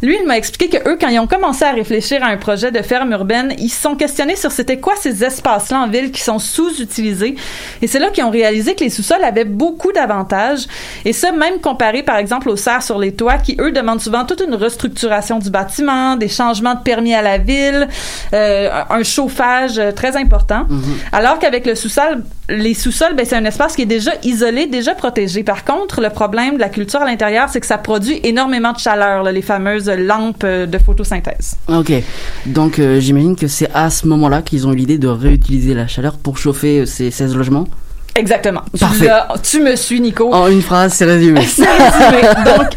Lui, 0.01 0.17
il 0.19 0.27
m'a 0.27 0.37
expliqué 0.37 0.77
que 0.77 0.89
eux, 0.89 0.97
quand 0.99 1.07
ils 1.07 1.19
ont 1.19 1.27
commencé 1.27 1.63
à 1.63 1.71
réfléchir 1.71 2.23
à 2.23 2.27
un 2.27 2.37
projet 2.37 2.71
de 2.71 2.81
ferme 2.81 3.11
urbaine, 3.11 3.53
ils 3.57 3.69
se 3.69 3.81
sont 3.81 3.95
questionnés 3.95 4.35
sur 4.35 4.51
c'était 4.51 4.79
quoi 4.79 4.93
ces 4.95 5.23
espaces-là 5.23 5.79
en 5.79 5.87
ville 5.87 6.11
qui 6.11 6.21
sont 6.21 6.39
sous-utilisés. 6.39 7.35
Et 7.81 7.87
c'est 7.87 7.99
là 7.99 8.09
qu'ils 8.09 8.23
ont 8.23 8.29
réalisé 8.29 8.75
que 8.75 8.83
les 8.83 8.89
sous-sols 8.89 9.23
avaient 9.23 9.45
beaucoup 9.45 9.91
d'avantages. 9.91 10.65
Et 11.05 11.13
ça, 11.13 11.31
même 11.31 11.59
comparé, 11.59 12.03
par 12.03 12.17
exemple, 12.17 12.49
aux 12.49 12.55
serres 12.55 12.83
sur 12.83 12.99
les 12.99 13.13
toits, 13.13 13.37
qui, 13.37 13.57
eux, 13.59 13.71
demandent 13.71 14.01
souvent 14.01 14.25
toute 14.25 14.41
une 14.41 14.55
restructuration 14.55 15.39
du 15.39 15.49
bâtiment, 15.49 16.15
des 16.15 16.27
changements 16.27 16.75
de 16.75 16.81
permis 16.81 17.13
à 17.13 17.21
la 17.21 17.37
ville, 17.37 17.87
euh, 18.33 18.69
un 18.89 19.03
chauffage 19.03 19.77
euh, 19.77 19.91
très 19.91 20.17
important. 20.17 20.65
Alors 21.11 21.39
qu'avec 21.39 21.65
le 21.65 21.75
sous-sol, 21.75 22.23
les 22.49 22.73
sous-sols, 22.73 23.15
ben, 23.15 23.25
c'est 23.25 23.35
un 23.35 23.45
espace 23.45 23.75
qui 23.75 23.81
est 23.81 23.87
déjà 23.87 24.11
isolé, 24.23 24.67
déjà 24.67 24.93
protégé. 24.93 25.43
Par 25.43 25.65
contre, 25.65 26.01
le 26.01 26.09
problème 26.09 26.55
de 26.55 26.59
la 26.59 26.69
culture 26.69 27.01
à 27.01 27.05
l'intérieur, 27.05 27.49
c'est 27.49 27.59
que 27.59 27.65
ça 27.65 27.77
produit 27.77 28.19
énormément 28.23 28.71
de 28.71 28.79
chaleur, 28.79 29.23
les 29.23 29.41
fameuses 29.41 29.89
lampes 29.89 30.43
euh, 30.43 30.65
de 30.65 30.77
photosynthèse. 30.77 31.55
Ok. 31.67 31.91
Donc 32.45 32.79
euh, 32.79 32.99
j'imagine 32.99 33.35
que 33.35 33.47
c'est 33.47 33.69
à 33.73 33.89
ce 33.89 34.07
moment-là 34.07 34.41
qu'ils 34.41 34.67
ont 34.67 34.73
eu 34.73 34.75
l'idée 34.75 34.97
de 34.97 35.07
réutiliser 35.07 35.73
la 35.73 35.87
chaleur 35.87 36.17
pour 36.17 36.37
chauffer 36.37 36.81
euh, 36.81 36.85
ces 36.85 37.09
16 37.11 37.35
logements? 37.35 37.67
Exactement. 38.17 38.61
Tu 38.73 38.79
Parfait. 38.79 39.05
l'as- 39.07 39.27
Tu, 39.43 39.59
me 39.59 39.75
suis, 39.75 39.99
Nico. 39.99 40.33
En 40.33 40.47
une 40.47 40.61
phrase, 40.61 40.93
c'est 40.93 41.05
résumé. 41.05 41.41
C'est 41.45 41.65
résumé. 41.65 42.21
Donc, 42.45 42.67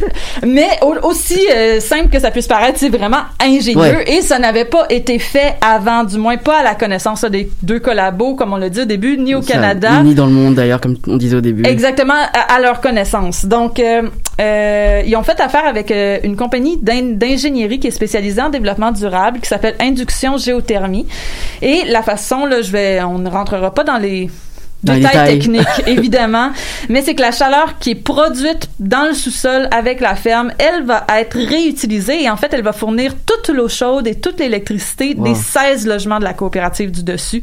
mais 0.47 0.69
au- 0.83 1.07
aussi 1.09 1.39
euh, 1.55 1.79
simple 1.81 2.09
que 2.09 2.19
ça 2.19 2.31
puisse 2.31 2.47
paraître, 2.49 2.79
c'est 2.79 2.89
vraiment 2.89 3.23
ingénieux 3.41 3.79
Ouais. 3.81 4.11
et 4.19 4.23
ça 4.23 4.39
n'avait 4.39 4.65
pas 4.65 4.87
été 4.91 5.19
fait 5.19 5.55
avant, 5.61 6.03
du 6.05 6.19
moins 6.19 6.37
pas 6.39 6.59
à 6.61 6.63
la 6.65 6.75
connaissance 6.75 7.25
des 7.25 7.51
deux 7.63 7.79
collabos, 7.79 8.35
comme 8.35 8.53
on 8.53 8.57
l'a 8.57 8.69
dit 8.69 8.81
au 8.81 8.85
début, 8.85 9.17
ni 9.17 9.35
au 9.35 9.43
Ça, 9.43 9.53
Canada. 9.55 10.03
Ni 10.03 10.15
dans 10.15 10.27
le 10.27 10.33
monde 10.33 10.55
d'ailleurs, 10.57 10.81
comme 10.81 10.97
on 11.07 11.17
disait 11.17 11.37
au 11.37 11.41
début. 11.41 11.65
Exactement, 11.67 12.15
à, 12.15 12.55
à 12.55 12.61
leur 12.61 12.81
connaissance. 12.81 13.45
Donc, 13.45 13.79
euh, 13.79 14.03
euh, 14.41 15.03
ils 15.07 15.15
ont 15.17 15.23
fait 15.23 15.41
affaire 15.41 15.67
avec 15.67 15.91
euh, 15.91 16.19
une 16.25 16.37
compagnie 16.37 16.79
d'in- 16.83 17.15
d'ingénierie 17.15 17.79
qui 17.79 17.87
est 17.87 17.93
spécialisée 17.93 18.43
en 18.43 18.51
développement 18.51 18.91
durable, 18.93 19.39
qui 19.41 19.49
s'appelle 19.49 19.77
Induction 19.81 20.37
Géothermie. 20.37 21.07
Et 21.63 21.85
la 21.87 22.03
façon, 22.03 22.45
là, 22.47 22.61
je 22.63 22.71
vais, 22.73 23.01
on 23.03 23.19
ne 23.19 23.29
rentrera 23.31 23.73
pas 23.73 23.85
dans 23.85 23.99
les 23.99 24.29
Détails. 24.83 25.39
techniques, 25.39 25.67
évidemment, 25.87 26.51
mais 26.89 27.03
c'est 27.03 27.15
que 27.15 27.23
la 27.23 27.33
chaleur 27.33 27.79
qui 27.79 27.91
est 27.91 27.95
produite 27.95 28.69
dans 28.79 29.07
le 29.09 29.13
sous-sol 29.15 29.69
avec 29.71 30.01
la 30.01 30.15
ferme, 30.15 30.53
elle 30.59 30.85
va 30.85 31.05
être 31.19 31.37
réutilisée 31.37 32.23
et 32.23 32.31
en 32.31 32.37
fait, 32.37 32.53
elle 32.53 32.63
va 32.63 32.73
fournir 32.73 33.13
toute 33.27 33.49
l'eau 33.55 33.69
chaude 33.69 34.07
et 34.07 34.15
toute 34.15 34.39
l'électricité 34.39 35.15
Wow. 35.17 35.25
des 35.25 35.35
16 35.35 35.87
logements 35.87 36.19
de 36.19 36.25
la 36.25 36.33
coopérative 36.35 36.91
du 36.91 37.03
dessus. 37.03 37.43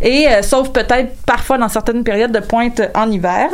Et 0.00 0.26
euh, 0.28 0.42
sauf 0.42 0.70
peut-être 0.70 1.16
parfois 1.26 1.58
dans 1.58 1.68
certaines 1.68 2.04
périodes 2.04 2.32
de 2.32 2.40
pointe 2.40 2.80
en 2.94 3.10
hiver. 3.10 3.48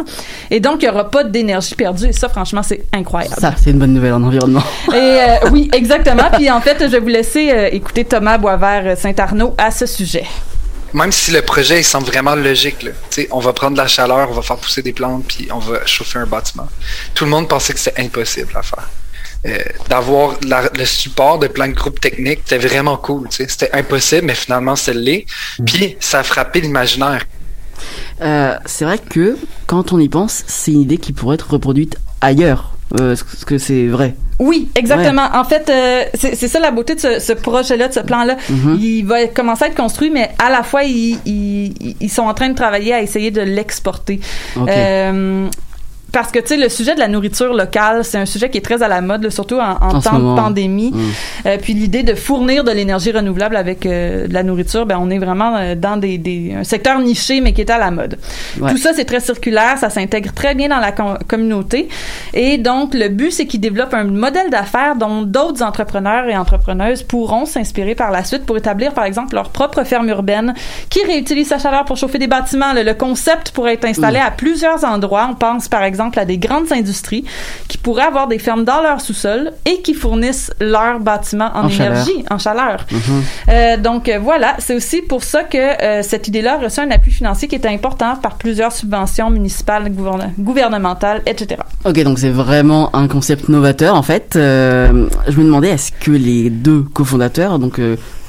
Et 0.50 0.60
donc, 0.60 0.82
il 0.82 0.86
n'y 0.86 0.90
aura 0.90 1.10
pas 1.10 1.24
d'énergie 1.24 1.74
perdue 1.74 2.06
et 2.06 2.12
ça, 2.12 2.28
franchement, 2.28 2.62
c'est 2.62 2.84
incroyable. 2.92 3.34
Ça, 3.38 3.54
c'est 3.56 3.70
une 3.70 3.78
bonne 3.78 3.92
nouvelle 3.94 4.12
en 4.12 4.22
environnement. 4.22 4.62
Et 4.92 4.94
euh, 4.94 5.50
oui, 5.52 5.68
exactement. 5.74 6.24
Puis 6.34 6.50
en 6.50 6.60
fait, 6.60 6.76
je 6.80 6.86
vais 6.86 7.00
vous 7.00 7.08
laisser 7.08 7.50
euh, 7.50 7.68
écouter 7.72 8.04
Thomas 8.04 8.38
Boisvert 8.38 8.96
Saint-Arnaud 8.96 9.54
à 9.58 9.70
ce 9.70 9.86
sujet. 9.86 10.24
Même 10.96 11.12
si 11.12 11.30
le 11.30 11.42
projet 11.42 11.80
il 11.80 11.84
semble 11.84 12.06
vraiment 12.06 12.34
logique, 12.34 12.82
là. 12.82 12.90
Tu 13.10 13.22
sais, 13.22 13.28
on 13.30 13.38
va 13.38 13.52
prendre 13.52 13.74
de 13.76 13.82
la 13.82 13.86
chaleur, 13.86 14.30
on 14.30 14.34
va 14.34 14.42
faire 14.42 14.56
pousser 14.56 14.82
des 14.82 14.92
plantes, 14.94 15.24
puis 15.28 15.46
on 15.52 15.58
va 15.58 15.84
chauffer 15.86 16.18
un 16.18 16.26
bâtiment. 16.26 16.68
Tout 17.14 17.24
le 17.26 17.30
monde 17.30 17.48
pensait 17.48 17.72
que 17.74 17.78
c'était 17.78 18.00
impossible 18.00 18.52
à 18.56 18.62
faire. 18.62 18.88
euh, 19.46 19.58
d'avoir 19.88 20.36
le 20.42 20.84
support 20.84 21.38
de 21.38 21.46
plein 21.46 21.68
de 21.68 21.74
groupes 21.74 22.00
techniques, 22.00 22.40
c'était 22.44 22.66
vraiment 22.66 22.96
cool. 22.96 23.28
C'était 23.30 23.70
impossible, 23.72 24.26
mais 24.26 24.34
finalement, 24.34 24.76
c'est 24.76 24.94
l'est. 24.94 25.26
Mm. 25.58 25.64
Puis, 25.64 25.96
ça 26.00 26.20
a 26.20 26.22
frappé 26.22 26.60
l'imaginaire. 26.60 27.24
Euh, 28.22 28.56
c'est 28.64 28.84
vrai 28.84 28.98
que 28.98 29.36
quand 29.66 29.92
on 29.92 29.98
y 29.98 30.08
pense, 30.08 30.44
c'est 30.46 30.72
une 30.72 30.80
idée 30.80 30.98
qui 30.98 31.12
pourrait 31.12 31.34
être 31.34 31.50
reproduite 31.50 31.96
ailleurs. 32.20 32.75
Euh, 33.00 33.12
Est-ce 33.12 33.44
que 33.44 33.58
c'est 33.58 33.86
vrai? 33.86 34.14
Oui, 34.38 34.68
exactement. 34.74 35.28
En 35.34 35.44
fait, 35.44 35.68
euh, 35.70 36.04
c'est 36.14 36.36
ça 36.48 36.60
la 36.60 36.70
beauté 36.70 36.94
de 36.94 37.00
ce, 37.00 37.18
ce 37.20 37.32
projet-là, 37.32 37.88
de 37.88 37.94
ce 37.94 38.00
plan-là. 38.00 38.36
Mhm. 38.50 38.78
Il 38.80 39.02
va 39.06 39.26
commencer 39.28 39.64
à 39.64 39.68
être 39.68 39.74
construit, 39.76 40.10
mais 40.10 40.30
à 40.38 40.50
la 40.50 40.62
fois, 40.62 40.84
ils, 40.84 41.18
ils, 41.24 41.96
ils 42.00 42.10
sont 42.10 42.22
en 42.22 42.34
train 42.34 42.48
de 42.50 42.54
travailler 42.54 42.92
à 42.92 43.00
essayer 43.00 43.30
de 43.30 43.40
l'exporter. 43.40 44.20
Euh, 44.58 45.48
parce 46.12 46.30
que 46.30 46.38
tu 46.38 46.48
sais 46.48 46.56
le 46.56 46.68
sujet 46.68 46.94
de 46.94 47.00
la 47.00 47.08
nourriture 47.08 47.52
locale 47.52 48.04
c'est 48.04 48.16
un 48.18 48.26
sujet 48.26 48.48
qui 48.48 48.58
est 48.58 48.62
très 48.62 48.82
à 48.82 48.88
la 48.88 49.00
mode 49.00 49.24
là, 49.24 49.30
surtout 49.30 49.58
en, 49.58 49.76
en 49.80 49.96
En 49.96 50.00
ce 50.00 50.08
temps 50.08 50.18
de 50.18 50.36
pandémie 50.36 50.92
Mm. 50.92 51.00
Euh, 51.46 51.56
puis 51.60 51.74
l'idée 51.74 52.02
de 52.02 52.14
fournir 52.14 52.64
de 52.64 52.70
l'énergie 52.70 53.10
renouvelable 53.12 53.56
avec 53.56 53.84
euh, 53.86 54.26
de 54.28 54.32
la 54.34 54.42
nourriture 54.42 54.86
ben 54.86 54.98
on 55.00 55.10
est 55.10 55.18
vraiment 55.18 55.56
euh, 55.56 55.74
dans 55.74 55.96
des, 55.96 56.16
des 56.18 56.54
un 56.58 56.64
secteur 56.64 56.98
niché 57.00 57.40
mais 57.40 57.52
qui 57.52 57.60
est 57.60 57.70
à 57.70 57.78
la 57.78 57.90
mode 57.90 58.18
Ouais. 58.60 58.70
tout 58.70 58.78
ça 58.78 58.92
c'est 58.94 59.04
très 59.04 59.20
circulaire 59.20 59.76
ça 59.78 59.90
s'intègre 59.90 60.32
très 60.32 60.54
bien 60.54 60.68
dans 60.68 60.78
la 60.78 60.92
com- 60.92 61.18
communauté 61.28 61.88
et 62.34 62.56
donc 62.58 62.94
le 62.94 63.08
but 63.08 63.32
c'est 63.32 63.46
qu'ils 63.46 63.60
développent 63.60 63.94
un 63.94 64.04
modèle 64.04 64.48
d'affaires 64.50 64.96
dont 64.96 65.22
d'autres 65.22 65.62
entrepreneurs 65.62 66.26
et 66.28 66.36
entrepreneuses 66.36 67.02
pourront 67.02 67.44
s'inspirer 67.46 67.94
par 67.94 68.10
la 68.10 68.24
suite 68.24 68.46
pour 68.46 68.56
établir 68.56 68.94
par 68.94 69.04
exemple 69.04 69.34
leur 69.34 69.50
propre 69.50 69.82
ferme 69.84 70.08
urbaine 70.08 70.54
qui 70.88 71.04
réutilise 71.04 71.48
sa 71.48 71.58
chaleur 71.58 71.84
pour 71.84 71.96
chauffer 71.96 72.18
des 72.18 72.28
bâtiments 72.28 72.72
le, 72.74 72.82
le 72.82 72.94
concept 72.94 73.50
pourrait 73.50 73.74
être 73.74 73.84
installé 73.84 74.18
Mm. 74.18 74.26
à 74.26 74.30
plusieurs 74.30 74.84
endroits 74.84 75.28
on 75.30 75.34
pense 75.34 75.68
par 75.68 75.82
exemple 75.82 75.95
à 76.00 76.24
des 76.24 76.38
grandes 76.38 76.70
industries 76.72 77.24
qui 77.68 77.78
pourraient 77.78 78.04
avoir 78.04 78.26
des 78.28 78.38
fermes 78.38 78.64
dans 78.64 78.80
leur 78.82 79.00
sous-sol 79.00 79.52
et 79.64 79.80
qui 79.82 79.94
fournissent 79.94 80.52
leurs 80.60 81.00
bâtiments 81.00 81.50
en, 81.54 81.64
En 81.64 81.68
chaleur. 81.68 81.92
énergie 81.92 82.24
en 82.30 82.38
chaleur 82.38 82.84
Mhm. 82.92 83.22
euh, 83.48 83.76
donc 83.76 84.08
euh, 84.08 84.18
voilà, 84.18 84.54
c'est 84.58 84.74
aussi 84.74 85.02
pour 85.02 85.22
ça 85.24 85.44
que 85.44 85.58
euh, 85.58 86.02
cette 86.02 86.28
idée-là 86.28 86.54
a 86.54 86.58
reçu 86.58 86.80
un 86.80 86.90
appui 86.90 87.10
financier 87.12 87.48
qui 87.48 87.54
était 87.56 87.68
important 87.68 88.16
par 88.16 88.34
plusieurs 88.36 88.72
subventions 88.72 89.30
municipales, 89.30 89.88
gouverne- 89.90 90.32
gouvernementales, 90.38 91.22
etc. 91.26 91.60
Ok, 91.84 92.02
donc 92.02 92.18
c'est 92.18 92.30
vraiment 92.30 92.94
un 92.94 93.08
concept 93.08 93.48
novateur 93.48 93.94
en 93.94 94.02
fait. 94.02 94.34
Euh, 94.36 95.08
je 95.28 95.38
me 95.38 95.44
demandais 95.44 95.70
est-ce 95.70 95.92
que 95.92 96.10
les 96.10 96.50
deux 96.50 96.82
cofondateurs, 96.92 97.58
donc 97.58 97.78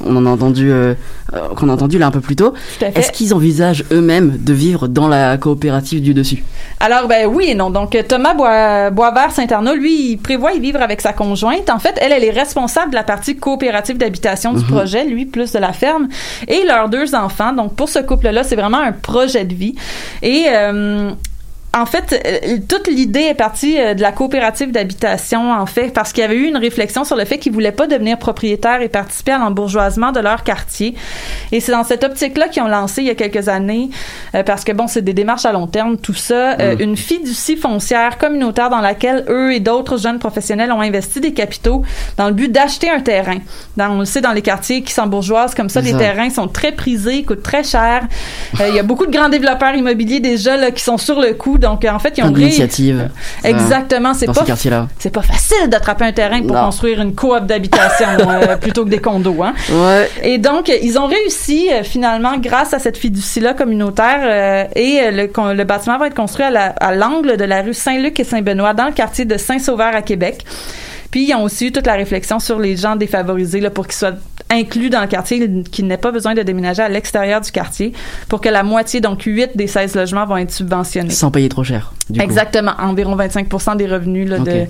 on 0.05 0.15
en 0.15 0.25
a 0.25 0.29
entendu, 0.29 0.71
euh, 0.71 0.93
euh, 1.33 1.39
qu'on 1.55 1.69
a 1.69 1.73
entendu 1.73 1.97
là 1.97 2.07
un 2.07 2.11
peu 2.11 2.21
plus 2.21 2.35
tôt, 2.35 2.53
est-ce 2.81 3.11
qu'ils 3.11 3.33
envisagent 3.33 3.83
eux-mêmes 3.91 4.37
de 4.39 4.53
vivre 4.53 4.87
dans 4.87 5.07
la 5.07 5.37
coopérative 5.37 6.01
du 6.01 6.13
dessus? 6.13 6.43
Alors, 6.79 7.07
ben 7.07 7.25
oui 7.27 7.45
et 7.49 7.55
non. 7.55 7.69
Donc, 7.69 7.97
Thomas 8.07 8.33
Bois- 8.33 8.89
Boisvert-Saint-Arnaud, 8.91 9.75
lui, 9.75 10.11
il 10.11 10.17
prévoit 10.17 10.53
y 10.53 10.59
vivre 10.59 10.81
avec 10.81 11.01
sa 11.01 11.13
conjointe. 11.13 11.69
En 11.69 11.79
fait, 11.79 11.95
elle, 12.01 12.11
elle 12.11 12.23
est 12.23 12.31
responsable 12.31 12.91
de 12.91 12.95
la 12.95 13.03
partie 13.03 13.35
coopérative 13.35 13.97
d'habitation 13.97 14.53
du 14.53 14.59
Mhm. 14.63 14.65
projet, 14.67 15.05
lui, 15.05 15.25
plus 15.25 15.51
de 15.53 15.59
la 15.59 15.73
ferme, 15.73 16.07
et 16.47 16.63
leurs 16.65 16.89
deux 16.89 17.15
enfants. 17.15 17.53
Donc, 17.53 17.75
pour 17.75 17.89
ce 17.89 17.99
couple-là, 17.99 18.43
c'est 18.43 18.55
vraiment 18.55 18.79
un 18.79 18.91
projet 18.91 19.45
de 19.45 19.53
vie. 19.55 19.75
Et... 20.21 20.45
euh, 20.49 21.11
en 21.73 21.85
fait, 21.85 22.21
euh, 22.25 22.57
toute 22.67 22.87
l'idée 22.87 23.21
est 23.21 23.33
partie 23.35 23.79
euh, 23.79 23.93
de 23.93 24.01
la 24.01 24.11
coopérative 24.11 24.71
d'habitation, 24.71 25.51
en 25.51 25.65
fait, 25.65 25.89
parce 25.93 26.11
qu'il 26.11 26.21
y 26.21 26.25
avait 26.25 26.35
eu 26.35 26.45
une 26.47 26.57
réflexion 26.57 27.03
sur 27.03 27.15
le 27.15 27.25
fait 27.25 27.37
qu'ils 27.37 27.51
voulaient 27.51 27.71
pas 27.71 27.85
devenir 27.87 28.17
propriétaires 28.17 28.81
et 28.81 28.89
participer 28.89 29.33
à 29.33 29.37
l'embourgeoisement 29.37 30.11
de 30.11 30.19
leur 30.19 30.43
quartier. 30.43 30.95
Et 31.51 31.59
c'est 31.59 31.71
dans 31.71 31.83
cette 31.83 32.03
optique-là 32.03 32.47
qu'ils 32.47 32.63
ont 32.63 32.67
lancé 32.67 33.01
il 33.01 33.07
y 33.07 33.11
a 33.11 33.15
quelques 33.15 33.47
années, 33.47 33.89
euh, 34.33 34.43
parce 34.43 34.63
que 34.63 34.71
bon, 34.71 34.87
c'est 34.87 35.03
des 35.03 35.13
démarches 35.13 35.45
à 35.45 35.51
long 35.51 35.67
terme, 35.67 35.97
tout 35.97 36.13
ça, 36.13 36.53
euh, 36.59 36.75
Mm. 36.77 36.81
une 36.81 36.97
fiducie 36.97 37.55
foncière 37.57 38.17
communautaire 38.17 38.69
dans 38.69 38.81
laquelle 38.81 39.25
eux 39.29 39.53
et 39.53 39.59
d'autres 39.59 39.97
jeunes 39.97 40.19
professionnels 40.19 40.71
ont 40.71 40.81
investi 40.81 41.19
des 41.19 41.33
capitaux 41.33 41.83
dans 42.17 42.27
le 42.27 42.33
but 42.33 42.51
d'acheter 42.51 42.89
un 42.89 43.01
terrain. 43.01 43.37
Dans, 43.75 43.91
on 43.91 43.99
le 43.99 44.05
sait, 44.05 44.21
dans 44.21 44.33
les 44.33 44.41
quartiers 44.41 44.81
qui 44.81 44.91
s'embourgeoisent 44.93 45.53
comme 45.53 45.69
ça, 45.69 45.81
les 45.81 45.95
terrains 45.95 46.29
sont 46.29 46.47
très 46.47 46.71
prisés, 46.71 47.23
coûtent 47.23 47.43
très 47.43 47.63
cher. 47.63 48.03
Euh, 48.59 48.67
Il 48.69 48.75
y 48.75 48.79
a 48.79 48.83
beaucoup 48.83 49.05
de 49.05 49.11
grands 49.11 49.29
développeurs 49.29 49.75
immobiliers 49.75 50.19
déjà 50.19 50.57
là, 50.57 50.71
qui 50.71 50.83
sont 50.83 50.97
sur 50.97 51.19
le 51.19 51.33
coup, 51.33 51.57
donc 51.69 51.85
en 51.85 51.99
fait, 51.99 52.13
ils 52.17 52.23
ont 52.23 52.27
ré- 52.27 52.33
d'initiatives. 52.33 53.09
Exactement, 53.43 54.13
c'est 54.13 54.25
pas 54.27 54.45
ces 54.45 54.69
c'est 54.99 55.09
pas 55.09 55.21
facile 55.21 55.69
d'attraper 55.69 56.05
un 56.05 56.11
terrain 56.11 56.41
pour 56.41 56.55
Non. 56.55 56.65
construire 56.65 57.01
une 57.01 57.13
coop 57.15 57.45
d'habitation 57.45 58.07
euh, 58.29 58.55
plutôt 58.57 58.85
que 58.85 58.89
des 58.89 58.99
condos, 58.99 59.41
hein. 59.43 59.53
Ouais. 59.71 60.09
Et 60.23 60.37
donc, 60.37 60.69
euh, 60.69 60.75
ils 60.81 60.97
ont 60.97 61.07
réussi 61.07 61.69
euh, 61.71 61.83
finalement 61.83 62.37
grâce 62.37 62.73
à 62.73 62.79
cette 62.79 62.97
fiducie-là 62.97 63.53
communautaire 63.53 64.19
euh, 64.23 64.63
et 64.75 64.99
euh, 65.01 65.11
le, 65.11 65.53
le 65.53 65.63
bâtiment 65.63 65.97
va 65.97 66.07
être 66.07 66.15
construit 66.15 66.45
à 66.45 66.49
la- 66.49 66.67
à 66.79 66.93
l'angle 66.95 67.37
de 67.37 67.43
la 67.43 67.61
rue 67.61 67.73
Saint-Luc 67.73 68.19
et 68.19 68.23
Saint-Benoît 68.23 68.73
dans 68.73 68.85
le 68.85 68.91
quartier 68.93 69.25
de 69.25 69.37
Saint-Sauveur 69.37 69.95
à 69.95 70.01
Québec. 70.01 70.45
Puis, 71.11 71.29
ils 71.29 71.33
ont 71.35 71.43
aussi 71.43 71.67
eu 71.67 71.71
toute 71.71 71.87
la 71.87 71.93
réflexion 71.93 72.39
sur 72.39 72.59
les 72.59 72.75
gens 72.75 72.95
défavorisés 72.97 73.61
là, 73.61 73.69
pour 73.69 73.87
qu'ils 73.87 73.95
soient 73.95 74.13
inclus 74.49 74.89
dans 74.89 75.01
le 75.01 75.07
quartier, 75.07 75.49
qu'ils 75.71 75.87
n'aient 75.87 75.97
pas 75.97 76.11
besoin 76.11 76.33
de 76.33 76.41
déménager 76.41 76.81
à 76.81 76.89
l'extérieur 76.89 77.41
du 77.41 77.51
quartier 77.51 77.93
pour 78.29 78.41
que 78.41 78.49
la 78.49 78.63
moitié, 78.63 79.01
donc 79.01 79.23
8 79.23 79.51
des 79.55 79.67
16 79.67 79.95
logements 79.95 80.25
vont 80.25 80.37
être 80.37 80.51
subventionnés. 80.51 81.09
Sans 81.09 81.31
payer 81.31 81.49
trop 81.49 81.63
cher. 81.63 81.93
du 82.09 82.19
coup. 82.19 82.25
Exactement, 82.25 82.71
environ 82.79 83.15
25 83.15 83.77
des 83.77 83.87
revenus 83.87 84.29
là, 84.29 84.39
de, 84.39 84.65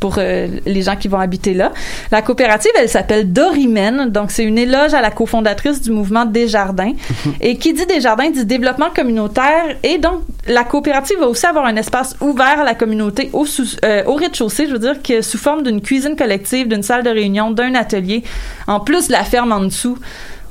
pour 0.00 0.16
euh, 0.18 0.48
les 0.66 0.82
gens 0.82 0.96
qui 0.96 1.08
vont 1.08 1.18
habiter 1.18 1.54
là. 1.54 1.72
La 2.10 2.22
coopérative, 2.22 2.70
elle 2.78 2.88
s'appelle 2.88 3.32
Dorimène, 3.32 4.10
donc 4.10 4.30
c'est 4.30 4.44
une 4.44 4.58
éloge 4.58 4.94
à 4.94 5.00
la 5.00 5.10
cofondatrice 5.10 5.80
du 5.80 5.90
mouvement 5.90 6.26
Desjardins. 6.26 6.92
et 7.40 7.56
qui 7.56 7.72
dit 7.72 7.86
Desjardins 7.86 8.30
dit 8.30 8.44
développement 8.44 8.90
communautaire 8.94 9.76
et 9.82 9.98
donc 9.98 10.20
la 10.46 10.64
coopérative 10.64 11.18
va 11.18 11.26
aussi 11.26 11.46
avoir 11.46 11.66
un 11.66 11.76
espace 11.76 12.16
ouvert 12.20 12.60
à 12.60 12.64
la 12.64 12.74
communauté 12.74 13.30
au, 13.32 13.46
euh, 13.84 14.02
au 14.06 14.14
rez-de-chaussée, 14.14 14.66
je 14.66 14.72
veux 14.72 14.78
dire 14.78 15.02
que 15.02 15.22
sous 15.22 15.38
forme 15.38 15.62
d'une 15.62 15.80
cuisine 15.80 16.16
collective, 16.16 16.68
d'une 16.68 16.82
salle 16.82 17.02
de 17.02 17.10
réunion, 17.10 17.50
d'un 17.50 17.74
atelier, 17.74 18.22
en 18.66 18.80
plus 18.80 19.05
la 19.10 19.24
ferme 19.24 19.52
en 19.52 19.60
dessous. 19.60 19.98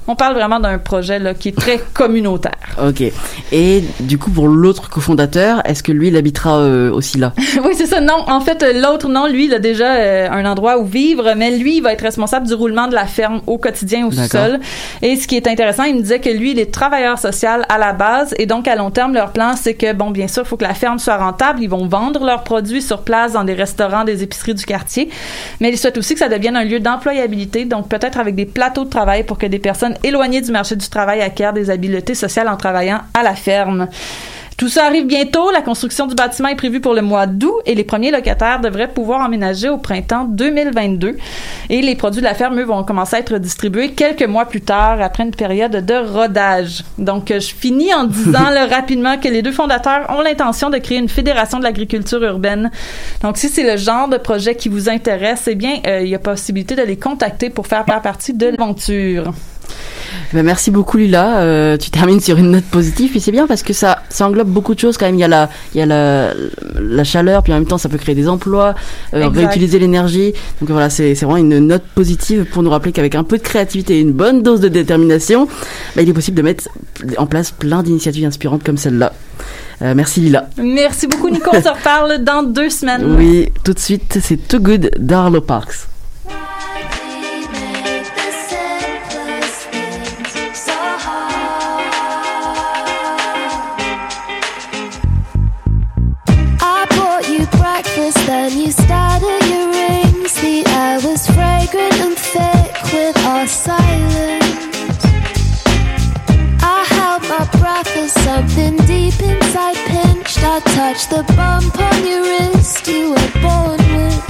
On 0.07 0.15
parle 0.15 0.35
vraiment 0.35 0.59
d'un 0.59 0.77
projet 0.77 1.17
là, 1.17 1.33
qui 1.33 1.49
est 1.49 1.57
très 1.57 1.79
communautaire. 1.93 2.53
Ok. 2.81 3.03
Et 3.51 3.83
du 3.99 4.17
coup, 4.17 4.29
pour 4.29 4.47
l'autre 4.47 4.89
cofondateur, 4.89 5.61
est-ce 5.65 5.81
que 5.81 5.91
lui, 5.91 6.09
il 6.09 6.17
habitera 6.17 6.59
euh, 6.59 6.91
aussi 6.91 7.17
là? 7.17 7.33
Oui, 7.63 7.73
c'est 7.75 7.87
ça. 7.87 8.01
Non, 8.01 8.25
en 8.27 8.41
fait, 8.41 8.61
euh, 8.61 8.73
l'autre, 8.73 9.07
non, 9.07 9.27
lui, 9.27 9.45
il 9.45 9.53
a 9.53 9.59
déjà 9.59 9.95
euh, 9.95 10.29
un 10.29 10.45
endroit 10.45 10.77
où 10.77 10.85
vivre, 10.85 11.33
mais 11.35 11.57
lui, 11.57 11.77
il 11.77 11.81
va 11.81 11.93
être 11.93 12.01
responsable 12.01 12.45
du 12.45 12.53
roulement 12.53 12.87
de 12.87 12.93
la 12.93 13.05
ferme 13.05 13.41
au 13.47 13.57
quotidien, 13.57 14.05
au 14.05 14.11
sous-sol. 14.11 14.59
Et 15.01 15.15
ce 15.15 15.27
qui 15.27 15.35
est 15.37 15.47
intéressant, 15.47 15.83
il 15.83 15.95
me 15.95 16.01
disait 16.01 16.19
que 16.19 16.29
lui, 16.29 16.51
il 16.51 16.59
est 16.59 16.71
travailleur 16.71 17.17
social 17.17 17.65
à 17.69 17.77
la 17.77 17.93
base, 17.93 18.35
et 18.37 18.45
donc 18.45 18.67
à 18.67 18.75
long 18.75 18.91
terme, 18.91 19.13
leur 19.13 19.31
plan, 19.31 19.53
c'est 19.55 19.73
que, 19.73 19.93
bon, 19.93 20.11
bien 20.11 20.27
sûr, 20.27 20.43
il 20.43 20.47
faut 20.47 20.57
que 20.57 20.63
la 20.63 20.73
ferme 20.73 20.99
soit 20.99 21.17
rentable. 21.17 21.61
Ils 21.61 21.69
vont 21.69 21.87
vendre 21.87 22.23
leurs 22.25 22.43
produits 22.43 22.81
sur 22.81 23.01
place 23.01 23.33
dans 23.33 23.43
des 23.43 23.53
restaurants, 23.53 24.03
des 24.03 24.21
épiceries 24.21 24.53
du 24.53 24.65
quartier, 24.65 25.09
mais 25.59 25.69
ils 25.69 25.77
souhaitent 25.77 25.97
aussi 25.97 26.13
que 26.13 26.19
ça 26.19 26.29
devienne 26.29 26.55
un 26.55 26.65
lieu 26.65 26.79
d'employabilité, 26.79 27.65
donc 27.65 27.87
peut-être 27.89 28.19
avec 28.19 28.35
des 28.35 28.45
plateaux 28.45 28.83
de 28.83 28.89
travail 28.89 29.23
pour 29.23 29.37
que 29.37 29.45
des 29.45 29.59
personnes 29.59 29.94
éloignées 30.03 30.41
du 30.41 30.51
marché 30.51 30.75
du 30.75 30.87
travail 30.89 31.21
acquièrent 31.21 31.53
des 31.53 31.69
habiletés 31.69 32.15
sociales 32.15 32.47
en 32.47 32.57
travaillant 32.57 33.01
à 33.13 33.23
la 33.23 33.35
ferme. 33.35 33.87
Tout 34.57 34.69
ça 34.69 34.85
arrive 34.85 35.05
bientôt. 35.05 35.51
La 35.51 35.61
construction 35.61 36.07
du 36.07 36.15
bâtiment 36.15 36.47
est 36.47 36.55
prévue 36.55 36.79
pour 36.79 36.93
le 36.93 37.01
mois 37.01 37.27
d'août 37.27 37.55
et 37.65 37.75
les 37.75 37.83
premiers 37.83 38.11
locataires 38.11 38.61
devraient 38.61 38.87
pouvoir 38.87 39.25
emménager 39.25 39.67
au 39.67 39.77
printemps 39.77 40.23
2022. 40.23 41.17
Et 41.69 41.81
les 41.81 41.95
produits 41.95 42.21
de 42.21 42.25
la 42.25 42.33
ferme, 42.33 42.59
eux, 42.59 42.63
vont 42.63 42.83
commencer 42.85 43.17
à 43.17 43.19
être 43.19 43.37
distribués 43.37 43.91
quelques 43.91 44.23
mois 44.23 44.45
plus 44.45 44.61
tard, 44.61 45.01
après 45.01 45.23
une 45.23 45.35
période 45.35 45.85
de 45.85 45.93
rodage. 45.93 46.83
Donc, 46.97 47.33
je 47.33 47.53
finis 47.53 47.93
en 47.93 48.05
disant 48.05 48.49
là, 48.49 48.65
rapidement 48.67 49.17
que 49.17 49.27
les 49.27 49.41
deux 49.41 49.51
fondateurs 49.51 50.09
ont 50.09 50.21
l'intention 50.21 50.69
de 50.69 50.77
créer 50.77 50.99
une 50.99 51.09
fédération 51.09 51.59
de 51.59 51.63
l'agriculture 51.63 52.23
urbaine. 52.23 52.71
Donc, 53.23 53.37
si 53.37 53.49
c'est 53.49 53.69
le 53.69 53.77
genre 53.77 54.07
de 54.07 54.17
projet 54.17 54.55
qui 54.55 54.69
vous 54.69 54.87
intéresse, 54.87 55.47
eh 55.47 55.55
bien, 55.55 55.79
euh, 55.85 56.01
il 56.01 56.07
y 56.07 56.15
a 56.15 56.19
possibilité 56.19 56.75
de 56.75 56.83
les 56.83 56.97
contacter 56.97 57.49
pour 57.49 57.67
faire 57.67 57.83
partie 57.83 58.33
de 58.33 58.47
l'aventure. 58.47 59.33
Ben, 60.33 60.43
merci 60.43 60.71
beaucoup 60.71 60.97
Lila. 60.97 61.39
Euh, 61.39 61.77
tu 61.77 61.89
termines 61.91 62.19
sur 62.19 62.37
une 62.37 62.51
note 62.51 62.63
positive 62.65 63.15
et 63.15 63.19
c'est 63.19 63.31
bien 63.31 63.47
parce 63.47 63.63
que 63.63 63.73
ça, 63.73 63.99
ça 64.09 64.27
englobe 64.27 64.49
beaucoup 64.49 64.73
de 64.73 64.79
choses 64.79 64.97
quand 64.97 65.05
même. 65.05 65.15
Il 65.15 65.21
y 65.21 65.23
a 65.23 65.27
la, 65.27 65.49
il 65.73 65.79
y 65.79 65.81
a 65.81 65.85
la, 65.85 66.33
la 66.79 67.03
chaleur, 67.03 67.43
puis 67.43 67.53
en 67.53 67.57
même 67.57 67.65
temps 67.65 67.77
ça 67.77 67.89
peut 67.89 67.97
créer 67.97 68.15
des 68.15 68.27
emplois, 68.27 68.75
euh, 69.13 69.27
réutiliser 69.29 69.79
l'énergie. 69.79 70.33
Donc 70.61 70.69
voilà, 70.69 70.89
c'est 70.89 71.15
c'est 71.15 71.25
vraiment 71.25 71.37
une 71.37 71.59
note 71.59 71.83
positive 71.93 72.45
pour 72.45 72.63
nous 72.63 72.69
rappeler 72.69 72.91
qu'avec 72.91 73.15
un 73.15 73.23
peu 73.23 73.37
de 73.37 73.43
créativité 73.43 73.97
et 73.97 74.01
une 74.01 74.13
bonne 74.13 74.43
dose 74.43 74.59
de 74.59 74.67
détermination, 74.67 75.47
ben, 75.95 76.01
il 76.01 76.09
est 76.09 76.13
possible 76.13 76.37
de 76.37 76.41
mettre 76.41 76.69
en 77.17 77.25
place 77.25 77.51
plein 77.51 77.83
d'initiatives 77.83 78.25
inspirantes 78.25 78.63
comme 78.63 78.77
celle-là. 78.77 79.13
Euh, 79.81 79.93
merci 79.95 80.21
Lila. 80.21 80.49
Merci 80.57 81.07
beaucoup, 81.07 81.29
Nico. 81.29 81.49
On 81.53 81.61
se 81.61 81.67
reparle 81.69 82.23
dans 82.23 82.43
deux 82.43 82.69
semaines. 82.69 83.15
Oui, 83.17 83.49
tout 83.63 83.73
de 83.73 83.79
suite, 83.79 84.19
c'est 84.21 84.47
Too 84.47 84.59
Good 84.59 84.91
d'Arlo 84.97 85.41
Parks. 85.41 85.87
When 98.45 98.59
you 98.59 98.71
stared 98.71 99.23
at 99.23 99.47
your 99.49 99.71
rings, 99.71 100.33
the 100.35 100.63
air 100.67 100.99
was 101.01 101.25
fragrant 101.25 101.95
and 102.05 102.15
thick 102.15 102.93
with 102.93 103.17
our 103.25 103.47
silence. 103.47 105.03
I 106.61 106.85
held 106.95 107.23
my 107.23 107.49
breath 107.57 107.97
as 107.97 108.11
something 108.11 108.77
deep 108.85 109.19
inside 109.19 109.77
pinched. 109.89 110.43
I 110.43 110.59
touched 110.77 111.09
the 111.09 111.23
bump 111.35 111.75
on 111.79 112.05
your 112.05 112.21
wrist 112.21 112.85
you 112.87 113.09
were 113.17 113.31
born 113.41 113.81
with. 113.97 114.23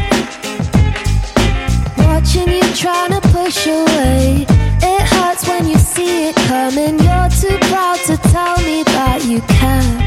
Watching 1.98 2.48
you 2.48 2.64
trying 2.74 3.20
to 3.20 3.22
push 3.36 3.68
away. 3.68 4.46
It 4.82 5.02
hurts 5.12 5.46
when 5.46 5.68
you 5.68 5.78
see 5.78 6.30
it 6.30 6.38
coming. 6.48 7.00
You're 7.00 7.32
too 7.44 7.58
proud 7.68 8.00
to 8.06 8.16
tell 8.32 8.56
me 8.60 8.84
that 8.84 9.26
you 9.26 9.42
can. 9.42 10.05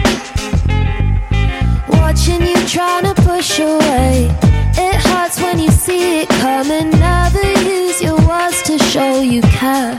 Trying 2.69 3.05
to 3.05 3.14
push 3.23 3.61
away. 3.61 4.29
It 4.77 4.95
hurts 4.97 5.41
when 5.41 5.59
you 5.59 5.71
see 5.71 6.21
it 6.21 6.29
coming. 6.29 6.91
Never 6.91 7.43
use 7.62 8.03
your 8.03 8.19
words 8.29 8.62
to 8.64 8.79
show 8.79 9.23
you 9.23 9.41
care. 9.41 9.99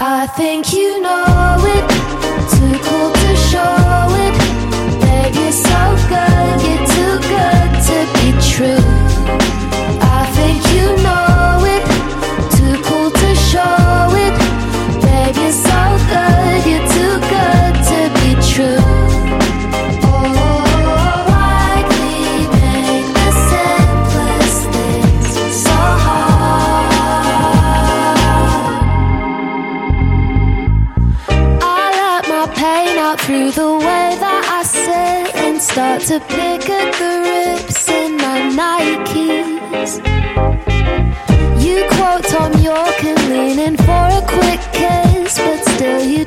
I 0.00 0.26
think 0.36 0.72
you 0.72 1.00
know 1.00 1.56
it. 1.76 1.84
Too 2.50 2.76
cool 2.86 3.12
to 3.12 3.36
show 3.50 4.06
it. 4.26 4.34
Babe, 5.00 5.34
you're 5.36 5.52
so 5.52 5.82
good. 6.10 6.54
You're 6.66 6.86
too 6.96 7.14
good 7.34 7.70
to 7.88 7.96
be 8.18 8.28
true. 8.50 8.84
I 10.02 10.26
think 10.34 10.58
you 10.74 10.86
know 11.04 11.41
the 33.72 33.78
way 33.78 34.08
that 34.24 34.44
I 34.58 34.62
sit 34.64 35.34
and 35.44 35.56
start 35.60 36.02
to 36.10 36.20
pick 36.20 36.68
at 36.68 36.90
the 37.00 37.12
rips 37.28 37.88
in 37.88 38.16
my 38.24 38.38
Nikes. 38.58 39.92
You 41.64 41.78
quote 41.94 42.24
Tom 42.34 42.52
York 42.60 42.98
and 43.10 43.20
lean 43.30 43.58
in 43.66 43.76
for 43.76 44.04
a 44.20 44.22
quick 44.36 44.60
kiss, 44.78 45.38
but 45.38 45.60
still 45.74 46.02
you 46.04 46.24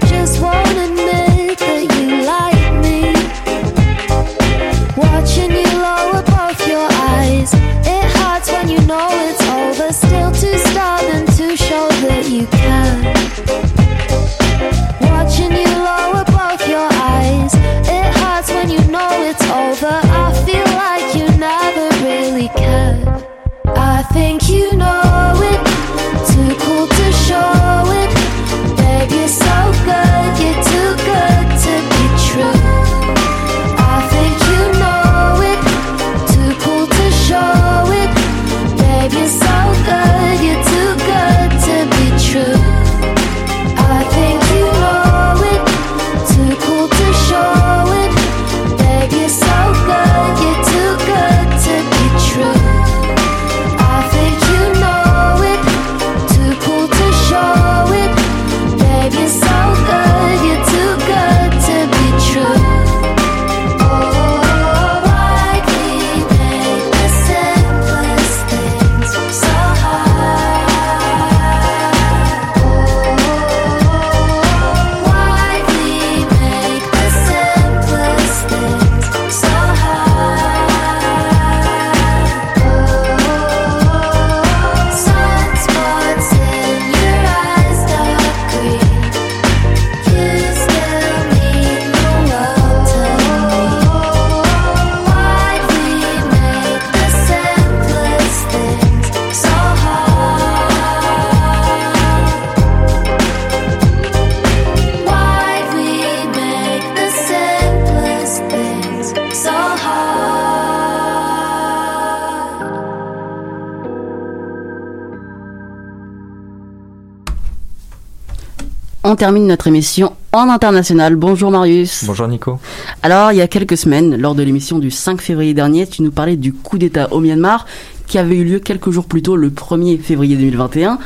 On 119.15 119.17
termine 119.17 119.47
notre 119.47 119.67
émission 119.67 120.11
en 120.33 120.49
international. 120.49 121.15
Bonjour 121.15 121.49
Marius. 121.49 122.03
Bonjour 122.05 122.27
Nico. 122.27 122.59
Alors, 123.01 123.31
il 123.31 123.37
y 123.37 123.41
a 123.41 123.47
quelques 123.47 123.77
semaines, 123.77 124.17
lors 124.17 124.35
de 124.35 124.43
l'émission 124.43 124.77
du 124.77 124.91
5 124.91 125.21
février 125.21 125.53
dernier, 125.53 125.87
tu 125.87 126.01
nous 126.01 126.11
parlais 126.11 126.35
du 126.35 126.51
coup 126.51 126.77
d'État 126.77 127.07
au 127.13 127.21
Myanmar 127.21 127.65
qui 128.07 128.17
avait 128.17 128.35
eu 128.35 128.43
lieu 128.43 128.59
quelques 128.59 128.91
jours 128.91 129.05
plus 129.05 129.21
tôt, 129.21 129.35
le 129.35 129.49
1er 129.49 129.99
février 129.99 130.35
2021. 130.35 130.99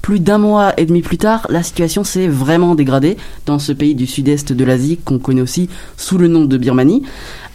Plus 0.00 0.20
d'un 0.20 0.38
mois 0.38 0.78
et 0.78 0.86
demi 0.86 1.02
plus 1.02 1.18
tard, 1.18 1.46
la 1.50 1.62
situation 1.62 2.04
s'est 2.04 2.28
vraiment 2.28 2.74
dégradée 2.74 3.16
dans 3.46 3.58
ce 3.58 3.72
pays 3.72 3.94
du 3.94 4.06
sud-est 4.06 4.52
de 4.52 4.64
l'Asie 4.64 4.98
qu'on 5.04 5.18
connaît 5.18 5.42
aussi 5.42 5.68
sous 5.96 6.18
le 6.18 6.28
nom 6.28 6.44
de 6.44 6.56
Birmanie. 6.56 7.02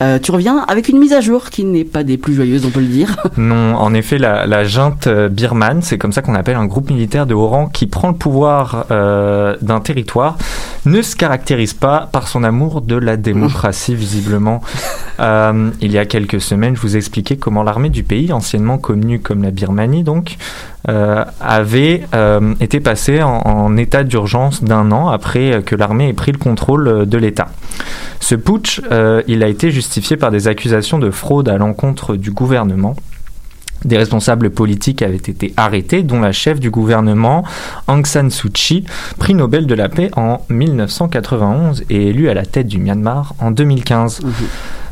Euh, 0.02 0.18
tu 0.18 0.32
reviens 0.32 0.66
avec 0.68 0.90
une 0.90 0.98
mise 0.98 1.14
à 1.14 1.22
jour 1.22 1.50
qui 1.50 1.64
n'est 1.64 1.84
pas 1.84 2.04
des 2.04 2.18
plus 2.18 2.34
joyeuses, 2.34 2.66
on 2.66 2.72
peut 2.72 2.80
le 2.80 2.88
dire. 2.88 3.18
Non, 3.38 3.76
en 3.76 3.94
effet, 3.94 4.18
la, 4.18 4.46
la 4.46 4.64
junte 4.64 5.08
euh, 5.08 5.30
birmane, 5.30 5.82
c'est 5.82 5.98
comme 5.98 6.12
ça 6.12 6.22
qu'on 6.22 6.36
appelle 6.36 6.58
un 6.58 6.66
groupe 6.66 6.90
militaire 6.90 7.26
de 7.26 7.34
haut 7.34 7.48
rang 7.48 7.68
qui 7.68 7.88
prend 7.88 8.10
le 8.10 8.16
pouvoir 8.16 8.86
euh, 8.92 9.56
d'un 9.62 9.80
territoire, 9.80 10.38
ne 10.86 11.02
se 11.02 11.16
caractérise 11.16 11.74
pas 11.74 12.10
par 12.12 12.28
son 12.28 12.44
amour 12.44 12.82
de 12.82 12.96
la 12.96 13.18
démocratie, 13.18 13.96
visiblement. 13.96 14.62
Euh, 15.20 15.70
il 15.82 15.92
y 15.92 16.00
a 16.00 16.06
quelques 16.06 16.42
semaines, 16.42 16.76
je 16.76 16.82
vous 16.82 16.98
expliquais 16.98 17.38
comment 17.38 17.62
l'armée 17.62 17.90
du 17.90 18.02
pays, 18.02 18.34
anciennement 18.34 18.80
connue 18.80 19.20
comme 19.20 19.44
la 19.44 19.52
Birmanie, 19.52 20.04
donc, 20.04 20.38
euh, 20.90 21.24
avait 21.40 22.02
euh, 22.16 22.56
été 22.60 22.80
passée 22.80 23.22
en, 23.22 23.78
état 23.78 24.04
d'urgence 24.04 24.64
d'un 24.64 24.92
an 24.92 25.10
après 25.10 25.62
que 25.64 25.76
l'armée 25.76 26.10
ait 26.10 26.14
pris 26.14 26.32
le 26.32 26.40
contrôle 26.40 26.88
euh, 26.88 27.06
de 27.06 27.18
l'État. 27.20 27.50
Ce 28.20 28.34
putsch, 28.34 28.82
il 29.28 29.44
a 29.44 29.48
été 29.48 29.72
justifié 29.72 30.16
par 30.16 30.32
des 30.32 30.48
accusations 30.48 31.00
de 31.00 31.10
fraude 31.10 31.50
à 31.50 31.58
l'encontre 31.58 32.16
du 32.16 32.32
gouvernement. 32.32 32.96
Des 33.84 33.98
responsables 33.98 34.52
politiques 34.52 35.02
avaient 35.02 35.16
été 35.16 35.54
arrêtés, 35.58 36.04
dont 36.04 36.20
la 36.20 36.32
chef 36.32 36.60
du 36.60 36.70
gouvernement, 36.70 37.44
Aung 37.88 38.06
San 38.06 38.30
Suu 38.30 38.52
Kyi, 38.52 38.86
prix 39.18 39.34
Nobel 39.34 39.66
de 39.66 39.74
la 39.74 39.90
paix 39.90 40.12
en 40.16 40.42
1991 40.50 41.84
et 41.90 42.10
élue 42.10 42.30
à 42.30 42.36
la 42.36 42.46
tête 42.46 42.68
du 42.68 42.78
Myanmar 42.78 43.34
en 43.40 43.50
2015. 43.50 44.22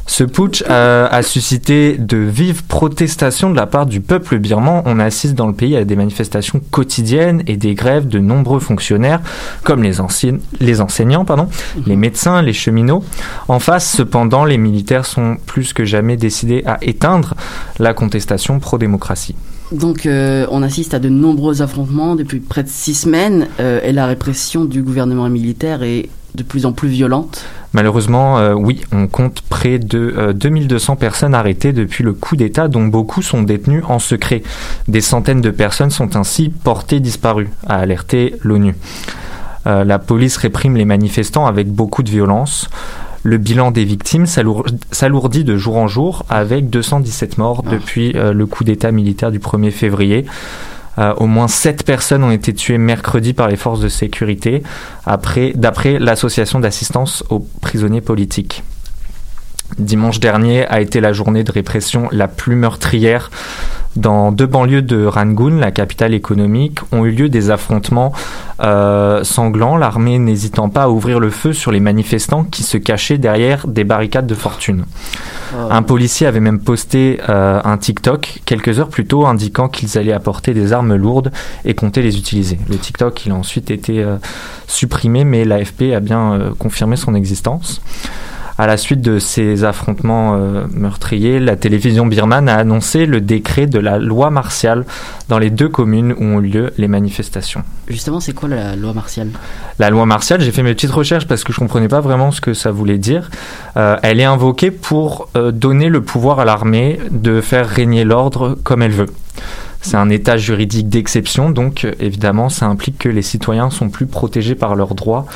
Ce 0.09 0.23
putsch 0.23 0.63
a 0.67 1.21
suscité 1.21 1.95
de 1.95 2.17
vives 2.17 2.63
protestations 2.63 3.51
de 3.51 3.55
la 3.55 3.67
part 3.67 3.85
du 3.85 4.01
peuple 4.01 4.39
birman. 4.39 4.81
On 4.85 4.99
assiste 4.99 5.35
dans 5.35 5.45
le 5.45 5.53
pays 5.53 5.75
à 5.77 5.85
des 5.85 5.95
manifestations 5.95 6.61
quotidiennes 6.71 7.43
et 7.45 7.57
des 7.57 7.75
grèves 7.75 8.07
de 8.07 8.17
nombreux 8.17 8.59
fonctionnaires, 8.59 9.21
comme 9.63 9.83
les, 9.83 10.01
enseignants, 10.01 11.25
les 11.85 11.95
médecins, 11.95 12.41
les 12.41 12.53
cheminots. 12.53 13.03
En 13.47 13.59
face, 13.59 13.87
cependant, 13.87 14.45
les 14.45 14.57
militaires 14.57 15.05
sont 15.05 15.37
plus 15.45 15.73
que 15.73 15.85
jamais 15.85 16.17
décidés 16.17 16.63
à 16.65 16.79
éteindre 16.81 17.35
la 17.77 17.93
contestation 17.93 18.59
pro-démocratie. 18.59 19.35
Donc 19.71 20.07
euh, 20.07 20.47
on 20.49 20.63
assiste 20.63 20.95
à 20.95 20.99
de 20.99 21.09
nombreux 21.09 21.61
affrontements 21.61 22.15
depuis 22.15 22.39
près 22.39 22.63
de 22.63 22.69
six 22.69 22.95
semaines 22.95 23.47
euh, 23.59 23.79
et 23.83 23.91
la 23.91 24.07
répression 24.07 24.65
du 24.65 24.81
gouvernement 24.81 25.29
militaire 25.29 25.83
est 25.83 26.09
de 26.35 26.43
plus 26.43 26.65
en 26.65 26.71
plus 26.71 26.89
violente. 26.89 27.43
Malheureusement, 27.73 28.37
euh, 28.39 28.53
oui, 28.53 28.81
on 28.91 29.07
compte 29.07 29.41
près 29.41 29.77
de 29.79 30.13
euh, 30.17 30.33
2200 30.33 30.95
personnes 30.95 31.33
arrêtées 31.35 31.73
depuis 31.73 32.03
le 32.03 32.13
coup 32.13 32.35
d'État, 32.35 32.67
dont 32.67 32.85
beaucoup 32.87 33.21
sont 33.21 33.43
détenues 33.43 33.83
en 33.87 33.99
secret. 33.99 34.41
Des 34.87 35.01
centaines 35.01 35.41
de 35.41 35.51
personnes 35.51 35.91
sont 35.91 36.15
ainsi 36.15 36.49
portées 36.49 36.99
disparues, 36.99 37.49
a 37.67 37.75
alerté 37.75 38.35
l'ONU. 38.43 38.75
Euh, 39.67 39.83
la 39.83 39.99
police 39.99 40.37
réprime 40.37 40.77
les 40.77 40.85
manifestants 40.85 41.45
avec 41.45 41.67
beaucoup 41.71 42.01
de 42.03 42.09
violence. 42.09 42.69
Le 43.23 43.37
bilan 43.37 43.71
des 43.71 43.83
victimes 43.83 44.25
s'alour- 44.25 44.65
s'alourdit 44.91 45.43
de 45.43 45.57
jour 45.57 45.75
en 45.77 45.87
jour 45.87 46.23
avec 46.29 46.69
217 46.69 47.37
morts 47.37 47.63
depuis 47.63 48.13
euh, 48.15 48.31
le 48.31 48.45
coup 48.45 48.63
d'État 48.63 48.91
militaire 48.91 49.29
du 49.31 49.39
1er 49.39 49.71
février. 49.71 50.25
Euh, 50.99 51.13
au 51.15 51.27
moins 51.27 51.47
7 51.47 51.85
personnes 51.85 52.23
ont 52.23 52.31
été 52.31 52.53
tuées 52.53 52.77
mercredi 52.77 53.33
par 53.33 53.47
les 53.47 53.55
forces 53.55 53.79
de 53.79 53.89
sécurité, 53.89 54.63
après, 55.05 55.53
d'après 55.55 55.97
l'association 55.97 56.59
d'assistance 56.59 57.23
aux 57.29 57.39
prisonniers 57.61 58.01
politiques. 58.01 58.63
Dimanche 59.77 60.19
dernier 60.19 60.65
a 60.67 60.81
été 60.81 60.99
la 60.99 61.13
journée 61.13 61.43
de 61.43 61.51
répression 61.51 62.09
la 62.11 62.27
plus 62.27 62.55
meurtrière 62.55 63.29
dans 63.95 64.31
deux 64.31 64.45
banlieues 64.45 64.83
de 64.83 65.05
Rangoon, 65.05 65.57
la 65.57 65.71
capitale 65.71 66.13
économique, 66.13 66.79
ont 66.91 67.05
eu 67.05 67.11
lieu 67.11 67.27
des 67.27 67.49
affrontements 67.49 68.13
euh, 68.61 69.23
sanglants, 69.23 69.77
l'armée 69.77 70.19
n'hésitant 70.19 70.69
pas 70.69 70.83
à 70.83 70.89
ouvrir 70.89 71.19
le 71.19 71.31
feu 71.31 71.53
sur 71.53 71.71
les 71.71 71.79
manifestants 71.79 72.43
qui 72.43 72.61
se 72.63 72.77
cachaient 72.77 73.17
derrière 73.17 73.67
des 73.67 73.83
barricades 73.83 74.27
de 74.27 74.35
fortune. 74.35 74.85
Un 75.71 75.81
policier 75.81 76.27
avait 76.27 76.39
même 76.39 76.59
posté 76.59 77.19
euh, 77.27 77.59
un 77.63 77.77
TikTok 77.77 78.41
quelques 78.45 78.79
heures 78.79 78.89
plus 78.89 79.05
tôt 79.05 79.25
indiquant 79.25 79.67
qu'ils 79.67 79.97
allaient 79.97 80.13
apporter 80.13 80.53
des 80.53 80.71
armes 80.73 80.95
lourdes 80.95 81.31
et 81.65 81.73
comptaient 81.73 82.03
les 82.03 82.19
utiliser. 82.19 82.59
Le 82.69 82.77
TikTok, 82.77 83.25
il 83.25 83.31
a 83.31 83.35
ensuite 83.35 83.71
été 83.71 84.03
euh, 84.03 84.17
supprimé, 84.67 85.23
mais 85.23 85.45
l'AFP 85.45 85.93
a 85.95 85.99
bien 85.99 86.53
confirmé 86.59 86.95
son 86.95 87.15
existence. 87.15 87.81
À 88.59 88.67
la 88.67 88.75
suite 88.75 88.99
de 88.99 89.19
ces 89.19 89.63
affrontements 89.63 90.35
euh, 90.35 90.65
meurtriers, 90.73 91.39
la 91.39 91.55
télévision 91.55 92.05
birmane 92.05 92.49
a 92.49 92.57
annoncé 92.57 93.05
le 93.05 93.21
décret 93.21 93.67
de 93.67 93.79
la 93.79 93.99
loi 93.99 94.31
martiale 94.31 94.83
dans 95.29 95.39
les 95.39 95.49
deux 95.49 95.69
communes 95.69 96.11
où 96.11 96.25
ont 96.25 96.41
eu 96.41 96.47
lieu 96.47 96.73
les 96.77 96.89
manifestations. 96.89 97.63
Justement, 97.87 98.19
c'est 98.19 98.33
quoi 98.33 98.49
la 98.49 98.75
loi 98.75 98.91
martiale? 98.91 99.29
La 99.79 99.89
loi 99.89 100.05
martiale, 100.05 100.41
j'ai 100.41 100.51
fait 100.51 100.61
mes 100.61 100.73
petites 100.73 100.91
recherches 100.91 101.25
parce 101.25 101.45
que 101.45 101.53
je 101.53 101.59
comprenais 101.59 101.87
pas 101.87 102.01
vraiment 102.01 102.31
ce 102.31 102.41
que 102.41 102.53
ça 102.53 102.69
voulait 102.69 102.97
dire. 102.97 103.29
Euh, 103.77 103.95
elle 104.03 104.19
est 104.19 104.25
invoquée 104.25 104.71
pour 104.71 105.29
euh, 105.37 105.53
donner 105.53 105.87
le 105.87 106.01
pouvoir 106.01 106.41
à 106.41 106.43
l'armée 106.43 106.99
de 107.11 107.39
faire 107.39 107.65
régner 107.65 108.03
l'ordre 108.03 108.57
comme 108.65 108.81
elle 108.81 108.91
veut. 108.91 109.09
C'est 109.79 109.95
un 109.95 110.09
état 110.09 110.35
juridique 110.35 110.89
d'exception, 110.89 111.49
donc 111.49 111.87
évidemment, 112.01 112.49
ça 112.49 112.65
implique 112.65 112.97
que 112.97 113.07
les 113.07 113.21
citoyens 113.21 113.69
sont 113.69 113.87
plus 113.87 114.05
protégés 114.05 114.55
par 114.55 114.75
leurs 114.75 114.95
droits. 114.95 115.27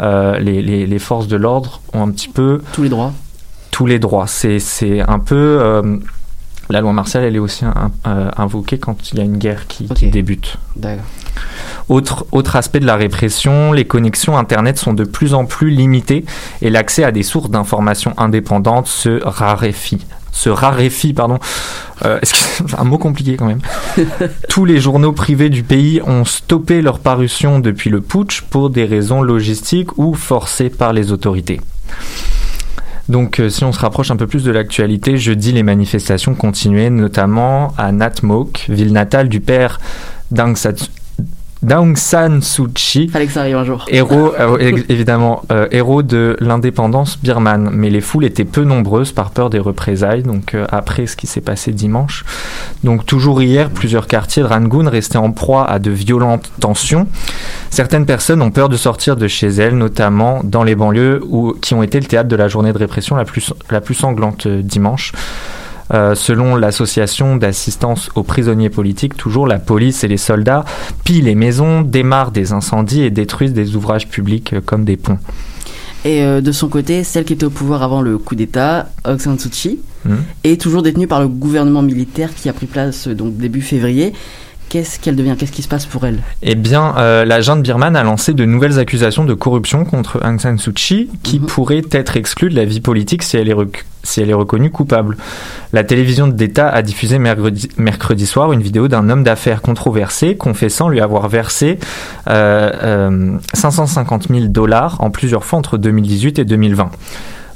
Euh, 0.00 0.38
les, 0.38 0.62
les- 0.62 0.86
les 0.86 0.98
forces 0.98 1.28
de 1.28 1.36
l'ordre 1.36 1.80
ont 1.92 2.02
un 2.02 2.10
petit 2.10 2.28
peu 2.28 2.62
Tous 2.72 2.82
les 2.82 2.88
droits. 2.88 3.12
tous 3.70 3.86
les 3.86 3.98
droits. 3.98 4.26
C'est 4.26 5.00
un 5.06 5.18
peu 5.18 5.58
euh, 5.60 5.96
la 6.70 6.80
loi 6.80 6.92
martiale, 6.92 7.24
elle 7.24 7.36
est 7.36 7.40
aussi 7.40 7.64
un- 7.64 7.90
euh, 8.06 8.30
invoquée 8.36 8.78
quand 8.78 9.12
il 9.12 9.18
y 9.18 9.20
a 9.20 9.24
une 9.24 9.36
guerre 9.38 9.66
qui, 9.66 9.88
qui 9.88 10.08
débute. 10.08 10.56
D'accord. 10.76 11.04
Autre, 11.88 12.26
autre 12.32 12.54
aspect 12.56 12.78
de 12.80 12.86
la 12.86 12.96
répression, 12.96 13.72
les 13.72 13.84
connexions 13.84 14.38
Internet 14.38 14.78
sont 14.78 14.92
de 14.94 15.04
plus 15.04 15.34
en 15.34 15.44
plus 15.44 15.70
limitées 15.70 16.24
et 16.62 16.70
l'accès 16.70 17.02
à 17.04 17.10
des 17.12 17.22
sources 17.24 17.50
d'informations 17.50 18.14
indépendantes 18.16 18.86
se 18.86 19.20
raréfie. 19.24 20.06
Se 20.32 20.48
raréfie, 20.48 21.12
pardon. 21.12 21.38
Euh, 22.04 22.18
un 22.78 22.84
mot 22.84 22.98
compliqué 22.98 23.36
quand 23.36 23.46
même 23.46 23.60
Tous 24.48 24.64
les 24.64 24.80
journaux 24.80 25.12
privés 25.12 25.50
du 25.50 25.62
pays 25.62 26.00
ont 26.06 26.24
stoppé 26.24 26.82
leur 26.82 26.98
parution 26.98 27.58
depuis 27.58 27.90
le 27.90 28.00
putsch 28.00 28.42
pour 28.42 28.70
des 28.70 28.84
raisons 28.84 29.22
logistiques 29.22 29.98
ou 29.98 30.14
forcées 30.14 30.70
par 30.70 30.92
les 30.92 31.12
autorités. 31.12 31.60
Donc, 33.08 33.40
euh, 33.40 33.48
si 33.48 33.64
on 33.64 33.72
se 33.72 33.80
rapproche 33.80 34.12
un 34.12 34.16
peu 34.16 34.28
plus 34.28 34.44
de 34.44 34.52
l'actualité, 34.52 35.18
jeudi, 35.18 35.50
les 35.50 35.64
manifestations 35.64 36.34
continuaient, 36.34 36.90
notamment 36.90 37.74
à 37.76 37.90
Natmok, 37.90 38.66
ville 38.68 38.92
natale 38.92 39.28
du 39.28 39.40
père 39.40 39.80
d'Aung 40.30 40.56
d'Aung 41.62 41.96
San 41.96 42.40
Suu 42.42 42.68
Kyi. 42.74 43.08
Fallait 43.08 43.26
que 43.26 43.32
ça 43.32 43.40
arrive 43.40 43.56
un 43.56 43.64
jour. 43.64 43.84
Héros, 43.88 44.32
euh, 44.40 44.56
évidemment, 44.88 45.42
euh, 45.52 45.68
héros 45.70 46.02
de 46.02 46.36
l'indépendance 46.40 47.18
birmane. 47.18 47.70
Mais 47.72 47.90
les 47.90 48.00
foules 48.00 48.24
étaient 48.24 48.44
peu 48.44 48.64
nombreuses 48.64 49.12
par 49.12 49.30
peur 49.30 49.50
des 49.50 49.58
représailles, 49.58 50.22
donc 50.22 50.54
euh, 50.54 50.66
après 50.70 51.06
ce 51.06 51.16
qui 51.16 51.26
s'est 51.26 51.40
passé 51.40 51.72
dimanche. 51.72 52.24
Donc 52.84 53.04
toujours 53.04 53.42
hier, 53.42 53.70
plusieurs 53.70 54.06
quartiers 54.06 54.42
de 54.42 54.48
Rangoon 54.48 54.88
restaient 54.88 55.18
en 55.18 55.32
proie 55.32 55.68
à 55.68 55.78
de 55.78 55.90
violentes 55.90 56.50
tensions. 56.60 57.06
Certaines 57.70 58.06
personnes 58.06 58.42
ont 58.42 58.50
peur 58.50 58.68
de 58.68 58.76
sortir 58.76 59.16
de 59.16 59.28
chez 59.28 59.48
elles, 59.48 59.76
notamment 59.76 60.40
dans 60.42 60.64
les 60.64 60.74
banlieues 60.74 61.20
où, 61.28 61.54
qui 61.60 61.74
ont 61.74 61.82
été 61.82 62.00
le 62.00 62.06
théâtre 62.06 62.28
de 62.28 62.36
la 62.36 62.48
journée 62.48 62.72
de 62.72 62.78
répression 62.78 63.16
la 63.16 63.24
plus, 63.24 63.52
la 63.70 63.80
plus 63.80 63.94
sanglante 63.94 64.48
dimanche. 64.48 65.12
Euh, 65.92 66.14
selon 66.14 66.54
l'association 66.54 67.36
d'assistance 67.36 68.10
aux 68.14 68.22
prisonniers 68.22 68.70
politiques, 68.70 69.16
toujours 69.16 69.46
la 69.46 69.58
police 69.58 70.04
et 70.04 70.08
les 70.08 70.16
soldats 70.16 70.64
pillent 71.04 71.22
les 71.22 71.34
maisons, 71.34 71.80
démarrent 71.82 72.30
des 72.30 72.52
incendies 72.52 73.02
et 73.02 73.10
détruisent 73.10 73.52
des 73.52 73.74
ouvrages 73.74 74.08
publics 74.08 74.52
euh, 74.52 74.60
comme 74.64 74.84
des 74.84 74.96
ponts. 74.96 75.18
Et 76.04 76.22
euh, 76.22 76.40
de 76.40 76.52
son 76.52 76.68
côté, 76.68 77.04
celle 77.04 77.24
qui 77.24 77.32
était 77.34 77.44
au 77.44 77.50
pouvoir 77.50 77.82
avant 77.82 78.00
le 78.02 78.18
coup 78.18 78.34
d'État, 78.34 78.88
Aung 79.04 79.18
San 79.18 79.38
Suu 79.38 79.50
Kyi, 79.50 79.78
Mhm. 80.04 80.16
est 80.44 80.58
toujours 80.58 80.82
détenue 80.82 81.06
par 81.06 81.20
le 81.20 81.28
gouvernement 81.28 81.82
militaire 81.82 82.34
qui 82.34 82.48
a 82.48 82.54
pris 82.54 82.64
place 82.64 83.06
donc 83.08 83.36
début 83.36 83.60
février. 83.60 84.14
Qu'est-ce 84.70 85.00
qu'elle 85.00 85.16
devient? 85.16 85.34
Qu'est-ce 85.36 85.50
qui 85.50 85.62
se 85.62 85.68
passe 85.68 85.84
pour 85.84 86.06
elle? 86.06 86.20
Eh 86.42 86.54
bien, 86.54 86.94
euh, 86.96 87.24
la 87.24 87.40
junte 87.40 87.60
birmane 87.62 87.96
a 87.96 88.04
lancé 88.04 88.32
de 88.34 88.44
nouvelles 88.44 88.78
accusations 88.78 89.24
de 89.24 89.34
corruption 89.34 89.84
contre 89.84 90.20
Aung 90.24 90.38
San 90.38 90.58
Suu 90.58 90.72
Kyi, 90.72 91.10
qui 91.24 91.40
pourrait 91.40 91.82
être 91.90 92.16
exclue 92.16 92.50
de 92.50 92.54
la 92.54 92.64
vie 92.64 92.80
politique 92.80 93.24
si 93.24 93.36
elle 93.36 93.48
est, 93.48 93.52
rec- 93.52 93.84
si 94.04 94.20
elle 94.20 94.30
est 94.30 94.34
reconnue 94.34 94.70
coupable. 94.70 95.16
La 95.72 95.82
télévision 95.82 96.28
d'État 96.28 96.68
a 96.68 96.82
diffusé 96.82 97.18
mercredi, 97.18 97.68
mercredi 97.78 98.26
soir 98.26 98.52
une 98.52 98.62
vidéo 98.62 98.86
d'un 98.86 99.10
homme 99.10 99.24
d'affaires 99.24 99.60
controversé 99.60 100.36
confessant 100.36 100.88
lui 100.88 101.00
avoir 101.00 101.28
versé 101.28 101.80
euh, 102.28 102.70
euh, 102.82 103.38
550 103.54 104.28
000 104.28 104.44
dollars 104.46 104.96
en 105.00 105.10
plusieurs 105.10 105.44
fois 105.44 105.58
entre 105.58 105.78
2018 105.78 106.38
et 106.38 106.44
2020. 106.44 106.90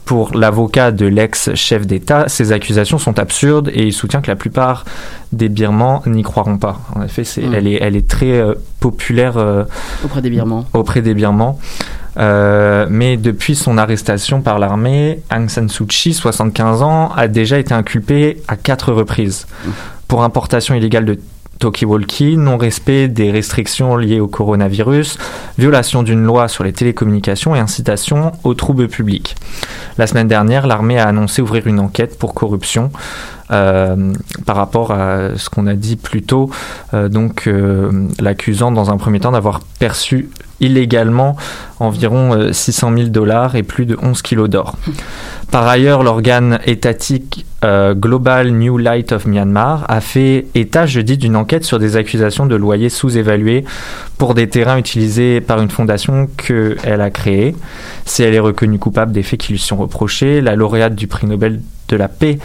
Pour 0.05 0.35
l'avocat 0.37 0.91
de 0.93 1.07
l'ex-chef 1.07 1.87
d'État, 1.87 2.29
ces 2.29 2.53
accusations 2.53 2.99
sont 2.99 3.19
absurdes 3.19 3.71
et 3.73 3.85
il 3.85 3.93
soutient 3.93 4.21
que 4.21 4.29
la 4.31 4.37
plupart 4.37 4.85
des 5.33 5.49
Birmans 5.49 6.03
n'y 6.07 6.23
croiront 6.23 6.59
pas. 6.59 6.81
En 6.95 7.03
effet, 7.03 7.25
c'est, 7.25 7.41
Mm. 7.43 7.55
elle, 7.55 7.67
est, 7.67 7.79
elle 7.83 7.97
est 7.97 8.07
très 8.09 8.33
euh, 8.33 8.55
populaire 8.81 9.39
euh, 9.39 9.65
auprès 10.05 10.21
des 10.21 10.31
Birmans. 10.31 10.67
auprès 10.75 11.01
des 11.01 11.15
Birmans. 11.15 11.59
Euh, 12.17 12.87
mais 12.91 13.17
depuis 13.17 13.57
son 13.57 13.77
arrestation 13.79 14.41
par 14.43 14.59
l'armée, 14.59 15.21
Aung 15.35 15.49
San 15.49 15.69
Suu 15.69 15.87
Kyi, 15.87 16.13
75 16.15 16.83
ans, 16.83 17.11
a 17.17 17.27
déjà 17.27 17.59
été 17.59 17.73
inculpé 17.75 18.43
à 18.47 18.57
quatre 18.57 18.93
reprises 18.93 19.47
pour 20.07 20.23
importation 20.23 20.75
illégale 20.75 21.07
de 21.07 21.19
talkie-walkie, 21.59 22.37
non-respect 22.37 23.09
des 23.09 23.31
restrictions 23.31 23.97
liées 23.97 24.21
au 24.21 24.29
coronavirus, 24.29 25.19
violation 25.59 26.03
d'une 26.03 26.23
loi 26.25 26.49
sur 26.49 26.65
les 26.65 26.73
télécommunications 26.73 27.55
et 27.55 27.59
incitation 27.59 28.33
aux 28.45 28.55
troubles 28.55 28.89
publics. 28.89 29.37
La 29.99 30.07
semaine 30.07 30.29
dernière, 30.29 30.67
l'armée 30.67 30.99
a 30.99 31.09
annoncé 31.09 31.43
ouvrir 31.43 31.67
une 31.67 31.81
enquête 31.81 32.19
pour 32.19 32.35
corruption 32.35 32.91
euh, 33.51 34.13
par 34.47 34.57
rapport 34.57 34.91
à 34.91 35.37
ce 35.37 35.51
qu'on 35.51 35.67
a 35.67 35.75
dit 35.75 35.97
plus 35.97 36.23
tôt, 36.23 36.51
euh, 36.95 37.09
donc 37.09 37.47
euh, 37.47 38.09
l'accusant 38.19 38.73
dans 38.73 38.91
un 38.91 38.97
premier 38.97 39.21
temps 39.21 39.33
d'avoir 39.33 39.61
perçu 39.79 40.31
illégalement 40.61 41.37
environ 41.81 42.35
euh, 42.35 42.53
600 42.53 42.97
000 42.97 43.09
dollars 43.09 43.57
et 43.57 43.63
plus 43.63 43.87
de 43.87 43.97
11 44.01 44.23
kilos 44.23 44.49
d'or. 44.49 44.77
Par 45.51 45.67
ailleurs, 45.67 46.03
l'organe 46.03 46.59
étatique 46.67 47.47
euh, 47.65 47.95
Global 47.95 48.51
New 48.51 48.77
Light 48.77 49.13
of 49.13 49.27
Myanmar 49.27 49.85
a 49.89 50.01
fait 50.01 50.47
état 50.55 50.87
jeudi 50.87 51.17
d'une 51.17 51.37
enquête 51.37 51.65
sur 51.65 51.79
des 51.79 51.97
accusations 51.97 52.47
de 52.47 52.57
loyers 52.57 52.89
sous-évalués 52.89 53.65
pour 54.19 54.35
des 54.35 54.49
terrains 54.49 54.79
utilisés 54.79 55.41
par 55.41 55.61
une 55.61 55.71
fondation 55.71 56.29
qu'elle 56.37 57.01
a 57.01 57.11
créée. 57.11 57.55
Si 58.05 58.23
elle 58.23 58.35
est 58.35 58.41
reconnue 58.41 58.79
coupable 58.79 59.13
des 59.13 59.23
faits 59.23 59.41
qui 59.41 59.53
lui 59.53 59.59
sont 59.59 59.77
reprochés, 59.77 60.41
la 60.41 60.57
lauréate 60.57 60.95
du 60.95 61.07
prix 61.07 61.27
Nobel 61.27 61.61
de 61.89 61.97
la 61.97 62.09
paix 62.09 62.39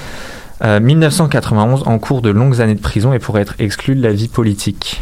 euh, 0.64 0.80
1991 0.80 1.84
en 1.86 2.00
cours 2.00 2.22
de 2.22 2.30
longues 2.30 2.62
années 2.62 2.76
de 2.76 2.82
prison 2.82 3.14
et 3.14 3.20
pourrait 3.20 3.42
être 3.42 3.56
exclue 3.60 3.96
de 3.96 4.04
la 4.04 4.12
vie 4.12 4.28
politique. 4.28 5.02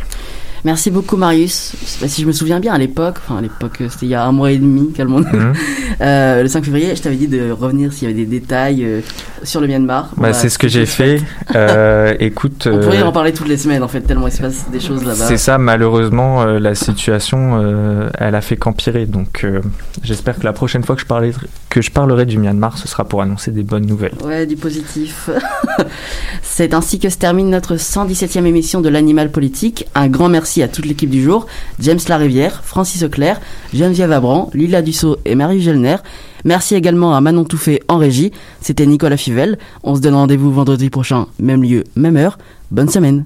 Merci 0.67 0.91
beaucoup 0.91 1.15
Marius. 1.15 1.77
Si 2.07 2.21
je 2.21 2.27
me 2.27 2.33
souviens 2.33 2.59
bien 2.59 2.73
à 2.73 2.77
l'époque, 2.77 3.19
enfin 3.23 3.37
à 3.37 3.41
l'époque 3.41 3.79
euh, 3.79 3.87
c'était 3.89 4.05
il 4.07 4.09
y 4.09 4.15
a 4.15 4.25
un 4.25 4.33
mois 4.33 4.51
et 4.51 4.57
demi, 4.57 4.91
calmons 4.91 5.21
Mhm. 5.21 5.53
euh, 6.01 6.43
le 6.43 6.49
5 6.49 6.65
février, 6.65 6.93
je 6.93 7.01
t'avais 7.01 7.15
dit 7.15 7.29
de 7.29 7.51
revenir 7.51 7.93
s'il 7.93 8.09
y 8.09 8.11
avait 8.11 8.25
des 8.25 8.39
détails 8.39 8.83
euh, 8.83 8.99
sur 9.43 9.61
le 9.61 9.67
Myanmar. 9.67 10.09
Bah, 10.17 10.33
c'est 10.33 10.49
ce 10.49 10.57
que 10.57 10.67
j'ai 10.67 10.85
fait. 10.85 11.21
Euh, 11.55 12.15
écoute, 12.19 12.67
On 12.69 12.79
pourrait 12.79 13.01
en 13.01 13.13
parler 13.13 13.31
toutes 13.31 13.47
les 13.47 13.55
semaines 13.55 13.81
en 13.81 13.87
fait, 13.87 14.01
tellement 14.01 14.27
il 14.27 14.33
se 14.33 14.41
passe 14.41 14.65
des 14.69 14.81
choses 14.81 15.05
là-bas. 15.05 15.25
c'est 15.25 15.37
ça. 15.37 15.57
Malheureusement, 15.57 16.43
la 16.43 16.75
situation, 16.75 18.09
elle 18.17 18.35
a 18.35 18.41
fait 18.41 18.57
qu'empirer. 18.57 19.05
Donc, 19.05 19.45
j'espère 20.03 20.37
que 20.37 20.43
la 20.43 20.53
prochaine 20.53 20.83
fois 20.83 20.95
que 20.95 21.01
je 21.01 21.07
parlerai 21.07 21.31
que 21.69 21.81
je 21.81 21.91
parlerai 21.91 22.25
du 22.25 22.37
Myanmar, 22.39 22.77
ce 22.77 22.87
sera 22.87 23.05
pour 23.05 23.21
annoncer 23.21 23.51
des 23.51 23.63
bonnes 23.63 23.85
nouvelles. 23.85 24.15
Ouais, 24.23 24.45
du 24.45 24.55
positif. 24.55 25.29
C'est 26.41 26.73
ainsi 26.73 26.97
que 26.99 27.09
se 27.09 27.17
termine 27.17 27.49
notre 27.49 27.75
117e 27.75 28.45
émission 28.45 28.81
de 28.81 28.89
l'Animal 28.89 29.31
Politique. 29.31 29.85
Un 29.93 30.07
grand 30.07 30.27
merci 30.29 30.56
à 30.63 30.67
toute 30.67 30.85
l'équipe 30.85 31.09
du 31.09 31.23
jour. 31.23 31.45
James 31.79 31.99
Larivière, 32.07 32.63
Francis 32.63 33.03
Auclair, 33.03 33.39
Geneviève 33.73 34.11
Abran, 34.11 34.49
Lila 34.53 34.81
Dussault 34.81 35.17
et 35.25 35.35
Marie 35.35 35.61
Gelner. 35.61 35.97
Merci 36.45 36.75
également 36.75 37.15
à 37.15 37.21
Manon 37.21 37.43
Touffet 37.43 37.81
en 37.87 37.97
régie. 37.97 38.31
C'était 38.61 38.85
Nicolas 38.85 39.17
Fivel. 39.17 39.57
On 39.83 39.95
se 39.95 40.01
donne 40.01 40.15
rendez-vous 40.15 40.51
vendredi 40.51 40.89
prochain, 40.89 41.27
même 41.39 41.63
lieu, 41.63 41.83
même 41.95 42.17
heure. 42.17 42.37
Bonne 42.71 42.89
semaine. 42.89 43.25